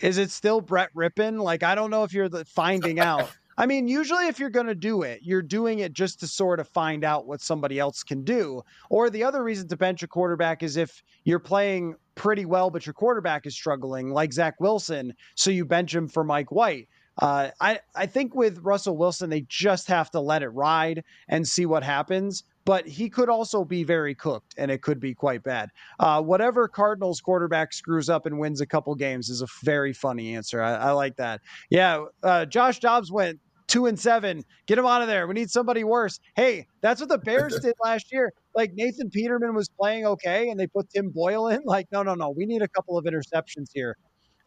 Is 0.00 0.18
it 0.18 0.30
still 0.30 0.60
Brett 0.60 0.94
Rypien? 0.94 1.42
Like 1.42 1.62
I 1.62 1.74
don't 1.74 1.90
know 1.90 2.04
if 2.04 2.12
you're 2.12 2.28
the, 2.28 2.44
finding 2.44 3.00
out. 3.00 3.30
I 3.58 3.66
mean, 3.66 3.88
usually 3.88 4.28
if 4.28 4.38
you're 4.38 4.50
going 4.50 4.68
to 4.68 4.74
do 4.76 5.02
it, 5.02 5.18
you're 5.24 5.42
doing 5.42 5.80
it 5.80 5.92
just 5.92 6.20
to 6.20 6.28
sort 6.28 6.60
of 6.60 6.68
find 6.68 7.02
out 7.02 7.26
what 7.26 7.40
somebody 7.40 7.80
else 7.80 8.04
can 8.04 8.22
do. 8.22 8.62
Or 8.88 9.10
the 9.10 9.24
other 9.24 9.42
reason 9.42 9.66
to 9.68 9.76
bench 9.76 10.04
a 10.04 10.06
quarterback 10.06 10.62
is 10.62 10.76
if 10.76 11.02
you're 11.24 11.40
playing 11.40 11.96
pretty 12.14 12.44
well, 12.44 12.70
but 12.70 12.86
your 12.86 12.92
quarterback 12.92 13.46
is 13.46 13.56
struggling, 13.56 14.10
like 14.10 14.32
Zach 14.32 14.60
Wilson. 14.60 15.12
So 15.34 15.50
you 15.50 15.64
bench 15.64 15.92
him 15.92 16.06
for 16.06 16.22
Mike 16.22 16.52
White. 16.52 16.88
Uh, 17.18 17.50
I, 17.60 17.80
I 17.94 18.06
think 18.06 18.34
with 18.34 18.58
Russell 18.58 18.96
Wilson, 18.96 19.30
they 19.30 19.42
just 19.48 19.88
have 19.88 20.10
to 20.12 20.20
let 20.20 20.42
it 20.42 20.48
ride 20.48 21.04
and 21.28 21.46
see 21.46 21.66
what 21.66 21.82
happens. 21.82 22.44
But 22.64 22.86
he 22.86 23.08
could 23.08 23.30
also 23.30 23.64
be 23.64 23.82
very 23.82 24.14
cooked, 24.14 24.54
and 24.58 24.70
it 24.70 24.82
could 24.82 25.00
be 25.00 25.14
quite 25.14 25.42
bad. 25.42 25.70
Uh, 25.98 26.20
whatever 26.22 26.68
Cardinals 26.68 27.18
quarterback 27.18 27.72
screws 27.72 28.10
up 28.10 28.26
and 28.26 28.38
wins 28.38 28.60
a 28.60 28.66
couple 28.66 28.94
games 28.94 29.30
is 29.30 29.40
a 29.40 29.46
very 29.64 29.94
funny 29.94 30.36
answer. 30.36 30.60
I, 30.62 30.74
I 30.74 30.90
like 30.90 31.16
that. 31.16 31.40
Yeah, 31.70 32.04
uh, 32.22 32.44
Josh 32.44 32.78
Dobbs 32.80 33.10
went 33.10 33.40
two 33.68 33.86
and 33.86 33.98
seven. 33.98 34.44
Get 34.66 34.76
him 34.78 34.84
out 34.86 35.00
of 35.00 35.08
there. 35.08 35.26
We 35.26 35.34
need 35.34 35.50
somebody 35.50 35.82
worse. 35.84 36.20
Hey, 36.36 36.66
that's 36.82 37.00
what 37.00 37.08
the 37.08 37.18
Bears 37.18 37.58
did 37.62 37.74
last 37.82 38.12
year. 38.12 38.32
Like 38.54 38.72
Nathan 38.74 39.08
Peterman 39.08 39.54
was 39.54 39.68
playing 39.68 40.04
okay, 40.06 40.50
and 40.50 40.60
they 40.60 40.66
put 40.66 40.90
Tim 40.90 41.10
Boyle 41.10 41.48
in. 41.48 41.62
Like, 41.64 41.86
no, 41.90 42.02
no, 42.02 42.14
no. 42.14 42.30
We 42.30 42.44
need 42.44 42.60
a 42.60 42.68
couple 42.68 42.98
of 42.98 43.04
interceptions 43.04 43.68
here. 43.72 43.96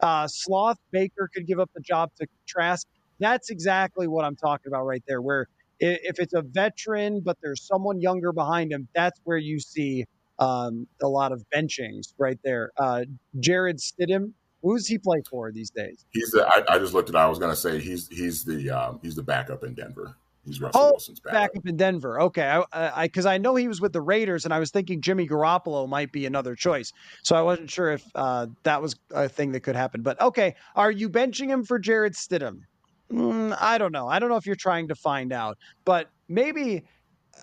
Uh, 0.02 0.26
Sloth 0.26 0.78
Baker 0.90 1.30
could 1.32 1.46
give 1.46 1.60
up 1.60 1.70
the 1.74 1.80
job 1.80 2.10
to 2.20 2.26
Trask. 2.46 2.86
That's 3.20 3.50
exactly 3.50 4.08
what 4.08 4.24
I'm 4.24 4.36
talking 4.36 4.68
about 4.68 4.84
right 4.84 5.02
there. 5.06 5.22
Where 5.22 5.46
if 5.78 6.18
it's 6.18 6.34
a 6.34 6.42
veteran, 6.42 7.20
but 7.20 7.38
there's 7.42 7.62
someone 7.62 8.00
younger 8.00 8.32
behind 8.32 8.72
him, 8.72 8.88
that's 8.94 9.20
where 9.24 9.38
you 9.38 9.58
see 9.60 10.04
um, 10.38 10.86
a 11.02 11.08
lot 11.08 11.32
of 11.32 11.44
benchings 11.54 12.14
right 12.18 12.38
there. 12.44 12.70
Uh, 12.76 13.04
Jarrett 13.40 13.78
Stidham, 13.78 14.32
who's 14.62 14.86
he 14.86 14.98
play 14.98 15.22
for 15.28 15.52
these 15.52 15.70
days? 15.70 16.04
He's 16.10 16.30
the. 16.30 16.46
I, 16.46 16.74
I 16.74 16.78
just 16.78 16.94
looked 16.94 17.08
at. 17.08 17.16
I 17.16 17.26
was 17.26 17.38
going 17.38 17.52
to 17.52 17.56
say 17.56 17.78
he's 17.80 18.08
he's 18.08 18.44
the 18.44 18.70
um, 18.70 19.00
he's 19.02 19.14
the 19.14 19.22
backup 19.22 19.64
in 19.64 19.74
Denver. 19.74 20.16
He's 20.44 20.60
Russell 20.60 20.80
oh, 20.80 20.90
Wilson's 20.92 21.20
backup. 21.20 21.52
backup 21.52 21.66
in 21.68 21.76
Denver. 21.76 22.20
Okay, 22.22 22.62
I 22.72 23.06
because 23.06 23.26
I, 23.26 23.34
I, 23.34 23.38
know 23.38 23.54
he 23.54 23.68
was 23.68 23.80
with 23.80 23.92
the 23.92 24.00
Raiders, 24.00 24.44
and 24.44 24.52
I 24.52 24.58
was 24.58 24.70
thinking 24.70 25.00
Jimmy 25.00 25.28
Garoppolo 25.28 25.88
might 25.88 26.10
be 26.10 26.26
another 26.26 26.56
choice. 26.56 26.92
So 27.22 27.36
I 27.36 27.42
wasn't 27.42 27.70
sure 27.70 27.92
if 27.92 28.04
uh, 28.14 28.48
that 28.64 28.82
was 28.82 28.96
a 29.12 29.28
thing 29.28 29.52
that 29.52 29.60
could 29.60 29.76
happen. 29.76 30.02
But 30.02 30.20
okay, 30.20 30.56
are 30.74 30.90
you 30.90 31.08
benching 31.08 31.48
him 31.48 31.64
for 31.64 31.78
Jarrett 31.78 32.14
Stidham? 32.14 32.62
Mm, 33.12 33.56
I 33.60 33.78
don't 33.78 33.92
know. 33.92 34.08
I 34.08 34.18
don't 34.18 34.30
know 34.30 34.36
if 34.36 34.46
you're 34.46 34.56
trying 34.56 34.88
to 34.88 34.94
find 34.94 35.32
out, 35.32 35.58
but 35.84 36.10
maybe. 36.28 36.84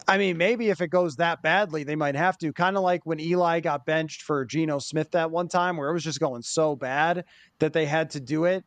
I 0.08 0.20
mean, 0.20 0.38
maybe 0.38 0.70
if 0.70 0.82
it 0.82 0.90
goes 0.90 1.16
that 1.16 1.42
badly, 1.42 1.84
they 1.84 1.96
might 1.96 2.16
have 2.16 2.38
to. 2.38 2.54
Kind 2.54 2.78
of 2.78 2.84
like 2.84 3.06
when 3.06 3.20
Eli 3.20 3.60
got 3.60 3.88
benched 3.88 4.22
for 4.22 4.46
Geno 4.46 4.78
Smith 4.78 5.12
that 5.12 5.32
one 5.32 5.48
time, 5.48 5.78
where 5.78 5.90
it 5.90 5.94
was 5.94 6.04
just 6.04 6.20
going 6.20 6.44
so 6.44 6.76
bad 6.76 7.26
that 7.58 7.74
they 7.74 7.86
had 7.88 8.12
to 8.12 8.20
do 8.20 8.46
it 8.46 8.64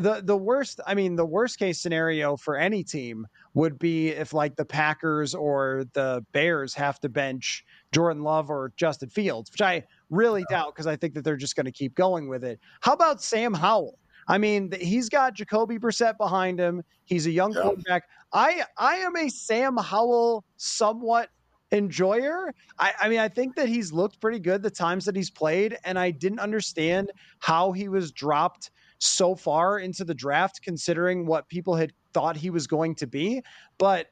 the 0.00 0.20
the 0.24 0.36
worst 0.36 0.80
i 0.86 0.94
mean 0.94 1.16
the 1.16 1.24
worst 1.24 1.58
case 1.58 1.80
scenario 1.80 2.36
for 2.36 2.56
any 2.56 2.82
team 2.82 3.26
would 3.54 3.78
be 3.78 4.08
if 4.08 4.32
like 4.32 4.56
the 4.56 4.64
packers 4.64 5.34
or 5.34 5.84
the 5.92 6.24
bears 6.32 6.74
have 6.74 6.98
to 7.00 7.08
bench 7.08 7.64
jordan 7.92 8.22
love 8.22 8.50
or 8.50 8.72
justin 8.76 9.08
fields 9.08 9.50
which 9.50 9.62
i 9.62 9.82
really 10.10 10.44
yeah. 10.50 10.56
doubt 10.56 10.74
because 10.74 10.86
i 10.86 10.96
think 10.96 11.14
that 11.14 11.22
they're 11.24 11.36
just 11.36 11.56
going 11.56 11.66
to 11.66 11.72
keep 11.72 11.94
going 11.94 12.28
with 12.28 12.44
it 12.44 12.58
how 12.80 12.92
about 12.92 13.22
sam 13.22 13.54
howell 13.54 13.98
I 14.30 14.36
mean, 14.36 14.70
he's 14.78 15.08
got 15.08 15.32
Jacoby 15.32 15.78
Brissett 15.78 16.18
behind 16.18 16.60
him. 16.60 16.82
He's 17.06 17.26
a 17.26 17.30
young 17.30 17.54
yeah. 17.54 17.62
quarterback. 17.62 18.04
I 18.32 18.62
I 18.76 18.96
am 18.96 19.16
a 19.16 19.30
Sam 19.30 19.78
Howell 19.78 20.44
somewhat 20.58 21.30
enjoyer. 21.72 22.54
I, 22.78 22.92
I, 23.00 23.08
mean, 23.08 23.18
I 23.18 23.28
think 23.28 23.56
that 23.56 23.68
he's 23.68 23.92
looked 23.92 24.20
pretty 24.20 24.38
good 24.38 24.62
the 24.62 24.70
times 24.70 25.04
that 25.06 25.16
he's 25.16 25.30
played, 25.30 25.78
and 25.84 25.98
I 25.98 26.10
didn't 26.10 26.40
understand 26.40 27.10
how 27.38 27.72
he 27.72 27.88
was 27.88 28.12
dropped 28.12 28.70
so 28.98 29.34
far 29.34 29.78
into 29.78 30.04
the 30.04 30.14
draft, 30.14 30.62
considering 30.62 31.26
what 31.26 31.48
people 31.48 31.74
had 31.74 31.92
thought 32.12 32.36
he 32.36 32.50
was 32.50 32.66
going 32.66 32.94
to 32.96 33.06
be. 33.06 33.42
But 33.78 34.08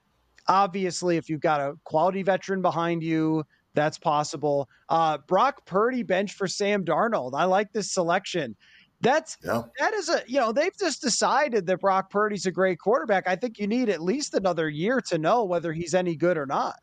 obviously, 0.49 1.17
if 1.17 1.29
you've 1.29 1.41
got 1.41 1.61
a 1.61 1.75
quality 1.85 2.23
veteran 2.23 2.63
behind 2.63 3.03
you, 3.03 3.45
that's 3.75 3.99
possible. 3.99 4.69
Uh, 4.89 5.19
Brock 5.19 5.67
Purdy 5.67 6.03
bench 6.03 6.35
for 6.35 6.49
Sam 6.49 6.85
Darnold. 6.85 7.33
I 7.35 7.45
like 7.45 7.73
this 7.73 7.93
selection. 7.93 8.57
That's 9.03 9.37
yeah. 9.45 9.63
that 9.79 9.93
is 9.93 10.09
a 10.09 10.23
you 10.27 10.41
know 10.41 10.53
they've 10.53 10.77
just 10.79 11.03
decided 11.03 11.67
that 11.67 11.81
Brock 11.81 12.09
Purdy's 12.09 12.47
a 12.47 12.51
great 12.51 12.79
quarterback. 12.79 13.29
I 13.29 13.37
think 13.37 13.59
you 13.59 13.67
need 13.67 13.91
at 13.91 14.01
least 14.03 14.33
another 14.33 14.71
year 14.71 15.03
to 15.09 15.19
know 15.19 15.45
whether 15.45 15.73
he's 15.75 15.95
any 15.95 16.17
good 16.17 16.39
or 16.39 16.47
not. 16.47 16.77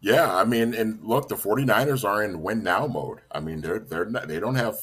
Yeah, 0.00 0.32
I 0.32 0.44
mean, 0.44 0.74
and 0.74 1.02
look, 1.02 1.28
the 1.28 1.34
49ers 1.34 2.04
are 2.08 2.22
in 2.22 2.42
win 2.42 2.62
now 2.62 2.86
mode. 2.86 3.20
I 3.32 3.40
mean, 3.40 3.62
they're 3.62 3.78
they're 3.78 4.04
not, 4.04 4.28
they 4.28 4.38
don't 4.38 4.54
have 4.54 4.76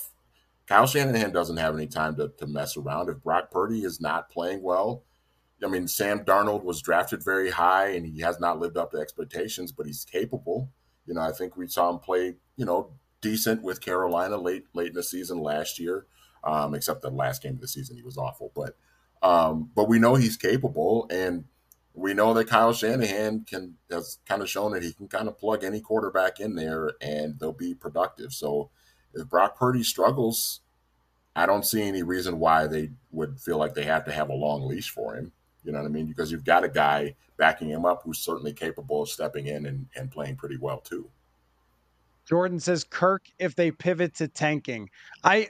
Kyle 0.68 0.88
Shanahan 0.88 1.32
doesn't 1.32 1.58
have 1.58 1.76
any 1.76 1.88
time 1.88 2.16
to, 2.16 2.32
to 2.38 2.48
mess 2.48 2.76
around. 2.76 3.10
If 3.10 3.24
Brock 3.24 3.52
Purdy 3.52 3.84
is 3.84 4.02
not 4.02 4.30
playing 4.30 4.64
well, 4.64 5.04
I 5.64 5.68
mean, 5.68 5.88
Sam 5.88 6.20
Darnold 6.26 6.64
was 6.64 6.82
drafted 6.82 7.24
very 7.24 7.52
high 7.52 7.90
and 7.90 8.06
he 8.06 8.22
has 8.22 8.40
not 8.40 8.60
lived 8.60 8.78
up 8.78 8.92
to 8.92 8.98
expectations, 8.98 9.72
but 9.72 9.86
he's 9.86 10.06
capable. 10.06 10.70
You 11.06 11.14
know, 11.14 11.22
I 11.22 11.32
think 11.32 11.56
we 11.56 11.68
saw 11.68 11.90
him 11.92 12.00
play, 12.00 12.36
you 12.56 12.66
know, 12.66 12.92
decent 13.22 13.64
with 13.64 13.82
Carolina 13.82 14.38
late 14.38 14.66
late 14.74 14.90
in 14.90 14.94
the 14.94 15.04
season 15.04 15.40
last 15.40 15.80
year, 15.80 16.06
um, 16.44 16.74
except 16.74 17.02
the 17.02 17.10
last 17.10 17.42
game 17.42 17.56
of 17.56 17.62
the 17.62 17.68
season 17.68 17.96
he 17.96 18.04
was 18.04 18.18
awful. 18.18 18.52
But 18.56 18.76
um, 19.22 19.72
but 19.76 19.88
we 19.88 20.00
know 20.00 20.16
he's 20.16 20.38
capable, 20.38 21.08
and 21.10 21.46
we 21.94 22.14
know 22.14 22.34
that 22.34 22.48
Kyle 22.48 22.74
Shanahan 22.74 23.46
can 23.46 23.76
has 23.90 24.20
kind 24.28 24.42
of 24.42 24.50
shown 24.50 24.74
that 24.74 24.84
he 24.84 24.94
can 24.94 25.08
kind 25.08 25.28
of 25.28 25.40
plug 25.40 25.64
any 25.64 25.80
quarterback 25.80 26.40
in 26.40 26.56
there 26.56 26.92
and 27.02 27.40
they'll 27.40 27.54
be 27.54 27.74
productive. 27.74 28.34
So 28.34 28.70
if 29.16 29.30
Brock 29.30 29.58
Purdy 29.58 29.84
struggles, 29.84 30.62
I 31.36 31.46
don't 31.46 31.66
see 31.66 31.82
any 31.82 32.04
reason 32.04 32.40
why 32.40 32.68
they 32.68 32.92
would 33.12 33.40
feel 33.40 33.58
like 33.58 33.74
they 33.74 33.84
have 33.86 34.06
to 34.06 34.12
have 34.12 34.30
a 34.30 34.34
long 34.34 34.68
leash 34.68 34.90
for 34.90 35.16
him. 35.16 35.32
You 35.64 35.72
know 35.72 35.80
what 35.80 35.88
I 35.88 35.90
mean? 35.90 36.06
Because 36.06 36.32
you've 36.32 36.46
got 36.46 36.64
a 36.64 36.70
guy 36.70 37.16
backing 37.38 37.70
him 37.70 37.86
up 37.86 38.04
who's 38.04 38.20
certainly 38.20 38.54
capable 38.54 39.02
of 39.02 39.10
stepping 39.10 39.48
in 39.48 39.66
and, 39.66 39.88
and 39.96 40.12
playing 40.12 40.36
pretty 40.36 40.58
well 40.58 40.78
too. 40.78 41.10
Jordan 42.26 42.60
says 42.60 42.84
Kirk 42.84 43.28
if 43.40 43.56
they 43.56 43.72
pivot 43.72 44.16
to 44.16 44.28
tanking. 44.28 44.90
I 45.24 45.50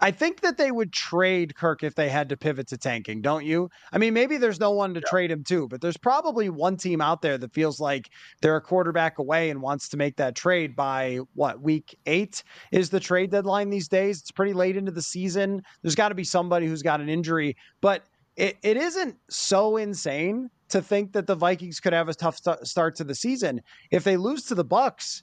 I 0.00 0.10
think 0.10 0.40
that 0.42 0.56
they 0.56 0.70
would 0.70 0.92
trade 0.92 1.56
Kirk 1.56 1.82
if 1.82 1.94
they 1.94 2.08
had 2.08 2.28
to 2.28 2.36
pivot 2.36 2.68
to 2.68 2.76
tanking, 2.76 3.20
don't 3.20 3.44
you? 3.44 3.68
I 3.92 3.98
mean, 3.98 4.14
maybe 4.14 4.36
there's 4.36 4.60
no 4.60 4.70
one 4.70 4.94
to 4.94 5.00
yeah. 5.00 5.10
trade 5.10 5.30
him 5.30 5.42
to, 5.44 5.66
but 5.68 5.80
there's 5.80 5.96
probably 5.96 6.50
one 6.50 6.76
team 6.76 7.00
out 7.00 7.22
there 7.22 7.36
that 7.38 7.52
feels 7.52 7.80
like 7.80 8.10
they're 8.40 8.56
a 8.56 8.60
quarterback 8.60 9.18
away 9.18 9.50
and 9.50 9.60
wants 9.60 9.88
to 9.88 9.96
make 9.96 10.16
that 10.16 10.36
trade 10.36 10.76
by 10.76 11.18
what, 11.34 11.60
week 11.60 11.98
eight 12.06 12.42
is 12.70 12.90
the 12.90 13.00
trade 13.00 13.30
deadline 13.30 13.70
these 13.70 13.88
days? 13.88 14.20
It's 14.20 14.30
pretty 14.30 14.52
late 14.52 14.76
into 14.76 14.92
the 14.92 15.02
season. 15.02 15.62
There's 15.82 15.96
got 15.96 16.10
to 16.10 16.14
be 16.14 16.24
somebody 16.24 16.66
who's 16.66 16.82
got 16.82 17.00
an 17.00 17.08
injury, 17.08 17.56
but 17.80 18.04
it, 18.36 18.56
it 18.62 18.76
isn't 18.76 19.16
so 19.28 19.76
insane 19.78 20.48
to 20.68 20.80
think 20.80 21.12
that 21.12 21.26
the 21.26 21.34
Vikings 21.34 21.80
could 21.80 21.92
have 21.92 22.08
a 22.08 22.14
tough 22.14 22.38
st- 22.38 22.66
start 22.66 22.94
to 22.96 23.04
the 23.04 23.14
season. 23.14 23.60
If 23.90 24.04
they 24.04 24.16
lose 24.16 24.44
to 24.44 24.54
the 24.54 24.64
Bucks, 24.64 25.22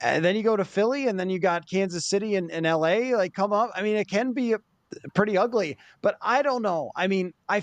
and 0.00 0.24
then 0.24 0.36
you 0.36 0.42
go 0.42 0.56
to 0.56 0.64
Philly, 0.64 1.08
and 1.08 1.18
then 1.18 1.30
you 1.30 1.38
got 1.38 1.68
Kansas 1.68 2.06
City 2.06 2.36
and, 2.36 2.50
and 2.50 2.66
LA 2.66 3.16
like 3.16 3.34
come 3.34 3.52
up. 3.52 3.70
I 3.74 3.82
mean, 3.82 3.96
it 3.96 4.08
can 4.08 4.32
be 4.32 4.54
pretty 5.14 5.36
ugly, 5.36 5.76
but 6.02 6.16
I 6.20 6.42
don't 6.42 6.62
know. 6.62 6.90
I 6.94 7.06
mean, 7.06 7.32
I 7.48 7.62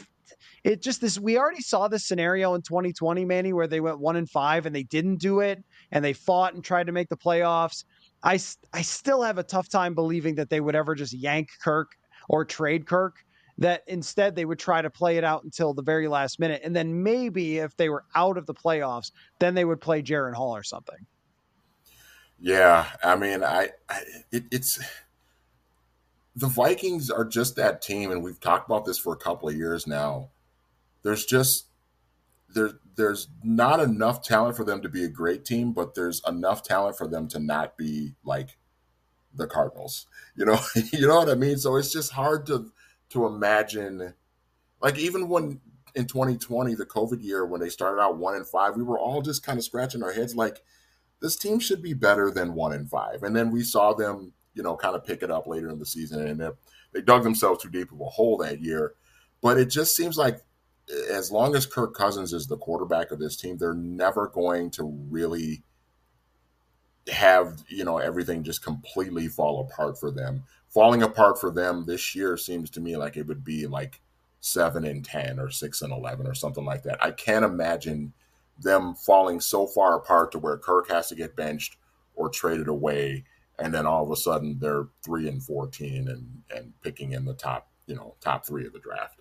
it 0.63 0.81
just 0.81 1.01
this 1.01 1.19
we 1.19 1.38
already 1.38 1.61
saw 1.61 1.88
this 1.88 2.07
scenario 2.07 2.53
in 2.55 2.61
2020, 2.61 3.25
Manny, 3.25 3.53
where 3.53 3.67
they 3.67 3.79
went 3.79 3.99
one 3.99 4.15
and 4.15 4.29
five 4.29 4.65
and 4.65 4.75
they 4.75 4.84
didn't 4.84 5.17
do 5.17 5.39
it, 5.41 5.63
and 5.91 6.03
they 6.03 6.13
fought 6.13 6.53
and 6.53 6.63
tried 6.63 6.88
to 6.88 6.91
make 6.91 7.09
the 7.09 7.17
playoffs. 7.17 7.84
I 8.23 8.39
I 8.73 8.81
still 8.81 9.21
have 9.21 9.38
a 9.38 9.43
tough 9.43 9.69
time 9.69 9.93
believing 9.93 10.36
that 10.36 10.49
they 10.49 10.61
would 10.61 10.75
ever 10.75 10.95
just 10.95 11.13
yank 11.13 11.49
Kirk 11.61 11.91
or 12.29 12.45
trade 12.45 12.86
Kirk. 12.86 13.15
That 13.59 13.84
instead 13.86 14.36
they 14.36 14.45
would 14.45 14.57
try 14.57 14.81
to 14.81 14.89
play 14.89 15.17
it 15.17 15.23
out 15.23 15.43
until 15.43 15.75
the 15.75 15.84
very 15.84 16.07
last 16.07 16.39
minute, 16.39 16.61
and 16.63 16.75
then 16.75 17.03
maybe 17.03 17.59
if 17.59 17.75
they 17.77 17.89
were 17.89 18.03
out 18.15 18.38
of 18.38 18.47
the 18.47 18.53
playoffs, 18.53 19.11
then 19.39 19.53
they 19.53 19.63
would 19.63 19.79
play 19.79 20.01
Jaren 20.01 20.34
Hall 20.34 20.55
or 20.55 20.63
something. 20.63 21.05
Yeah, 22.43 22.87
I 23.01 23.15
mean, 23.15 23.41
I, 23.41 23.69
I 23.87 24.01
it, 24.29 24.43
it's 24.51 24.77
the 26.35 26.47
Vikings 26.47 27.09
are 27.09 27.23
just 27.23 27.55
that 27.55 27.81
team, 27.81 28.11
and 28.11 28.21
we've 28.21 28.39
talked 28.41 28.69
about 28.69 28.83
this 28.83 28.97
for 28.97 29.13
a 29.13 29.17
couple 29.17 29.47
of 29.47 29.55
years 29.55 29.87
now. 29.87 30.29
There's 31.03 31.23
just 31.25 31.67
there 32.53 32.71
there's 32.97 33.29
not 33.45 33.79
enough 33.79 34.21
talent 34.21 34.57
for 34.57 34.65
them 34.65 34.81
to 34.81 34.89
be 34.89 35.05
a 35.05 35.07
great 35.07 35.45
team, 35.45 35.71
but 35.71 35.95
there's 35.95 36.21
enough 36.27 36.63
talent 36.63 36.97
for 36.97 37.07
them 37.07 37.29
to 37.29 37.39
not 37.39 37.77
be 37.77 38.15
like 38.25 38.57
the 39.33 39.47
Cardinals. 39.47 40.07
You 40.35 40.43
know, 40.43 40.59
you 40.91 41.07
know 41.07 41.19
what 41.19 41.29
I 41.29 41.35
mean? 41.35 41.57
So 41.57 41.77
it's 41.77 41.93
just 41.93 42.11
hard 42.11 42.45
to 42.47 42.73
to 43.11 43.25
imagine 43.25 44.15
like 44.81 44.99
even 44.99 45.29
when 45.29 45.61
in 45.95 46.07
2020, 46.07 46.75
the 46.75 46.85
COVID 46.85 47.23
year, 47.23 47.45
when 47.45 47.61
they 47.61 47.69
started 47.69 48.01
out 48.01 48.17
one 48.17 48.35
and 48.35 48.45
five, 48.45 48.75
we 48.75 48.83
were 48.83 48.99
all 48.99 49.21
just 49.21 49.45
kind 49.45 49.57
of 49.57 49.63
scratching 49.63 50.03
our 50.03 50.11
heads 50.11 50.35
like 50.35 50.61
this 51.24 51.38
team 51.38 51.57
should 51.57 51.82
be 51.82 51.93
better 51.93 52.30
than 52.30 52.53
one 52.53 52.74
and 52.74 52.89
five. 52.89 53.24
And 53.24 53.34
then 53.34 53.49
we 53.49 53.63
saw 53.63 53.93
them, 53.93 54.34
you 54.53 54.61
know, 54.61 54.76
kind 54.76 54.93
of 54.93 55.05
pick 55.05 55.24
it 55.24 55.32
up 55.32 55.47
later 55.47 55.69
in 55.69 55.80
the 55.80 55.86
season, 55.86 56.28
and 56.28 56.53
they 56.91 57.01
dug 57.01 57.24
themselves 57.24 57.63
too 57.63 57.69
deep 57.69 57.93
of 57.93 58.01
a 58.01 58.05
hole 58.05 58.38
that 58.39 58.61
year. 58.61 58.93
But 59.41 59.57
it 59.57 59.69
just 59.69 59.95
seems 59.95 60.17
like 60.17 60.41
eh, 60.91 61.13
as 61.15 61.32
long 61.32 61.55
as 61.55 61.65
Kirk 61.65 61.95
Cousins 61.95 62.34
is 62.34 62.47
the 62.47 62.57
quarterback 62.57 63.11
of 63.11 63.19
this 63.19 63.38
team, 63.38 63.57
they're 63.57 63.74
never 63.74 64.28
going 64.28 64.69
to 64.71 64.84
really 65.09 65.63
have 67.09 67.63
you 67.67 67.84
know 67.84 67.97
everything 67.97 68.43
just 68.43 68.63
completely 68.63 69.30
fall 69.30 69.61
apart 69.61 69.97
for 69.97 70.11
them. 70.11 70.43
Falling 70.67 71.03
apart 71.03 71.39
for 71.39 71.51
them 71.51 71.86
this 71.86 72.15
year 72.15 72.36
seems 72.36 72.69
to 72.71 72.82
me 72.82 72.97
like 72.97 73.15
it 73.15 73.28
would 73.28 73.45
be 73.45 73.65
like 73.65 74.01
seven 74.41 74.84
and 74.84 75.05
ten 75.05 75.39
or 75.39 75.49
six 75.49 75.82
and 75.82 75.93
eleven 75.93 76.28
or 76.28 76.34
something 76.34 76.65
like 76.65 76.84
that. 76.84 77.01
I 77.01 77.11
can't 77.11 77.45
imagine 77.45 78.11
them 78.60 78.95
falling 78.95 79.39
so 79.39 79.68
far 79.68 79.97
apart 79.97 80.32
to 80.32 80.39
where 80.39 80.58
Kirk 80.58 80.89
has 80.89 81.10
to 81.10 81.16
get 81.16 81.36
benched 81.36 81.78
or 82.16 82.30
traded 82.30 82.68
away, 82.68 83.26
and 83.60 83.74
then 83.74 83.86
all 83.86 84.04
of 84.04 84.12
a 84.12 84.16
sudden 84.16 84.58
they're 84.60 84.88
three 85.04 85.28
and 85.28 85.43
fourteen 85.43 86.08
and 86.08 86.41
and 86.56 86.74
picking 86.82 87.14
in 87.14 87.26
the 87.26 87.34
top 87.34 87.70
you 87.88 87.95
know 87.95 88.16
top 88.22 88.45
three 88.45 88.66
of 88.66 88.74
the 88.74 88.80
draft. 88.80 89.20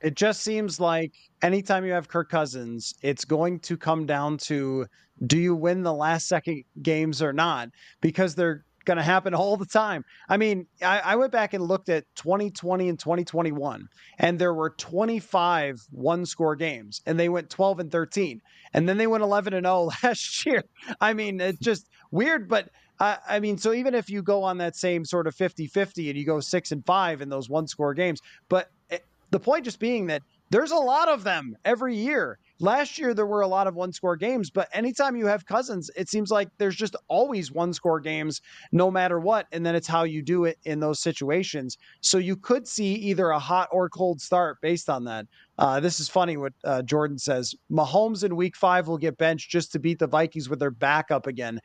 It 0.00 0.14
just 0.14 0.42
seems 0.42 0.80
like 0.80 1.12
anytime 1.42 1.84
you 1.84 1.92
have 1.92 2.08
Kirk 2.08 2.30
Cousins, 2.30 2.94
it's 3.02 3.24
going 3.24 3.60
to 3.60 3.76
come 3.76 4.06
down 4.06 4.38
to 4.38 4.86
do 5.26 5.38
you 5.38 5.54
win 5.54 5.82
the 5.82 5.92
last 5.92 6.26
second 6.26 6.64
games 6.80 7.20
or 7.20 7.34
not? 7.34 7.68
Because 8.00 8.34
they're 8.34 8.64
going 8.84 8.96
to 8.96 9.02
happen 9.02 9.34
all 9.34 9.56
the 9.56 9.66
time. 9.66 10.04
I 10.28 10.36
mean, 10.36 10.66
I, 10.82 11.00
I, 11.00 11.16
went 11.16 11.32
back 11.32 11.54
and 11.54 11.64
looked 11.64 11.88
at 11.88 12.04
2020 12.16 12.88
and 12.88 12.98
2021, 12.98 13.88
and 14.18 14.38
there 14.38 14.54
were 14.54 14.70
25 14.70 15.80
one 15.90 16.26
score 16.26 16.56
games, 16.56 17.02
and 17.06 17.18
they 17.18 17.28
went 17.28 17.50
12 17.50 17.80
and 17.80 17.92
13. 17.92 18.40
And 18.72 18.88
then 18.88 18.98
they 18.98 19.06
went 19.06 19.22
11 19.22 19.54
and 19.54 19.66
0 19.66 19.90
last 20.02 20.46
year. 20.46 20.62
I 21.00 21.12
mean, 21.12 21.40
it's 21.40 21.60
just 21.60 21.88
weird, 22.10 22.48
but. 22.48 22.68
I 23.02 23.40
mean, 23.40 23.56
so 23.56 23.72
even 23.72 23.94
if 23.94 24.10
you 24.10 24.22
go 24.22 24.42
on 24.42 24.58
that 24.58 24.76
same 24.76 25.06
sort 25.06 25.26
of 25.26 25.34
50 25.34 25.68
50 25.68 26.10
and 26.10 26.18
you 26.18 26.26
go 26.26 26.38
six 26.38 26.70
and 26.70 26.84
five 26.84 27.22
in 27.22 27.30
those 27.30 27.48
one 27.48 27.66
score 27.66 27.94
games, 27.94 28.20
but 28.50 28.70
eh, 28.90 28.98
the 29.30 29.40
point 29.40 29.64
just 29.64 29.78
being 29.78 30.08
that 30.08 30.20
there's 30.50 30.72
a 30.72 30.76
lot 30.76 31.08
of 31.08 31.24
them 31.24 31.56
every 31.64 31.96
year. 31.96 32.38
Last 32.60 32.98
year, 32.98 33.14
there 33.14 33.26
were 33.26 33.40
a 33.40 33.48
lot 33.48 33.66
of 33.66 33.74
one 33.74 33.92
score 33.92 34.16
games, 34.16 34.50
but 34.50 34.68
anytime 34.72 35.16
you 35.16 35.26
have 35.26 35.46
Cousins, 35.46 35.90
it 35.96 36.08
seems 36.08 36.30
like 36.30 36.50
there's 36.58 36.76
just 36.76 36.94
always 37.08 37.50
one 37.50 37.72
score 37.72 38.00
games 38.00 38.42
no 38.70 38.90
matter 38.90 39.18
what. 39.18 39.46
And 39.50 39.64
then 39.64 39.74
it's 39.74 39.88
how 39.88 40.04
you 40.04 40.22
do 40.22 40.44
it 40.44 40.58
in 40.64 40.78
those 40.78 41.00
situations. 41.00 41.78
So 42.02 42.18
you 42.18 42.36
could 42.36 42.68
see 42.68 42.94
either 42.94 43.30
a 43.30 43.38
hot 43.38 43.68
or 43.72 43.88
cold 43.88 44.20
start 44.20 44.58
based 44.60 44.90
on 44.90 45.04
that. 45.04 45.26
Uh, 45.58 45.80
this 45.80 46.00
is 46.00 46.08
funny 46.08 46.36
what 46.36 46.52
uh, 46.64 46.82
Jordan 46.82 47.18
says. 47.18 47.54
Mahomes 47.70 48.24
in 48.24 48.36
week 48.36 48.56
five 48.56 48.88
will 48.88 48.98
get 48.98 49.18
benched 49.18 49.50
just 49.50 49.72
to 49.72 49.78
beat 49.78 49.98
the 49.98 50.06
Vikings 50.06 50.48
with 50.48 50.58
their 50.58 50.70
backup 50.70 51.26
again. 51.26 51.60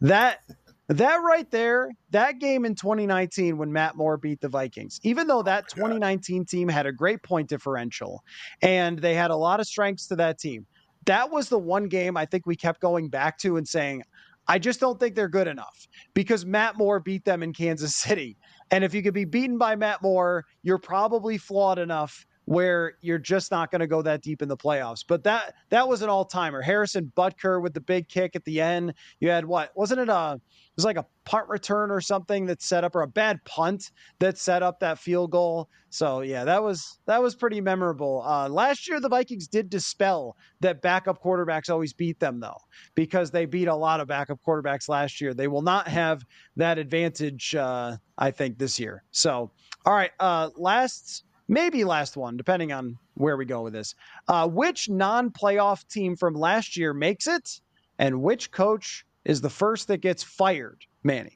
That 0.00 0.40
that 0.88 1.16
right 1.16 1.50
there, 1.50 1.90
that 2.10 2.38
game 2.38 2.64
in 2.64 2.74
2019 2.74 3.58
when 3.58 3.72
Matt 3.72 3.96
Moore 3.96 4.16
beat 4.16 4.40
the 4.40 4.48
Vikings, 4.48 5.00
even 5.02 5.26
though 5.26 5.40
oh 5.40 5.42
that 5.42 5.68
2019 5.68 6.44
team 6.44 6.68
had 6.68 6.86
a 6.86 6.92
great 6.92 7.22
point 7.22 7.48
differential 7.48 8.22
and 8.62 8.98
they 8.98 9.14
had 9.14 9.30
a 9.30 9.36
lot 9.36 9.58
of 9.58 9.66
strengths 9.66 10.06
to 10.08 10.16
that 10.16 10.38
team, 10.38 10.66
that 11.06 11.30
was 11.30 11.48
the 11.48 11.58
one 11.58 11.88
game 11.88 12.16
I 12.16 12.26
think 12.26 12.46
we 12.46 12.56
kept 12.56 12.80
going 12.80 13.08
back 13.08 13.38
to 13.38 13.56
and 13.56 13.66
saying, 13.66 14.02
I 14.48 14.58
just 14.60 14.78
don't 14.78 15.00
think 15.00 15.16
they're 15.16 15.28
good 15.28 15.48
enough 15.48 15.88
because 16.14 16.46
Matt 16.46 16.76
Moore 16.76 17.00
beat 17.00 17.24
them 17.24 17.42
in 17.42 17.52
Kansas 17.52 17.96
City. 17.96 18.36
And 18.70 18.84
if 18.84 18.94
you 18.94 19.02
could 19.02 19.14
be 19.14 19.24
beaten 19.24 19.58
by 19.58 19.74
Matt 19.74 20.02
Moore, 20.02 20.44
you're 20.62 20.78
probably 20.78 21.38
flawed 21.38 21.78
enough 21.78 22.26
where 22.46 22.94
you're 23.00 23.18
just 23.18 23.50
not 23.50 23.70
going 23.70 23.80
to 23.80 23.86
go 23.86 24.02
that 24.02 24.22
deep 24.22 24.40
in 24.40 24.48
the 24.48 24.56
playoffs. 24.56 25.04
But 25.06 25.24
that 25.24 25.54
that 25.68 25.86
was 25.86 26.02
an 26.02 26.08
all 26.08 26.24
timer. 26.24 26.62
Harrison 26.62 27.12
Butker 27.16 27.60
with 27.60 27.74
the 27.74 27.80
big 27.80 28.08
kick 28.08 28.34
at 28.34 28.44
the 28.44 28.60
end. 28.60 28.94
You 29.20 29.28
had 29.28 29.44
what? 29.44 29.72
Wasn't 29.76 30.00
it 30.00 30.08
a 30.08 30.40
it 30.40 30.76
was 30.76 30.84
like 30.84 30.96
a 30.96 31.06
punt 31.24 31.48
return 31.48 31.90
or 31.90 32.00
something 32.00 32.46
that 32.46 32.62
set 32.62 32.84
up 32.84 32.94
or 32.94 33.02
a 33.02 33.06
bad 33.06 33.44
punt 33.44 33.90
that 34.20 34.38
set 34.38 34.62
up 34.62 34.80
that 34.80 34.98
field 34.98 35.32
goal. 35.32 35.68
So 35.90 36.20
yeah, 36.20 36.44
that 36.44 36.62
was 36.62 36.98
that 37.06 37.20
was 37.20 37.34
pretty 37.34 37.60
memorable. 37.60 38.22
Uh, 38.24 38.48
last 38.48 38.88
year 38.88 39.00
the 39.00 39.08
Vikings 39.08 39.48
did 39.48 39.68
dispel 39.68 40.36
that 40.60 40.82
backup 40.82 41.22
quarterbacks 41.22 41.68
always 41.68 41.92
beat 41.92 42.20
them 42.20 42.38
though, 42.38 42.60
because 42.94 43.30
they 43.30 43.44
beat 43.44 43.68
a 43.68 43.74
lot 43.74 44.00
of 44.00 44.06
backup 44.06 44.38
quarterbacks 44.46 44.88
last 44.88 45.20
year. 45.20 45.34
They 45.34 45.48
will 45.48 45.62
not 45.62 45.88
have 45.88 46.22
that 46.56 46.78
advantage, 46.78 47.56
uh, 47.56 47.96
I 48.16 48.30
think, 48.30 48.58
this 48.58 48.78
year. 48.78 49.02
So 49.10 49.50
all 49.84 49.94
right, 49.94 50.10
uh, 50.20 50.50
last 50.56 51.24
maybe 51.48 51.84
last 51.84 52.16
one, 52.16 52.36
depending 52.36 52.72
on 52.72 52.98
where 53.14 53.36
we 53.36 53.44
go 53.44 53.62
with 53.62 53.72
this. 53.72 53.94
Uh, 54.28 54.48
which 54.48 54.88
non-playoff 54.88 55.86
team 55.88 56.16
from 56.16 56.34
last 56.34 56.76
year 56.76 56.92
makes 56.92 57.26
it, 57.26 57.60
and 57.98 58.22
which 58.22 58.50
coach 58.50 59.04
is 59.24 59.40
the 59.40 59.50
first 59.50 59.88
that 59.88 59.98
gets 59.98 60.22
fired, 60.22 60.84
Manny. 61.02 61.35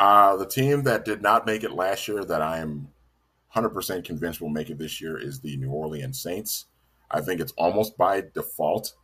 Uh, 0.00 0.34
the 0.36 0.46
team 0.46 0.84
that 0.84 1.04
did 1.04 1.20
not 1.20 1.44
make 1.44 1.62
it 1.62 1.72
last 1.72 2.08
year 2.08 2.24
that 2.24 2.40
I 2.40 2.58
am 2.58 2.88
100% 3.54 4.02
convinced 4.02 4.40
will 4.40 4.48
make 4.48 4.70
it 4.70 4.78
this 4.78 4.98
year 4.98 5.18
is 5.18 5.40
the 5.40 5.58
New 5.58 5.70
Orleans 5.70 6.22
Saints. 6.22 6.64
I 7.10 7.20
think 7.20 7.38
it's 7.38 7.52
almost 7.52 7.98
by 7.98 8.22
default. 8.32 8.94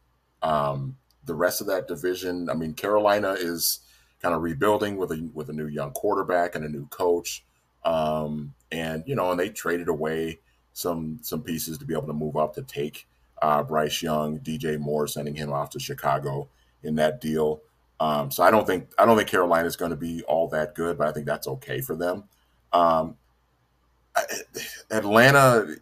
Um, 0.43 0.97
the 1.25 1.35
rest 1.35 1.61
of 1.61 1.67
that 1.67 1.87
division, 1.87 2.49
I 2.49 2.55
mean, 2.55 2.73
Carolina 2.73 3.33
is 3.33 3.81
kind 4.23 4.35
of 4.35 4.43
rebuilding 4.43 4.97
with 4.97 5.11
a 5.13 5.29
with 5.35 5.51
a 5.51 5.53
new 5.53 5.67
young 5.67 5.91
quarterback 5.91 6.55
and 6.55 6.65
a 6.65 6.69
new 6.69 6.87
coach, 6.87 7.45
um, 7.85 8.55
and 8.73 9.03
you 9.07 9.17
know, 9.17 9.31
and 9.31 9.39
they 9.39 9.51
traded 9.51 9.89
away 9.89 10.41
some 10.73 11.19
some 11.23 11.43
pieces 11.43 11.77
to 11.79 11.85
be 11.85 11.95
able 11.95 12.07
to 12.07 12.13
move 12.13 12.37
up 12.37 12.55
to 12.55 12.63
take 12.63 13.07
uh, 13.43 13.63
Bryce 13.63 14.03
Young, 14.03 14.39
DJ 14.39 14.79
Moore, 14.79 15.09
sending 15.09 15.35
him 15.35 15.53
off 15.53 15.71
to 15.71 15.81
Chicago 15.81 16.49
in 16.83 16.95
that 16.95 17.21
deal. 17.21 17.61
Um, 17.99 18.31
so 18.31 18.43
I 18.43 18.51
don't 18.51 18.67
think 18.67 18.91
I 18.99 19.07
don't 19.07 19.17
think 19.17 19.29
Carolina 19.29 19.67
is 19.67 19.77
going 19.77 19.91
to 19.91 19.97
be 19.97 20.23
all 20.25 20.49
that 20.49 20.75
good, 20.75 20.99
but 20.99 21.09
I 21.09 21.13
think 21.13 21.27
that's 21.27 21.49
okay 21.49 21.81
for 21.81 21.97
them. 21.97 22.25
Um, 22.73 23.17
Atlanta, 24.91 25.77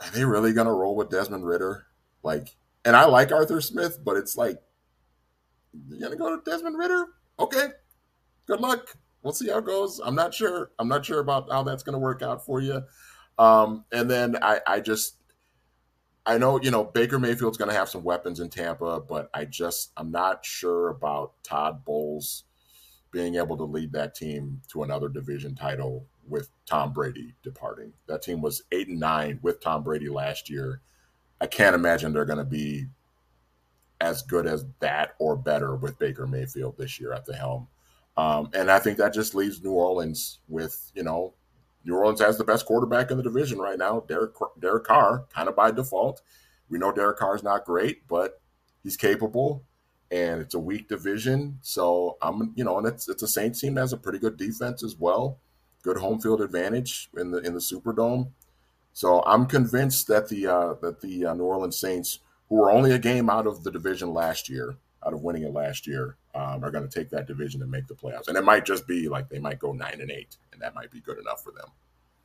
are 0.00 0.10
they 0.12 0.24
really 0.24 0.52
going 0.52 0.66
to 0.66 0.72
roll 0.72 0.96
with 0.96 1.10
Desmond 1.10 1.46
Ridder? 1.46 1.86
Like, 2.22 2.56
and 2.84 2.94
I 2.94 3.06
like 3.06 3.32
Arthur 3.32 3.60
Smith, 3.60 3.98
but 4.04 4.16
it's 4.16 4.36
like 4.36 4.58
you're 5.88 5.98
going 5.98 6.12
to 6.12 6.18
go 6.18 6.36
to 6.36 6.50
Desmond 6.50 6.78
Ridder. 6.78 7.06
Okay, 7.38 7.68
good 8.46 8.60
luck. 8.60 8.96
We'll 9.22 9.32
see 9.32 9.48
how 9.48 9.58
it 9.58 9.64
goes. 9.64 10.00
I'm 10.04 10.14
not 10.14 10.34
sure. 10.34 10.70
I'm 10.78 10.88
not 10.88 11.04
sure 11.04 11.20
about 11.20 11.50
how 11.50 11.62
that's 11.62 11.82
going 11.82 11.94
to 11.94 11.98
work 11.98 12.22
out 12.22 12.44
for 12.44 12.60
you. 12.60 12.82
Um, 13.38 13.84
and 13.92 14.10
then 14.10 14.36
I, 14.42 14.60
I 14.66 14.80
just 14.80 15.17
I 16.28 16.36
know, 16.36 16.60
you 16.60 16.70
know, 16.70 16.84
Baker 16.84 17.18
Mayfield's 17.18 17.56
going 17.56 17.70
to 17.70 17.76
have 17.76 17.88
some 17.88 18.04
weapons 18.04 18.40
in 18.40 18.50
Tampa, 18.50 19.00
but 19.00 19.30
I 19.32 19.46
just, 19.46 19.92
I'm 19.96 20.10
not 20.10 20.44
sure 20.44 20.90
about 20.90 21.32
Todd 21.42 21.86
Bowles 21.86 22.44
being 23.10 23.36
able 23.36 23.56
to 23.56 23.64
lead 23.64 23.92
that 23.92 24.14
team 24.14 24.60
to 24.70 24.82
another 24.82 25.08
division 25.08 25.54
title 25.54 26.04
with 26.28 26.50
Tom 26.66 26.92
Brady 26.92 27.34
departing. 27.42 27.94
That 28.08 28.20
team 28.20 28.42
was 28.42 28.62
eight 28.72 28.88
and 28.88 29.00
nine 29.00 29.38
with 29.40 29.62
Tom 29.62 29.82
Brady 29.82 30.10
last 30.10 30.50
year. 30.50 30.82
I 31.40 31.46
can't 31.46 31.74
imagine 31.74 32.12
they're 32.12 32.26
going 32.26 32.36
to 32.36 32.44
be 32.44 32.88
as 33.98 34.20
good 34.20 34.46
as 34.46 34.66
that 34.80 35.14
or 35.18 35.34
better 35.34 35.76
with 35.76 35.98
Baker 35.98 36.26
Mayfield 36.26 36.76
this 36.76 37.00
year 37.00 37.14
at 37.14 37.24
the 37.24 37.36
helm. 37.36 37.68
Um, 38.18 38.50
and 38.52 38.70
I 38.70 38.80
think 38.80 38.98
that 38.98 39.14
just 39.14 39.34
leaves 39.34 39.64
New 39.64 39.72
Orleans 39.72 40.40
with, 40.46 40.92
you 40.94 41.04
know, 41.04 41.32
New 41.88 41.96
Orleans 41.96 42.20
has 42.20 42.36
the 42.36 42.44
best 42.44 42.66
quarterback 42.66 43.10
in 43.10 43.16
the 43.16 43.22
division 43.22 43.58
right 43.58 43.78
now, 43.78 44.04
Derek 44.06 44.34
Derek 44.60 44.84
Carr, 44.84 45.24
kind 45.34 45.48
of 45.48 45.56
by 45.56 45.70
default. 45.70 46.20
We 46.68 46.78
know 46.78 46.92
Derek 46.92 47.16
Carr 47.16 47.34
is 47.34 47.42
not 47.42 47.64
great, 47.64 48.06
but 48.06 48.42
he's 48.82 48.96
capable, 48.96 49.64
and 50.10 50.42
it's 50.42 50.54
a 50.54 50.58
weak 50.58 50.88
division. 50.88 51.58
So 51.62 52.18
I'm, 52.20 52.52
you 52.56 52.64
know, 52.64 52.76
and 52.76 52.86
it's 52.86 53.08
it's 53.08 53.22
a 53.22 53.28
Saints 53.28 53.60
team 53.60 53.74
that 53.74 53.80
has 53.80 53.94
a 53.94 53.96
pretty 53.96 54.18
good 54.18 54.36
defense 54.36 54.84
as 54.84 54.96
well, 54.96 55.38
good 55.82 55.96
home 55.96 56.20
field 56.20 56.42
advantage 56.42 57.08
in 57.16 57.30
the 57.30 57.38
in 57.38 57.54
the 57.54 57.60
Superdome. 57.60 58.32
So 58.92 59.22
I'm 59.24 59.46
convinced 59.46 60.08
that 60.08 60.28
the 60.28 60.46
uh, 60.46 60.74
that 60.82 61.00
the 61.00 61.24
uh, 61.24 61.34
New 61.34 61.44
Orleans 61.44 61.78
Saints, 61.78 62.18
who 62.50 62.56
were 62.56 62.70
only 62.70 62.92
a 62.92 62.98
game 62.98 63.30
out 63.30 63.46
of 63.46 63.64
the 63.64 63.70
division 63.70 64.12
last 64.12 64.50
year, 64.50 64.76
out 65.06 65.14
of 65.14 65.22
winning 65.22 65.42
it 65.42 65.54
last 65.54 65.86
year, 65.86 66.16
um, 66.38 66.64
are 66.64 66.70
going 66.70 66.88
to 66.88 66.98
take 66.98 67.10
that 67.10 67.26
division 67.26 67.62
and 67.62 67.70
make 67.70 67.86
the 67.86 67.94
playoffs. 67.94 68.28
And 68.28 68.36
it 68.36 68.44
might 68.44 68.64
just 68.64 68.86
be 68.86 69.08
like 69.08 69.28
they 69.28 69.40
might 69.40 69.58
go 69.58 69.72
nine 69.72 70.00
and 70.00 70.10
eight, 70.10 70.36
and 70.52 70.62
that 70.62 70.74
might 70.74 70.90
be 70.90 71.00
good 71.00 71.18
enough 71.18 71.42
for 71.42 71.52
them. 71.52 71.66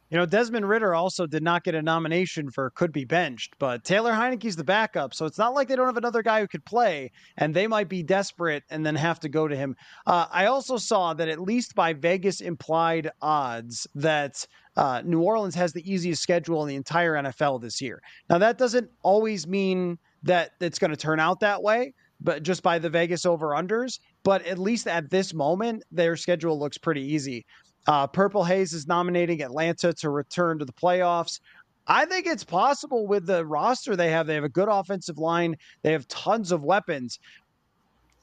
You 0.09 0.19
know, 0.19 0.27
Desmond 0.27 0.69
Ridder 0.69 0.93
also 0.93 1.25
did 1.25 1.41
not 1.41 1.63
get 1.63 1.73
a 1.73 1.81
nomination 1.81 2.51
for 2.51 2.69
could 2.69 2.91
be 2.91 3.03
benched, 3.03 3.55
but 3.57 3.83
Taylor 3.83 4.11
Heinicke's 4.11 4.55
the 4.55 4.63
backup, 4.63 5.15
so 5.15 5.25
it's 5.25 5.39
not 5.39 5.55
like 5.55 5.67
they 5.67 5.75
don't 5.75 5.87
have 5.87 5.97
another 5.97 6.21
guy 6.21 6.39
who 6.39 6.47
could 6.47 6.63
play, 6.65 7.11
and 7.37 7.55
they 7.55 7.65
might 7.65 7.89
be 7.89 8.03
desperate 8.03 8.61
and 8.69 8.85
then 8.85 8.95
have 8.95 9.19
to 9.21 9.29
go 9.29 9.47
to 9.47 9.55
him. 9.55 9.75
Uh, 10.05 10.27
I 10.31 10.45
also 10.45 10.77
saw 10.77 11.15
that 11.15 11.29
at 11.29 11.39
least 11.39 11.73
by 11.73 11.93
Vegas 11.93 12.41
implied 12.41 13.09
odds 13.23 13.87
that 13.95 14.45
uh, 14.75 15.01
New 15.03 15.21
Orleans 15.21 15.55
has 15.55 15.73
the 15.73 15.91
easiest 15.91 16.21
schedule 16.21 16.61
in 16.61 16.67
the 16.67 16.75
entire 16.75 17.13
NFL 17.13 17.61
this 17.61 17.81
year. 17.81 17.99
Now 18.29 18.37
that 18.37 18.59
doesn't 18.59 18.91
always 19.01 19.47
mean 19.47 19.97
that 20.21 20.51
it's 20.61 20.77
going 20.77 20.91
to 20.91 20.97
turn 20.97 21.19
out 21.19 21.39
that 21.39 21.63
way, 21.63 21.93
but 22.23 22.43
just 22.43 22.63
by 22.63 22.79
the 22.79 22.89
Vegas 22.89 23.25
over 23.25 23.49
unders. 23.49 23.99
But 24.23 24.45
at 24.45 24.57
least 24.57 24.87
at 24.87 25.09
this 25.09 25.33
moment, 25.33 25.83
their 25.91 26.15
schedule 26.15 26.57
looks 26.57 26.77
pretty 26.77 27.01
easy. 27.01 27.45
Uh, 27.85 28.07
Purple 28.07 28.43
Haze 28.43 28.73
is 28.73 28.87
nominating 28.87 29.41
Atlanta 29.41 29.93
to 29.93 30.09
return 30.09 30.59
to 30.59 30.65
the 30.65 30.73
playoffs. 30.73 31.39
I 31.85 32.05
think 32.05 32.27
it's 32.27 32.45
possible 32.45 33.07
with 33.07 33.25
the 33.25 33.45
roster 33.45 33.95
they 33.95 34.09
have. 34.09 34.25
They 34.25 34.35
have 34.35 34.45
a 34.45 34.49
good 34.49 34.69
offensive 34.69 35.17
line. 35.17 35.57
They 35.81 35.91
have 35.91 36.07
tons 36.07 36.53
of 36.53 36.63
weapons. 36.63 37.19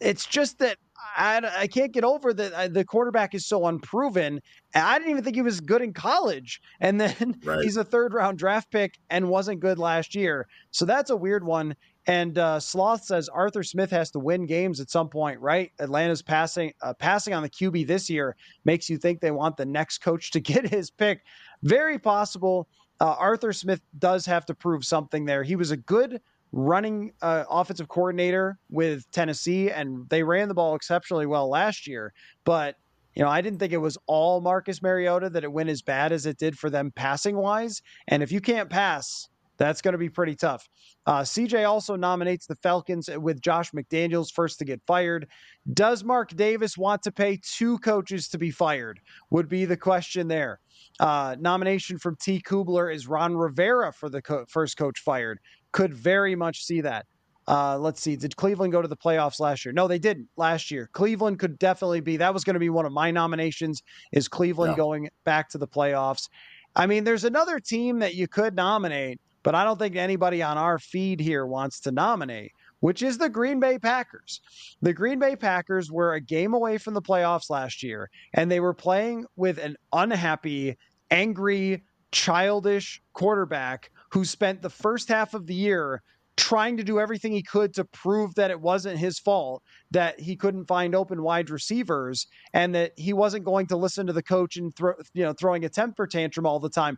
It's 0.00 0.24
just 0.24 0.58
that 0.60 0.78
I, 1.16 1.42
I 1.58 1.66
can't 1.66 1.92
get 1.92 2.04
over 2.04 2.32
that 2.32 2.52
uh, 2.52 2.68
the 2.68 2.84
quarterback 2.84 3.34
is 3.34 3.46
so 3.46 3.66
unproven. 3.66 4.40
I 4.74 4.98
didn't 4.98 5.10
even 5.10 5.24
think 5.24 5.36
he 5.36 5.42
was 5.42 5.60
good 5.60 5.82
in 5.82 5.92
college. 5.92 6.60
And 6.80 6.98
then 6.98 7.38
right. 7.44 7.62
he's 7.62 7.76
a 7.76 7.84
third 7.84 8.14
round 8.14 8.38
draft 8.38 8.70
pick 8.70 8.98
and 9.10 9.28
wasn't 9.28 9.60
good 9.60 9.78
last 9.78 10.14
year. 10.14 10.46
So 10.70 10.86
that's 10.86 11.10
a 11.10 11.16
weird 11.16 11.44
one. 11.44 11.76
And 12.10 12.38
uh, 12.38 12.58
Sloth 12.58 13.04
says 13.04 13.28
Arthur 13.28 13.62
Smith 13.62 13.92
has 13.92 14.10
to 14.10 14.18
win 14.18 14.44
games 14.44 14.80
at 14.80 14.90
some 14.90 15.08
point, 15.08 15.38
right? 15.38 15.70
Atlanta's 15.78 16.22
passing 16.22 16.72
uh, 16.82 16.92
passing 16.92 17.34
on 17.34 17.44
the 17.44 17.48
QB 17.48 17.86
this 17.86 18.10
year 18.10 18.34
makes 18.64 18.90
you 18.90 18.98
think 18.98 19.20
they 19.20 19.30
want 19.30 19.56
the 19.56 19.64
next 19.64 19.98
coach 19.98 20.32
to 20.32 20.40
get 20.50 20.68
his 20.68 20.90
pick. 20.90 21.22
Very 21.62 22.00
possible. 22.00 22.66
Uh, 22.98 23.14
Arthur 23.16 23.52
Smith 23.52 23.80
does 24.00 24.26
have 24.26 24.44
to 24.46 24.54
prove 24.54 24.84
something 24.84 25.24
there. 25.24 25.44
He 25.44 25.54
was 25.54 25.70
a 25.70 25.76
good 25.76 26.20
running 26.50 27.12
uh, 27.22 27.44
offensive 27.48 27.86
coordinator 27.86 28.58
with 28.70 29.08
Tennessee, 29.12 29.70
and 29.70 30.08
they 30.08 30.24
ran 30.24 30.48
the 30.48 30.54
ball 30.54 30.74
exceptionally 30.74 31.26
well 31.26 31.48
last 31.48 31.86
year. 31.86 32.12
But 32.44 32.74
you 33.14 33.22
know, 33.22 33.28
I 33.28 33.40
didn't 33.40 33.60
think 33.60 33.72
it 33.72 33.76
was 33.76 33.96
all 34.08 34.40
Marcus 34.40 34.82
Mariota 34.82 35.30
that 35.30 35.44
it 35.44 35.52
went 35.52 35.68
as 35.68 35.80
bad 35.80 36.10
as 36.10 36.26
it 36.26 36.38
did 36.38 36.58
for 36.58 36.70
them 36.70 36.90
passing 36.90 37.36
wise. 37.36 37.82
And 38.08 38.20
if 38.20 38.32
you 38.32 38.40
can't 38.40 38.68
pass, 38.68 39.28
that's 39.60 39.82
going 39.82 39.92
to 39.92 39.98
be 39.98 40.08
pretty 40.08 40.34
tough. 40.34 40.66
Uh, 41.04 41.20
CJ 41.20 41.68
also 41.68 41.94
nominates 41.94 42.46
the 42.46 42.56
Falcons 42.56 43.10
with 43.14 43.42
Josh 43.42 43.72
McDaniels 43.72 44.32
first 44.32 44.58
to 44.58 44.64
get 44.64 44.80
fired. 44.86 45.28
Does 45.74 46.02
Mark 46.02 46.34
Davis 46.34 46.78
want 46.78 47.02
to 47.02 47.12
pay 47.12 47.38
two 47.42 47.76
coaches 47.80 48.26
to 48.28 48.38
be 48.38 48.50
fired? 48.50 49.00
Would 49.28 49.50
be 49.50 49.66
the 49.66 49.76
question 49.76 50.28
there. 50.28 50.60
Uh, 50.98 51.36
nomination 51.38 51.98
from 51.98 52.16
T. 52.16 52.40
Kubler 52.40 52.92
is 52.92 53.06
Ron 53.06 53.36
Rivera 53.36 53.92
for 53.92 54.08
the 54.08 54.22
co- 54.22 54.46
first 54.48 54.78
coach 54.78 55.00
fired. 55.00 55.38
Could 55.72 55.92
very 55.92 56.34
much 56.34 56.64
see 56.64 56.80
that. 56.80 57.04
Uh, 57.46 57.76
let's 57.76 58.00
see. 58.00 58.16
Did 58.16 58.36
Cleveland 58.36 58.72
go 58.72 58.80
to 58.80 58.88
the 58.88 58.96
playoffs 58.96 59.40
last 59.40 59.66
year? 59.66 59.74
No, 59.74 59.86
they 59.86 59.98
didn't 59.98 60.26
last 60.38 60.70
year. 60.70 60.88
Cleveland 60.94 61.38
could 61.38 61.58
definitely 61.58 62.00
be. 62.00 62.16
That 62.16 62.32
was 62.32 62.44
going 62.44 62.54
to 62.54 62.60
be 62.60 62.70
one 62.70 62.86
of 62.86 62.92
my 62.92 63.10
nominations. 63.10 63.82
Is 64.12 64.26
Cleveland 64.26 64.72
yeah. 64.72 64.76
going 64.78 65.10
back 65.24 65.50
to 65.50 65.58
the 65.58 65.68
playoffs? 65.68 66.30
I 66.76 66.86
mean, 66.86 67.04
there's 67.04 67.24
another 67.24 67.60
team 67.60 67.98
that 67.98 68.14
you 68.14 68.26
could 68.26 68.54
nominate 68.54 69.20
but 69.42 69.54
I 69.54 69.64
don't 69.64 69.78
think 69.78 69.96
anybody 69.96 70.42
on 70.42 70.58
our 70.58 70.78
feed 70.78 71.20
here 71.20 71.46
wants 71.46 71.80
to 71.80 71.92
nominate, 71.92 72.52
which 72.80 73.02
is 73.02 73.18
the 73.18 73.28
Green 73.28 73.60
Bay 73.60 73.78
Packers. 73.78 74.40
The 74.82 74.92
Green 74.92 75.18
Bay 75.18 75.36
Packers 75.36 75.90
were 75.90 76.14
a 76.14 76.20
game 76.20 76.54
away 76.54 76.78
from 76.78 76.94
the 76.94 77.02
playoffs 77.02 77.50
last 77.50 77.82
year, 77.82 78.10
and 78.34 78.50
they 78.50 78.60
were 78.60 78.74
playing 78.74 79.26
with 79.36 79.58
an 79.58 79.76
unhappy, 79.92 80.76
angry, 81.10 81.82
childish 82.12 83.00
quarterback 83.12 83.90
who 84.10 84.24
spent 84.24 84.62
the 84.62 84.70
first 84.70 85.08
half 85.08 85.34
of 85.34 85.46
the 85.46 85.54
year 85.54 86.02
trying 86.40 86.78
to 86.78 86.84
do 86.84 86.98
everything 86.98 87.32
he 87.32 87.42
could 87.42 87.74
to 87.74 87.84
prove 87.84 88.34
that 88.34 88.50
it 88.50 88.60
wasn't 88.60 88.98
his 88.98 89.18
fault 89.18 89.62
that 89.90 90.18
he 90.18 90.34
couldn't 90.36 90.64
find 90.64 90.94
open 90.94 91.22
wide 91.22 91.50
receivers 91.50 92.26
and 92.54 92.74
that 92.74 92.92
he 92.96 93.12
wasn't 93.12 93.44
going 93.44 93.66
to 93.66 93.76
listen 93.76 94.06
to 94.06 94.12
the 94.12 94.22
coach 94.22 94.56
and 94.56 94.74
throw 94.74 94.94
you 95.12 95.22
know 95.22 95.34
throwing 95.34 95.64
a 95.64 95.68
temper 95.68 96.06
tantrum 96.06 96.46
all 96.46 96.58
the 96.58 96.70
time 96.70 96.96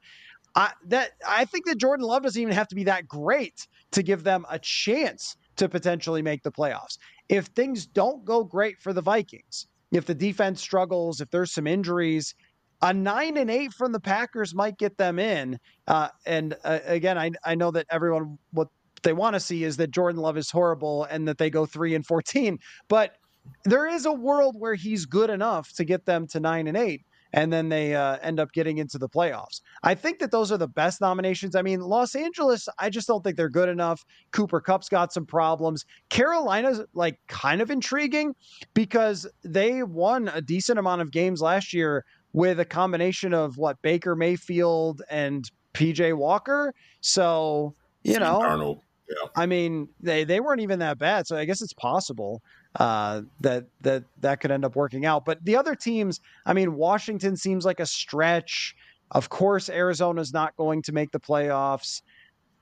I 0.55 0.73
that 0.89 1.13
I 1.27 1.45
think 1.45 1.67
that 1.67 1.79
Jordan 1.79 2.07
Love 2.07 2.23
doesn't 2.23 2.41
even 2.41 2.55
have 2.55 2.69
to 2.69 2.75
be 2.75 2.85
that 2.85 3.09
great 3.09 3.67
to 3.93 4.03
give 4.03 4.25
them 4.25 4.45
a 4.51 4.59
chance 4.59 5.37
to 5.57 5.69
potentially 5.69 6.23
make 6.23 6.43
the 6.43 6.53
playoffs. 6.53 6.99
If 7.29 7.47
things 7.47 7.87
don't 7.87 8.25
go 8.25 8.45
great 8.45 8.81
for 8.81 8.93
the 8.93 9.03
Vikings, 9.03 9.67
if 9.93 10.07
the 10.07 10.15
defense 10.15 10.61
struggles, 10.61 11.21
if 11.21 11.31
there's 11.31 11.53
some 11.53 11.67
injuries, 11.67 12.35
a 12.83 12.93
nine 12.93 13.37
and 13.37 13.51
eight 13.51 13.73
from 13.73 13.93
the 13.93 14.01
Packers 14.01 14.55
might 14.55 14.77
get 14.77 14.99
them 14.99 15.19
in. 15.19 15.59
Uh, 15.87 16.09
and 16.27 16.55
uh, 16.65 16.81
again, 16.85 17.17
I 17.17 17.31
I 17.45 17.55
know 17.55 17.71
that 17.71 17.87
everyone 17.91 18.39
what 18.53 18.69
they 19.03 19.13
want 19.13 19.35
to 19.35 19.41
see 19.41 19.65
is 19.65 19.77
that 19.79 19.91
Jordan 19.91 20.21
Love 20.21 20.37
is 20.37 20.51
horrible 20.51 21.05
and 21.05 21.27
that 21.29 21.39
they 21.39 21.51
go 21.51 21.65
three 21.67 21.95
and 21.95 22.05
fourteen, 22.05 22.59
but 22.89 23.17
there 23.65 23.89
is 23.89 24.07
a 24.07 24.13
world 24.13 24.57
where 24.59 24.75
he's 24.75 25.07
good 25.07 25.31
enough 25.31 25.73
to 25.75 25.85
get 25.85 26.07
them 26.07 26.27
to 26.29 26.41
nine 26.41 26.67
and 26.69 26.77
eight 26.77 27.03
and 27.33 27.53
then 27.53 27.69
they 27.69 27.95
uh, 27.95 28.19
end 28.23 28.39
up 28.39 28.53
getting 28.53 28.79
into 28.79 28.99
the 28.99 29.09
playoffs. 29.09 29.61
I 29.83 29.95
think 29.95 30.19
that 30.19 30.31
those 30.31 30.53
are 30.53 30.59
the 30.59 30.69
best 30.69 31.01
nominations. 31.01 31.57
I 31.57 31.63
mean, 31.63 31.81
Los 31.81 32.15
Angeles, 32.15 32.69
I 32.79 32.91
just 32.91 33.09
don't 33.09 33.25
think 33.25 33.37
they're 33.37 33.49
good 33.49 33.69
enough. 33.69 34.05
Cooper 34.33 34.61
Kupp's 34.61 34.89
got 34.89 35.13
some 35.13 35.27
problems. 35.27 35.85
Carolina's 36.11 36.83
like 36.95 37.19
kind 37.29 37.61
of 37.61 37.71
intriguing 37.71 38.35
because 38.75 39.27
they 39.45 39.83
won 39.83 40.29
a 40.29 40.41
decent 40.43 40.79
amount 40.79 41.03
of 41.03 41.11
games 41.11 41.41
last 41.41 41.73
year 41.73 42.05
with 42.33 42.61
a 42.61 42.65
combination 42.65 43.35
of 43.35 43.57
what 43.57 43.81
Baker 43.83 44.15
Mayfield 44.17 45.03
and 45.11 45.51
PJ 45.75 46.17
Walker. 46.17 46.75
So, 47.01 47.75
you 48.03 48.19
know. 48.19 48.81
Yeah. 49.09 49.29
I 49.37 49.45
mean, 49.45 49.89
they 50.01 50.25
they 50.25 50.41
weren't 50.41 50.63
even 50.63 50.79
that 50.79 50.99
bad, 50.99 51.27
so 51.27 51.37
I 51.37 51.45
guess 51.45 51.61
it's 51.61 51.75
possible 51.75 52.41
uh, 52.77 53.23
that 53.41 53.67
that 53.83 54.05
that 54.21 54.41
could 54.41 54.51
end 54.51 54.65
up 54.65 54.77
working 54.77 55.05
out. 55.05 55.25
But 55.25 55.45
the 55.45 55.57
other 55.57 55.75
teams, 55.75 56.21
I 56.47 56.53
mean, 56.53 56.75
Washington 56.75 57.37
seems 57.37 57.65
like 57.65 57.81
a 57.81 57.87
stretch. 57.87 58.75
Of 59.11 59.29
course, 59.29 59.69
Arizona's 59.69 60.33
not 60.33 60.57
going 60.57 60.83
to 60.83 60.93
make 60.93 61.13
the 61.13 61.21
playoffs. 61.21 62.01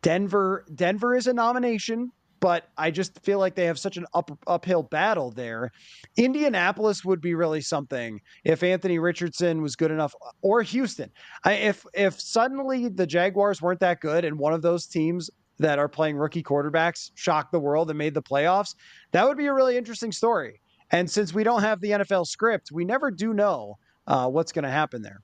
Denver, 0.03 0.65
Denver 0.75 1.15
is 1.15 1.27
a 1.27 1.33
nomination, 1.33 2.11
but 2.41 2.71
I 2.77 2.91
just 2.91 3.23
feel 3.23 3.39
like 3.39 3.55
they 3.55 3.67
have 3.67 3.79
such 3.79 3.97
an 3.97 4.07
up, 4.15 4.37
uphill 4.47 4.83
battle 4.83 5.31
there. 5.31 5.71
Indianapolis 6.17 7.05
would 7.05 7.21
be 7.21 7.35
really 7.35 7.61
something 7.61 8.21
if 8.45 8.63
Anthony 8.63 8.99
Richardson 8.99 9.63
was 9.63 9.77
good 9.77 9.91
enough, 9.91 10.15
or 10.43 10.63
Houston. 10.63 11.11
I, 11.45 11.53
if 11.53 11.85
if 11.95 12.21
suddenly 12.21 12.89
the 12.89 13.07
Jaguars 13.07 13.63
weren't 13.63 13.81
that 13.81 14.01
good 14.01 14.25
and 14.25 14.39
one 14.39 14.55
of 14.55 14.63
those 14.63 14.87
teams 14.87 15.31
that 15.61 15.79
are 15.79 15.89
playing 15.89 16.17
rookie 16.17 16.43
quarterbacks 16.43 17.11
shocked 17.15 17.53
the 17.53 17.61
world 17.61 17.91
and 17.91 17.99
made 17.99 18.15
the 18.15 18.23
playoffs, 18.23 18.75
that 19.13 19.27
would 19.27 19.37
be 19.37 19.47
a 19.47 19.55
really 19.55 19.77
interesting 19.77 20.11
story. 20.11 20.61
And 20.91 21.09
since 21.09 21.33
we 21.33 21.45
don't 21.45 21.63
have 21.63 21.81
the 21.81 21.91
NFL 21.91 22.27
script, 22.27 22.73
we 22.73 22.85
never 22.85 23.11
do 23.11 23.33
know 23.33 23.79
uh, 24.07 24.29
what's 24.29 24.53
going 24.53 24.65
to 24.65 24.71
happen 24.71 25.03
there. 25.03 25.21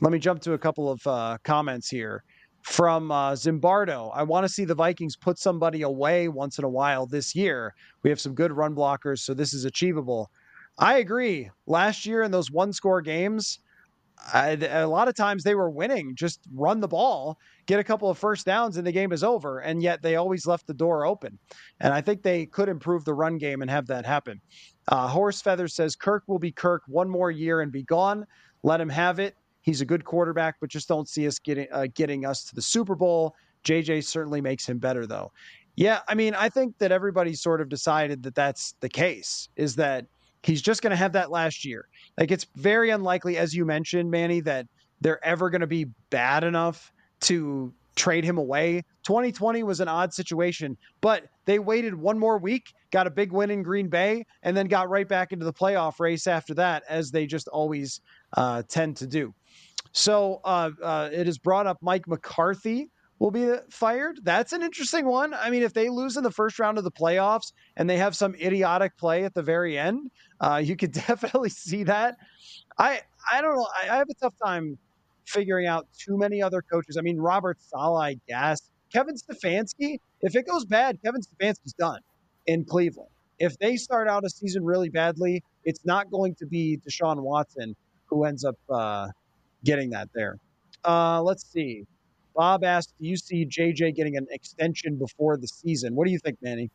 Let 0.00 0.12
me 0.12 0.18
jump 0.18 0.42
to 0.42 0.52
a 0.52 0.58
couple 0.58 0.90
of 0.90 1.04
uh, 1.06 1.38
comments 1.42 1.88
here 1.88 2.22
from 2.62 3.10
uh, 3.10 3.32
Zimbardo. 3.32 4.12
I 4.14 4.22
want 4.22 4.46
to 4.46 4.52
see 4.52 4.64
the 4.64 4.74
Vikings 4.74 5.16
put 5.16 5.38
somebody 5.38 5.82
away 5.82 6.28
once 6.28 6.58
in 6.58 6.64
a 6.64 6.68
while 6.68 7.06
this 7.06 7.34
year. 7.34 7.74
We 8.02 8.10
have 8.10 8.20
some 8.20 8.34
good 8.34 8.52
run 8.52 8.74
blockers, 8.74 9.20
so 9.20 9.34
this 9.34 9.54
is 9.54 9.64
achievable. 9.64 10.30
I 10.78 10.98
agree. 10.98 11.50
Last 11.66 12.06
year 12.06 12.22
in 12.22 12.30
those 12.30 12.50
one 12.50 12.72
score 12.72 13.00
games, 13.00 13.58
I, 14.32 14.50
a 14.70 14.86
lot 14.86 15.08
of 15.08 15.14
times 15.14 15.42
they 15.42 15.54
were 15.54 15.70
winning. 15.70 16.14
Just 16.14 16.40
run 16.52 16.80
the 16.80 16.88
ball, 16.88 17.38
get 17.66 17.80
a 17.80 17.84
couple 17.84 18.10
of 18.10 18.18
first 18.18 18.46
downs, 18.46 18.76
and 18.76 18.86
the 18.86 18.92
game 18.92 19.12
is 19.12 19.24
over. 19.24 19.60
And 19.60 19.82
yet 19.82 20.02
they 20.02 20.16
always 20.16 20.46
left 20.46 20.66
the 20.66 20.74
door 20.74 21.06
open. 21.06 21.38
And 21.80 21.92
I 21.92 22.00
think 22.00 22.22
they 22.22 22.46
could 22.46 22.68
improve 22.68 23.04
the 23.04 23.14
run 23.14 23.38
game 23.38 23.62
and 23.62 23.70
have 23.70 23.86
that 23.86 24.04
happen. 24.04 24.40
Uh, 24.88 25.08
Horse 25.08 25.40
Feather 25.40 25.68
says 25.68 25.96
Kirk 25.96 26.24
will 26.26 26.38
be 26.38 26.52
Kirk 26.52 26.82
one 26.86 27.08
more 27.08 27.30
year 27.30 27.60
and 27.60 27.70
be 27.72 27.82
gone. 27.82 28.26
Let 28.62 28.80
him 28.80 28.88
have 28.88 29.18
it. 29.18 29.36
He's 29.60 29.80
a 29.80 29.86
good 29.86 30.04
quarterback, 30.04 30.56
but 30.60 30.70
just 30.70 30.88
don't 30.88 31.08
see 31.08 31.26
us 31.26 31.38
getting 31.38 31.68
uh, 31.72 31.88
getting 31.94 32.24
us 32.24 32.44
to 32.44 32.54
the 32.54 32.62
Super 32.62 32.94
Bowl. 32.94 33.34
JJ 33.64 34.04
certainly 34.04 34.40
makes 34.40 34.66
him 34.66 34.78
better, 34.78 35.06
though. 35.06 35.30
Yeah, 35.76 36.00
I 36.08 36.14
mean, 36.14 36.34
I 36.34 36.48
think 36.48 36.78
that 36.78 36.90
everybody 36.90 37.34
sort 37.34 37.60
of 37.60 37.68
decided 37.68 38.22
that 38.22 38.34
that's 38.34 38.74
the 38.80 38.88
case. 38.88 39.48
Is 39.56 39.76
that 39.76 40.06
he's 40.42 40.62
just 40.62 40.82
going 40.82 40.90
to 40.90 40.96
have 40.96 41.12
that 41.12 41.30
last 41.30 41.64
year? 41.64 41.88
Like 42.18 42.32
it's 42.32 42.46
very 42.56 42.90
unlikely, 42.90 43.36
as 43.36 43.54
you 43.54 43.64
mentioned, 43.64 44.10
Manny, 44.10 44.40
that 44.40 44.66
they're 45.00 45.24
ever 45.24 45.50
going 45.50 45.60
to 45.60 45.68
be 45.68 45.86
bad 46.10 46.42
enough 46.42 46.92
to 47.20 47.72
trade 47.94 48.24
him 48.24 48.38
away. 48.38 48.82
2020 49.04 49.62
was 49.62 49.80
an 49.80 49.88
odd 49.88 50.12
situation, 50.12 50.76
but 51.00 51.24
they 51.44 51.58
waited 51.58 51.94
one 51.94 52.18
more 52.18 52.38
week, 52.38 52.72
got 52.90 53.06
a 53.06 53.10
big 53.10 53.32
win 53.32 53.50
in 53.50 53.62
Green 53.62 53.88
Bay, 53.88 54.24
and 54.42 54.56
then 54.56 54.66
got 54.66 54.88
right 54.88 55.08
back 55.08 55.32
into 55.32 55.44
the 55.44 55.52
playoff 55.52 56.00
race 56.00 56.26
after 56.26 56.54
that, 56.54 56.82
as 56.88 57.10
they 57.10 57.26
just 57.26 57.48
always 57.48 58.00
uh, 58.36 58.62
tend 58.68 58.96
to 58.96 59.06
do. 59.06 59.32
So 59.92 60.40
uh, 60.44 60.70
uh, 60.82 61.10
it 61.12 61.26
has 61.26 61.38
brought 61.38 61.66
up 61.66 61.78
Mike 61.80 62.06
McCarthy 62.08 62.90
will 63.18 63.30
be 63.30 63.52
fired. 63.70 64.20
That's 64.22 64.52
an 64.52 64.62
interesting 64.62 65.06
one. 65.06 65.34
I 65.34 65.50
mean, 65.50 65.62
if 65.62 65.72
they 65.72 65.88
lose 65.88 66.16
in 66.16 66.22
the 66.22 66.30
first 66.30 66.58
round 66.58 66.78
of 66.78 66.84
the 66.84 66.90
playoffs 66.90 67.52
and 67.76 67.88
they 67.88 67.96
have 67.96 68.14
some 68.14 68.34
idiotic 68.36 68.96
play 68.96 69.24
at 69.24 69.34
the 69.34 69.42
very 69.42 69.78
end, 69.78 70.10
uh, 70.40 70.60
you 70.64 70.76
could 70.76 70.92
definitely 71.06 71.50
see 71.50 71.84
that. 71.84 72.16
I 72.78 73.00
I 73.32 73.40
don't 73.40 73.56
know. 73.56 73.66
I, 73.82 73.94
I 73.94 73.96
have 73.96 74.08
a 74.08 74.14
tough 74.14 74.34
time 74.44 74.78
figuring 75.26 75.66
out 75.66 75.86
too 75.98 76.16
many 76.16 76.42
other 76.42 76.62
coaches. 76.62 76.96
I 76.96 77.02
mean, 77.02 77.18
Robert 77.18 77.58
Saleh, 77.60 78.00
I 78.00 78.16
guess. 78.28 78.70
Kevin 78.92 79.16
Stefanski, 79.16 79.98
if 80.22 80.34
it 80.34 80.46
goes 80.46 80.64
bad, 80.64 80.98
Kevin 81.04 81.20
Stefanski's 81.20 81.74
done 81.74 82.00
in 82.46 82.64
Cleveland. 82.64 83.10
If 83.38 83.58
they 83.58 83.76
start 83.76 84.08
out 84.08 84.24
a 84.24 84.30
season 84.30 84.64
really 84.64 84.88
badly, 84.88 85.42
it's 85.64 85.84
not 85.84 86.10
going 86.10 86.34
to 86.36 86.46
be 86.46 86.80
Deshaun 86.88 87.20
Watson 87.20 87.76
who 88.06 88.24
ends 88.24 88.44
up 88.44 88.56
uh, 88.70 89.08
getting 89.64 89.90
that 89.90 90.08
there. 90.14 90.38
Uh, 90.84 91.22
let's 91.22 91.46
see. 91.52 91.84
Bob 92.38 92.62
asked, 92.62 92.94
"Do 93.00 93.08
you 93.08 93.16
see 93.16 93.44
JJ 93.44 93.90
getting 93.96 94.16
an 94.16 94.28
extension 94.30 94.96
before 94.96 95.36
the 95.36 95.48
season? 95.48 95.96
What 95.96 96.06
do 96.06 96.12
you 96.12 96.20
think, 96.20 96.38
Manny?" 96.40 96.70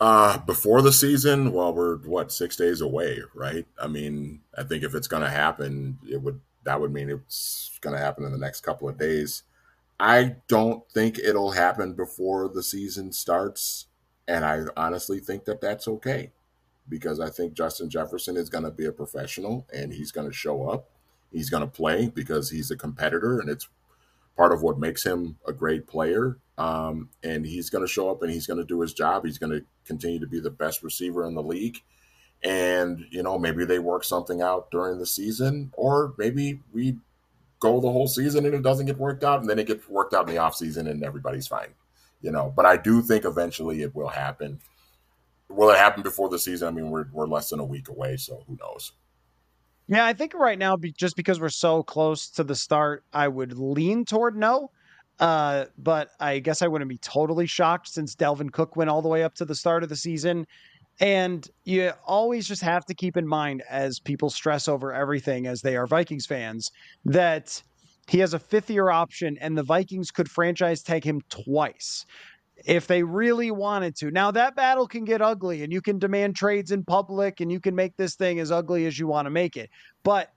Uh, 0.00 0.38
before 0.38 0.80
the 0.80 0.92
season, 0.92 1.52
well, 1.52 1.74
we're 1.74 1.98
what 1.98 2.32
six 2.32 2.56
days 2.56 2.80
away, 2.80 3.20
right? 3.34 3.66
I 3.78 3.86
mean, 3.86 4.40
I 4.56 4.62
think 4.62 4.82
if 4.82 4.94
it's 4.94 5.08
going 5.08 5.22
to 5.22 5.28
happen, 5.28 5.98
it 6.10 6.22
would 6.22 6.40
that 6.64 6.80
would 6.80 6.90
mean 6.90 7.10
it's 7.10 7.78
going 7.82 7.94
to 7.94 8.00
happen 8.02 8.24
in 8.24 8.32
the 8.32 8.38
next 8.38 8.62
couple 8.62 8.88
of 8.88 8.98
days. 8.98 9.42
I 10.00 10.36
don't 10.48 10.82
think 10.92 11.18
it'll 11.18 11.50
happen 11.50 11.92
before 11.92 12.48
the 12.48 12.62
season 12.62 13.12
starts, 13.12 13.88
and 14.26 14.42
I 14.42 14.62
honestly 14.74 15.20
think 15.20 15.44
that 15.44 15.60
that's 15.60 15.86
okay 15.86 16.32
because 16.88 17.20
I 17.20 17.28
think 17.28 17.52
Justin 17.52 17.90
Jefferson 17.90 18.38
is 18.38 18.48
going 18.48 18.64
to 18.64 18.70
be 18.70 18.86
a 18.86 18.92
professional 18.92 19.66
and 19.70 19.92
he's 19.92 20.12
going 20.12 20.26
to 20.26 20.32
show 20.32 20.68
up. 20.68 20.88
He's 21.34 21.50
going 21.50 21.62
to 21.62 21.66
play 21.66 22.08
because 22.08 22.48
he's 22.48 22.70
a 22.70 22.76
competitor, 22.76 23.40
and 23.40 23.50
it's 23.50 23.68
part 24.36 24.52
of 24.52 24.62
what 24.62 24.78
makes 24.78 25.04
him 25.04 25.36
a 25.46 25.52
great 25.52 25.86
player. 25.86 26.38
Um, 26.56 27.08
and 27.22 27.44
he's 27.44 27.70
going 27.70 27.84
to 27.84 27.92
show 27.92 28.10
up 28.10 28.22
and 28.22 28.30
he's 28.30 28.46
going 28.46 28.58
to 28.58 28.64
do 28.64 28.80
his 28.80 28.92
job. 28.92 29.24
He's 29.24 29.38
going 29.38 29.52
to 29.52 29.64
continue 29.84 30.20
to 30.20 30.26
be 30.26 30.38
the 30.38 30.50
best 30.50 30.82
receiver 30.82 31.24
in 31.26 31.34
the 31.34 31.42
league. 31.42 31.82
And, 32.42 33.06
you 33.10 33.22
know, 33.22 33.38
maybe 33.38 33.64
they 33.64 33.78
work 33.78 34.04
something 34.04 34.40
out 34.40 34.70
during 34.70 34.98
the 34.98 35.06
season, 35.06 35.72
or 35.76 36.14
maybe 36.18 36.60
we 36.72 36.98
go 37.58 37.80
the 37.80 37.90
whole 37.90 38.06
season 38.06 38.44
and 38.44 38.54
it 38.54 38.62
doesn't 38.62 38.86
get 38.86 38.98
worked 38.98 39.24
out, 39.24 39.40
and 39.40 39.48
then 39.48 39.58
it 39.58 39.66
gets 39.66 39.88
worked 39.88 40.14
out 40.14 40.28
in 40.28 40.34
the 40.34 40.40
offseason 40.40 40.88
and 40.88 41.02
everybody's 41.02 41.46
fine, 41.46 41.74
you 42.20 42.30
know. 42.30 42.52
But 42.54 42.66
I 42.66 42.76
do 42.76 43.00
think 43.00 43.24
eventually 43.24 43.82
it 43.82 43.94
will 43.94 44.08
happen. 44.08 44.60
Will 45.48 45.70
it 45.70 45.78
happen 45.78 46.02
before 46.02 46.28
the 46.28 46.38
season? 46.38 46.68
I 46.68 46.70
mean, 46.70 46.90
we're, 46.90 47.06
we're 47.12 47.26
less 47.26 47.48
than 47.48 47.60
a 47.60 47.64
week 47.64 47.88
away, 47.88 48.16
so 48.18 48.44
who 48.46 48.58
knows? 48.60 48.92
Yeah, 49.86 50.06
I 50.06 50.14
think 50.14 50.32
right 50.34 50.58
now, 50.58 50.76
just 50.96 51.16
because 51.16 51.40
we're 51.40 51.50
so 51.50 51.82
close 51.82 52.28
to 52.30 52.44
the 52.44 52.54
start, 52.54 53.04
I 53.12 53.28
would 53.28 53.58
lean 53.58 54.04
toward 54.04 54.36
no. 54.36 54.70
Uh, 55.20 55.66
but 55.78 56.10
I 56.18 56.38
guess 56.40 56.62
I 56.62 56.66
wouldn't 56.66 56.88
be 56.88 56.98
totally 56.98 57.46
shocked 57.46 57.88
since 57.88 58.16
Dalvin 58.16 58.50
Cook 58.50 58.76
went 58.76 58.90
all 58.90 59.02
the 59.02 59.08
way 59.08 59.22
up 59.22 59.34
to 59.36 59.44
the 59.44 59.54
start 59.54 59.82
of 59.82 59.88
the 59.88 59.96
season. 59.96 60.46
And 61.00 61.48
you 61.64 61.92
always 62.06 62.48
just 62.48 62.62
have 62.62 62.84
to 62.86 62.94
keep 62.94 63.16
in 63.16 63.26
mind 63.26 63.62
as 63.68 64.00
people 64.00 64.30
stress 64.30 64.68
over 64.68 64.92
everything 64.92 65.46
as 65.46 65.60
they 65.60 65.76
are 65.76 65.86
Vikings 65.86 66.26
fans 66.26 66.70
that 67.04 67.62
he 68.08 68.18
has 68.18 68.34
a 68.34 68.38
fifth 68.38 68.70
year 68.70 68.90
option 68.90 69.36
and 69.40 69.56
the 69.56 69.62
Vikings 69.62 70.10
could 70.10 70.30
franchise 70.30 70.82
tag 70.82 71.04
him 71.04 71.20
twice 71.30 72.04
if 72.64 72.86
they 72.86 73.02
really 73.02 73.50
wanted 73.50 73.96
to. 73.96 74.10
Now 74.10 74.30
that 74.30 74.56
battle 74.56 74.86
can 74.86 75.04
get 75.04 75.20
ugly 75.20 75.62
and 75.62 75.72
you 75.72 75.80
can 75.80 75.98
demand 75.98 76.36
trades 76.36 76.70
in 76.70 76.84
public 76.84 77.40
and 77.40 77.52
you 77.52 77.60
can 77.60 77.74
make 77.74 77.96
this 77.96 78.14
thing 78.14 78.40
as 78.40 78.50
ugly 78.50 78.86
as 78.86 78.98
you 78.98 79.06
want 79.06 79.26
to 79.26 79.30
make 79.30 79.56
it. 79.56 79.70
But 80.02 80.30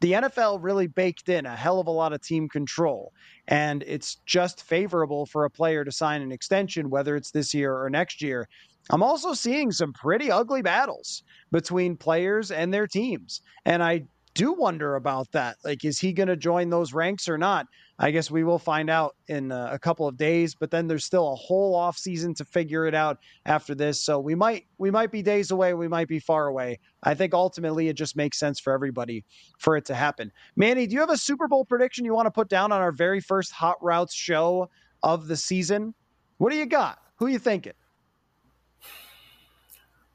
the 0.00 0.12
NFL 0.12 0.62
really 0.62 0.86
baked 0.86 1.28
in 1.28 1.46
a 1.46 1.54
hell 1.54 1.78
of 1.78 1.86
a 1.86 1.90
lot 1.90 2.12
of 2.12 2.22
team 2.22 2.48
control. 2.48 3.12
And 3.48 3.82
it's 3.86 4.16
just 4.26 4.62
favorable 4.62 5.26
for 5.26 5.44
a 5.44 5.50
player 5.50 5.84
to 5.84 5.92
sign 5.92 6.22
an 6.22 6.32
extension, 6.32 6.88
whether 6.88 7.16
it's 7.16 7.30
this 7.30 7.52
year 7.52 7.76
or 7.76 7.90
next 7.90 8.22
year. 8.22 8.48
I'm 8.88 9.02
also 9.02 9.34
seeing 9.34 9.70
some 9.70 9.92
pretty 9.92 10.30
ugly 10.30 10.62
battles 10.62 11.22
between 11.52 11.96
players 11.96 12.50
and 12.50 12.72
their 12.72 12.86
teams. 12.86 13.42
And 13.66 13.82
I 13.82 14.04
do 14.34 14.52
wonder 14.52 14.96
about 14.96 15.30
that. 15.32 15.56
Like, 15.64 15.84
is 15.84 15.98
he 15.98 16.12
going 16.12 16.28
to 16.28 16.36
join 16.36 16.70
those 16.70 16.94
ranks 16.94 17.28
or 17.28 17.36
not? 17.36 17.66
I 18.02 18.10
guess 18.12 18.30
we 18.30 18.44
will 18.44 18.58
find 18.58 18.88
out 18.88 19.14
in 19.28 19.52
uh, 19.52 19.68
a 19.70 19.78
couple 19.78 20.08
of 20.08 20.16
days. 20.16 20.54
But 20.54 20.70
then 20.70 20.88
there's 20.88 21.04
still 21.04 21.30
a 21.30 21.36
whole 21.36 21.74
off 21.74 21.98
season 21.98 22.32
to 22.34 22.46
figure 22.46 22.86
it 22.86 22.94
out 22.94 23.18
after 23.44 23.74
this. 23.74 24.02
So 24.02 24.18
we 24.18 24.34
might 24.34 24.64
we 24.78 24.90
might 24.90 25.12
be 25.12 25.20
days 25.20 25.50
away. 25.50 25.74
We 25.74 25.86
might 25.86 26.08
be 26.08 26.18
far 26.18 26.46
away. 26.46 26.80
I 27.02 27.14
think 27.14 27.34
ultimately 27.34 27.88
it 27.88 27.94
just 27.94 28.16
makes 28.16 28.38
sense 28.38 28.58
for 28.58 28.72
everybody 28.72 29.26
for 29.58 29.76
it 29.76 29.84
to 29.86 29.94
happen. 29.94 30.32
Manny, 30.56 30.86
do 30.86 30.94
you 30.94 31.00
have 31.00 31.10
a 31.10 31.16
Super 31.18 31.46
Bowl 31.46 31.66
prediction 31.66 32.06
you 32.06 32.14
want 32.14 32.24
to 32.24 32.30
put 32.30 32.48
down 32.48 32.72
on 32.72 32.80
our 32.80 32.90
very 32.90 33.20
first 33.20 33.52
Hot 33.52 33.76
Routez 33.82 34.14
show 34.14 34.70
of 35.02 35.28
the 35.28 35.36
season? 35.36 35.92
What 36.38 36.50
do 36.50 36.56
you 36.56 36.66
got? 36.66 37.00
Who 37.16 37.26
you 37.26 37.38
thinking? 37.38 37.74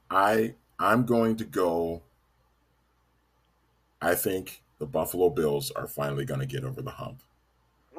I 0.10 0.56
I'm 0.80 1.06
going 1.06 1.36
to 1.36 1.46
go 1.46 2.02
I 4.02 4.16
think 4.16 4.64
the 4.80 4.88
Buffalo 4.88 5.30
Bills 5.30 5.70
are 5.72 5.88
finally 5.88 6.26
going 6.26 6.40
to 6.40 6.46
get 6.48 6.64
over 6.64 6.82
the 6.82 6.92
hump. 6.92 7.22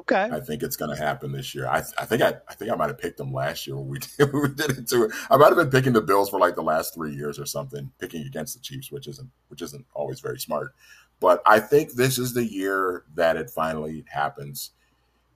Okay. 0.09 0.33
I 0.33 0.39
think 0.39 0.63
it's 0.63 0.77
going 0.77 0.95
to 0.95 1.01
happen 1.01 1.33
this 1.33 1.53
year. 1.53 1.67
I, 1.67 1.79
I 1.97 2.05
think 2.05 2.21
I, 2.21 2.35
I 2.47 2.53
think 2.53 2.71
I 2.71 2.75
might 2.75 2.87
have 2.87 2.97
picked 2.97 3.17
them 3.17 3.33
last 3.33 3.67
year 3.67 3.75
when 3.75 3.87
we 3.89 3.99
did, 4.17 4.31
when 4.31 4.41
we 4.41 4.47
did 4.49 4.77
it 4.77 4.87
too. 4.87 5.11
I 5.29 5.35
might 5.35 5.47
have 5.47 5.57
been 5.57 5.69
picking 5.69 5.93
the 5.93 6.01
Bills 6.01 6.29
for 6.29 6.39
like 6.39 6.55
the 6.55 6.63
last 6.63 6.93
three 6.93 7.13
years 7.13 7.37
or 7.37 7.45
something, 7.45 7.91
picking 7.99 8.25
against 8.25 8.55
the 8.55 8.61
Chiefs, 8.61 8.91
which 8.91 9.07
isn't 9.07 9.29
which 9.49 9.61
isn't 9.61 9.85
always 9.93 10.21
very 10.21 10.39
smart. 10.39 10.73
But 11.19 11.41
I 11.45 11.59
think 11.59 11.93
this 11.93 12.17
is 12.17 12.33
the 12.33 12.45
year 12.45 13.03
that 13.15 13.35
it 13.35 13.49
finally 13.49 14.05
happens, 14.07 14.71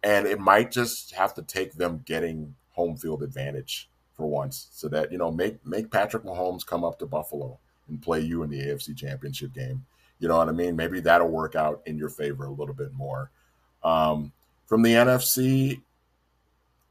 and 0.03 0.26
it 0.26 0.39
might 0.39 0.72
just 0.72 1.15
have 1.15 1.34
to 1.34 1.41
take 1.41 1.74
them 1.74 2.03
getting 2.05 2.55
home 2.72 2.95
field 2.95 3.24
advantage 3.24 3.89
for 4.15 4.28
once, 4.28 4.67
so 4.72 4.88
that 4.88 5.11
you 5.11 5.17
know 5.17 5.32
make 5.32 5.65
make 5.65 5.91
Patrick 5.91 6.24
Mahomes 6.24 6.65
come 6.65 6.86
up 6.86 6.97
to 6.99 7.05
Buffalo 7.05 7.59
and 7.89 8.01
play 8.01 8.22
you 8.22 8.43
in 8.43 8.49
the 8.49 8.61
AFC 8.61 8.95
Championship 8.95 9.53
game 9.53 9.86
you 10.22 10.28
know 10.28 10.38
what 10.38 10.47
I 10.49 10.51
mean? 10.51 10.76
Maybe 10.76 10.99
that'll 10.99 11.28
work 11.28 11.55
out 11.55 11.82
in 11.88 11.97
your 11.97 12.07
favor 12.07 12.45
a 12.45 12.51
little 12.51 12.76
bit 12.76 12.93
more. 12.93 13.32
Um, 13.84 14.32
from 14.72 14.84
the 14.84 14.93
NFC, 14.93 15.82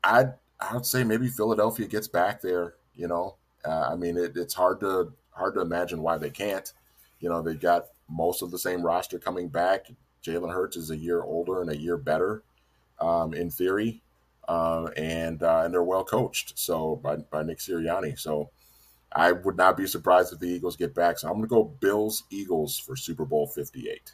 I'd 0.05 0.35
I 0.61 0.74
would 0.74 0.85
say 0.85 1.03
maybe 1.03 1.28
Philadelphia 1.28 1.87
gets 1.87 2.09
back 2.09 2.43
there. 2.43 2.74
You 2.95 3.09
know, 3.09 3.37
uh, 3.64 3.89
I 3.91 3.97
mean, 3.97 4.18
it, 4.18 4.37
it's 4.37 4.53
hard 4.53 4.81
to 4.81 5.14
hard 5.31 5.55
to 5.55 5.62
imagine 5.62 6.03
why 6.03 6.18
they 6.18 6.28
can't. 6.28 6.70
You 7.20 7.31
know, 7.31 7.41
they 7.41 7.55
got 7.55 7.87
most 8.07 8.43
of 8.43 8.51
the 8.51 8.59
same 8.59 8.83
roster 8.83 9.18
coming 9.18 9.49
back. 9.49 9.87
Jalen 10.22 10.53
Hurts 10.53 10.76
is 10.76 10.91
a 10.91 10.97
year 10.97 11.22
older 11.22 11.62
and 11.62 11.70
a 11.70 11.76
year 11.76 11.97
better, 11.97 12.43
um, 13.01 13.33
in 13.33 13.49
theory, 13.49 14.03
uh, 14.47 14.91
and 14.99 15.43
uh, 15.43 15.62
and 15.64 15.72
they're 15.72 15.83
well 15.83 16.05
coached. 16.05 16.59
So 16.59 16.97
by 16.97 17.16
by 17.16 17.43
Nick 17.43 17.61
Sirianni. 17.61 18.18
So 18.18 18.51
I 19.12 19.33
would 19.33 19.57
not 19.57 19.78
be 19.78 19.87
surprised 19.87 20.35
if 20.35 20.39
the 20.39 20.51
Eagles 20.51 20.76
get 20.76 20.95
back. 20.95 21.18
So 21.18 21.28
I'm 21.28 21.39
going 21.39 21.45
to 21.45 21.49
go 21.49 21.64
Bills 21.81 22.24
Eagles 22.28 22.78
for 22.78 22.95
Super 22.95 23.24
Bowl 23.24 23.47
58. 23.47 24.12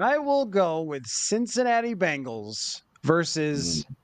I 0.00 0.18
will 0.18 0.46
go 0.46 0.82
with 0.82 1.06
Cincinnati 1.06 1.94
Bengals 1.94 2.82
versus 3.02 3.84
mm. 3.84 3.94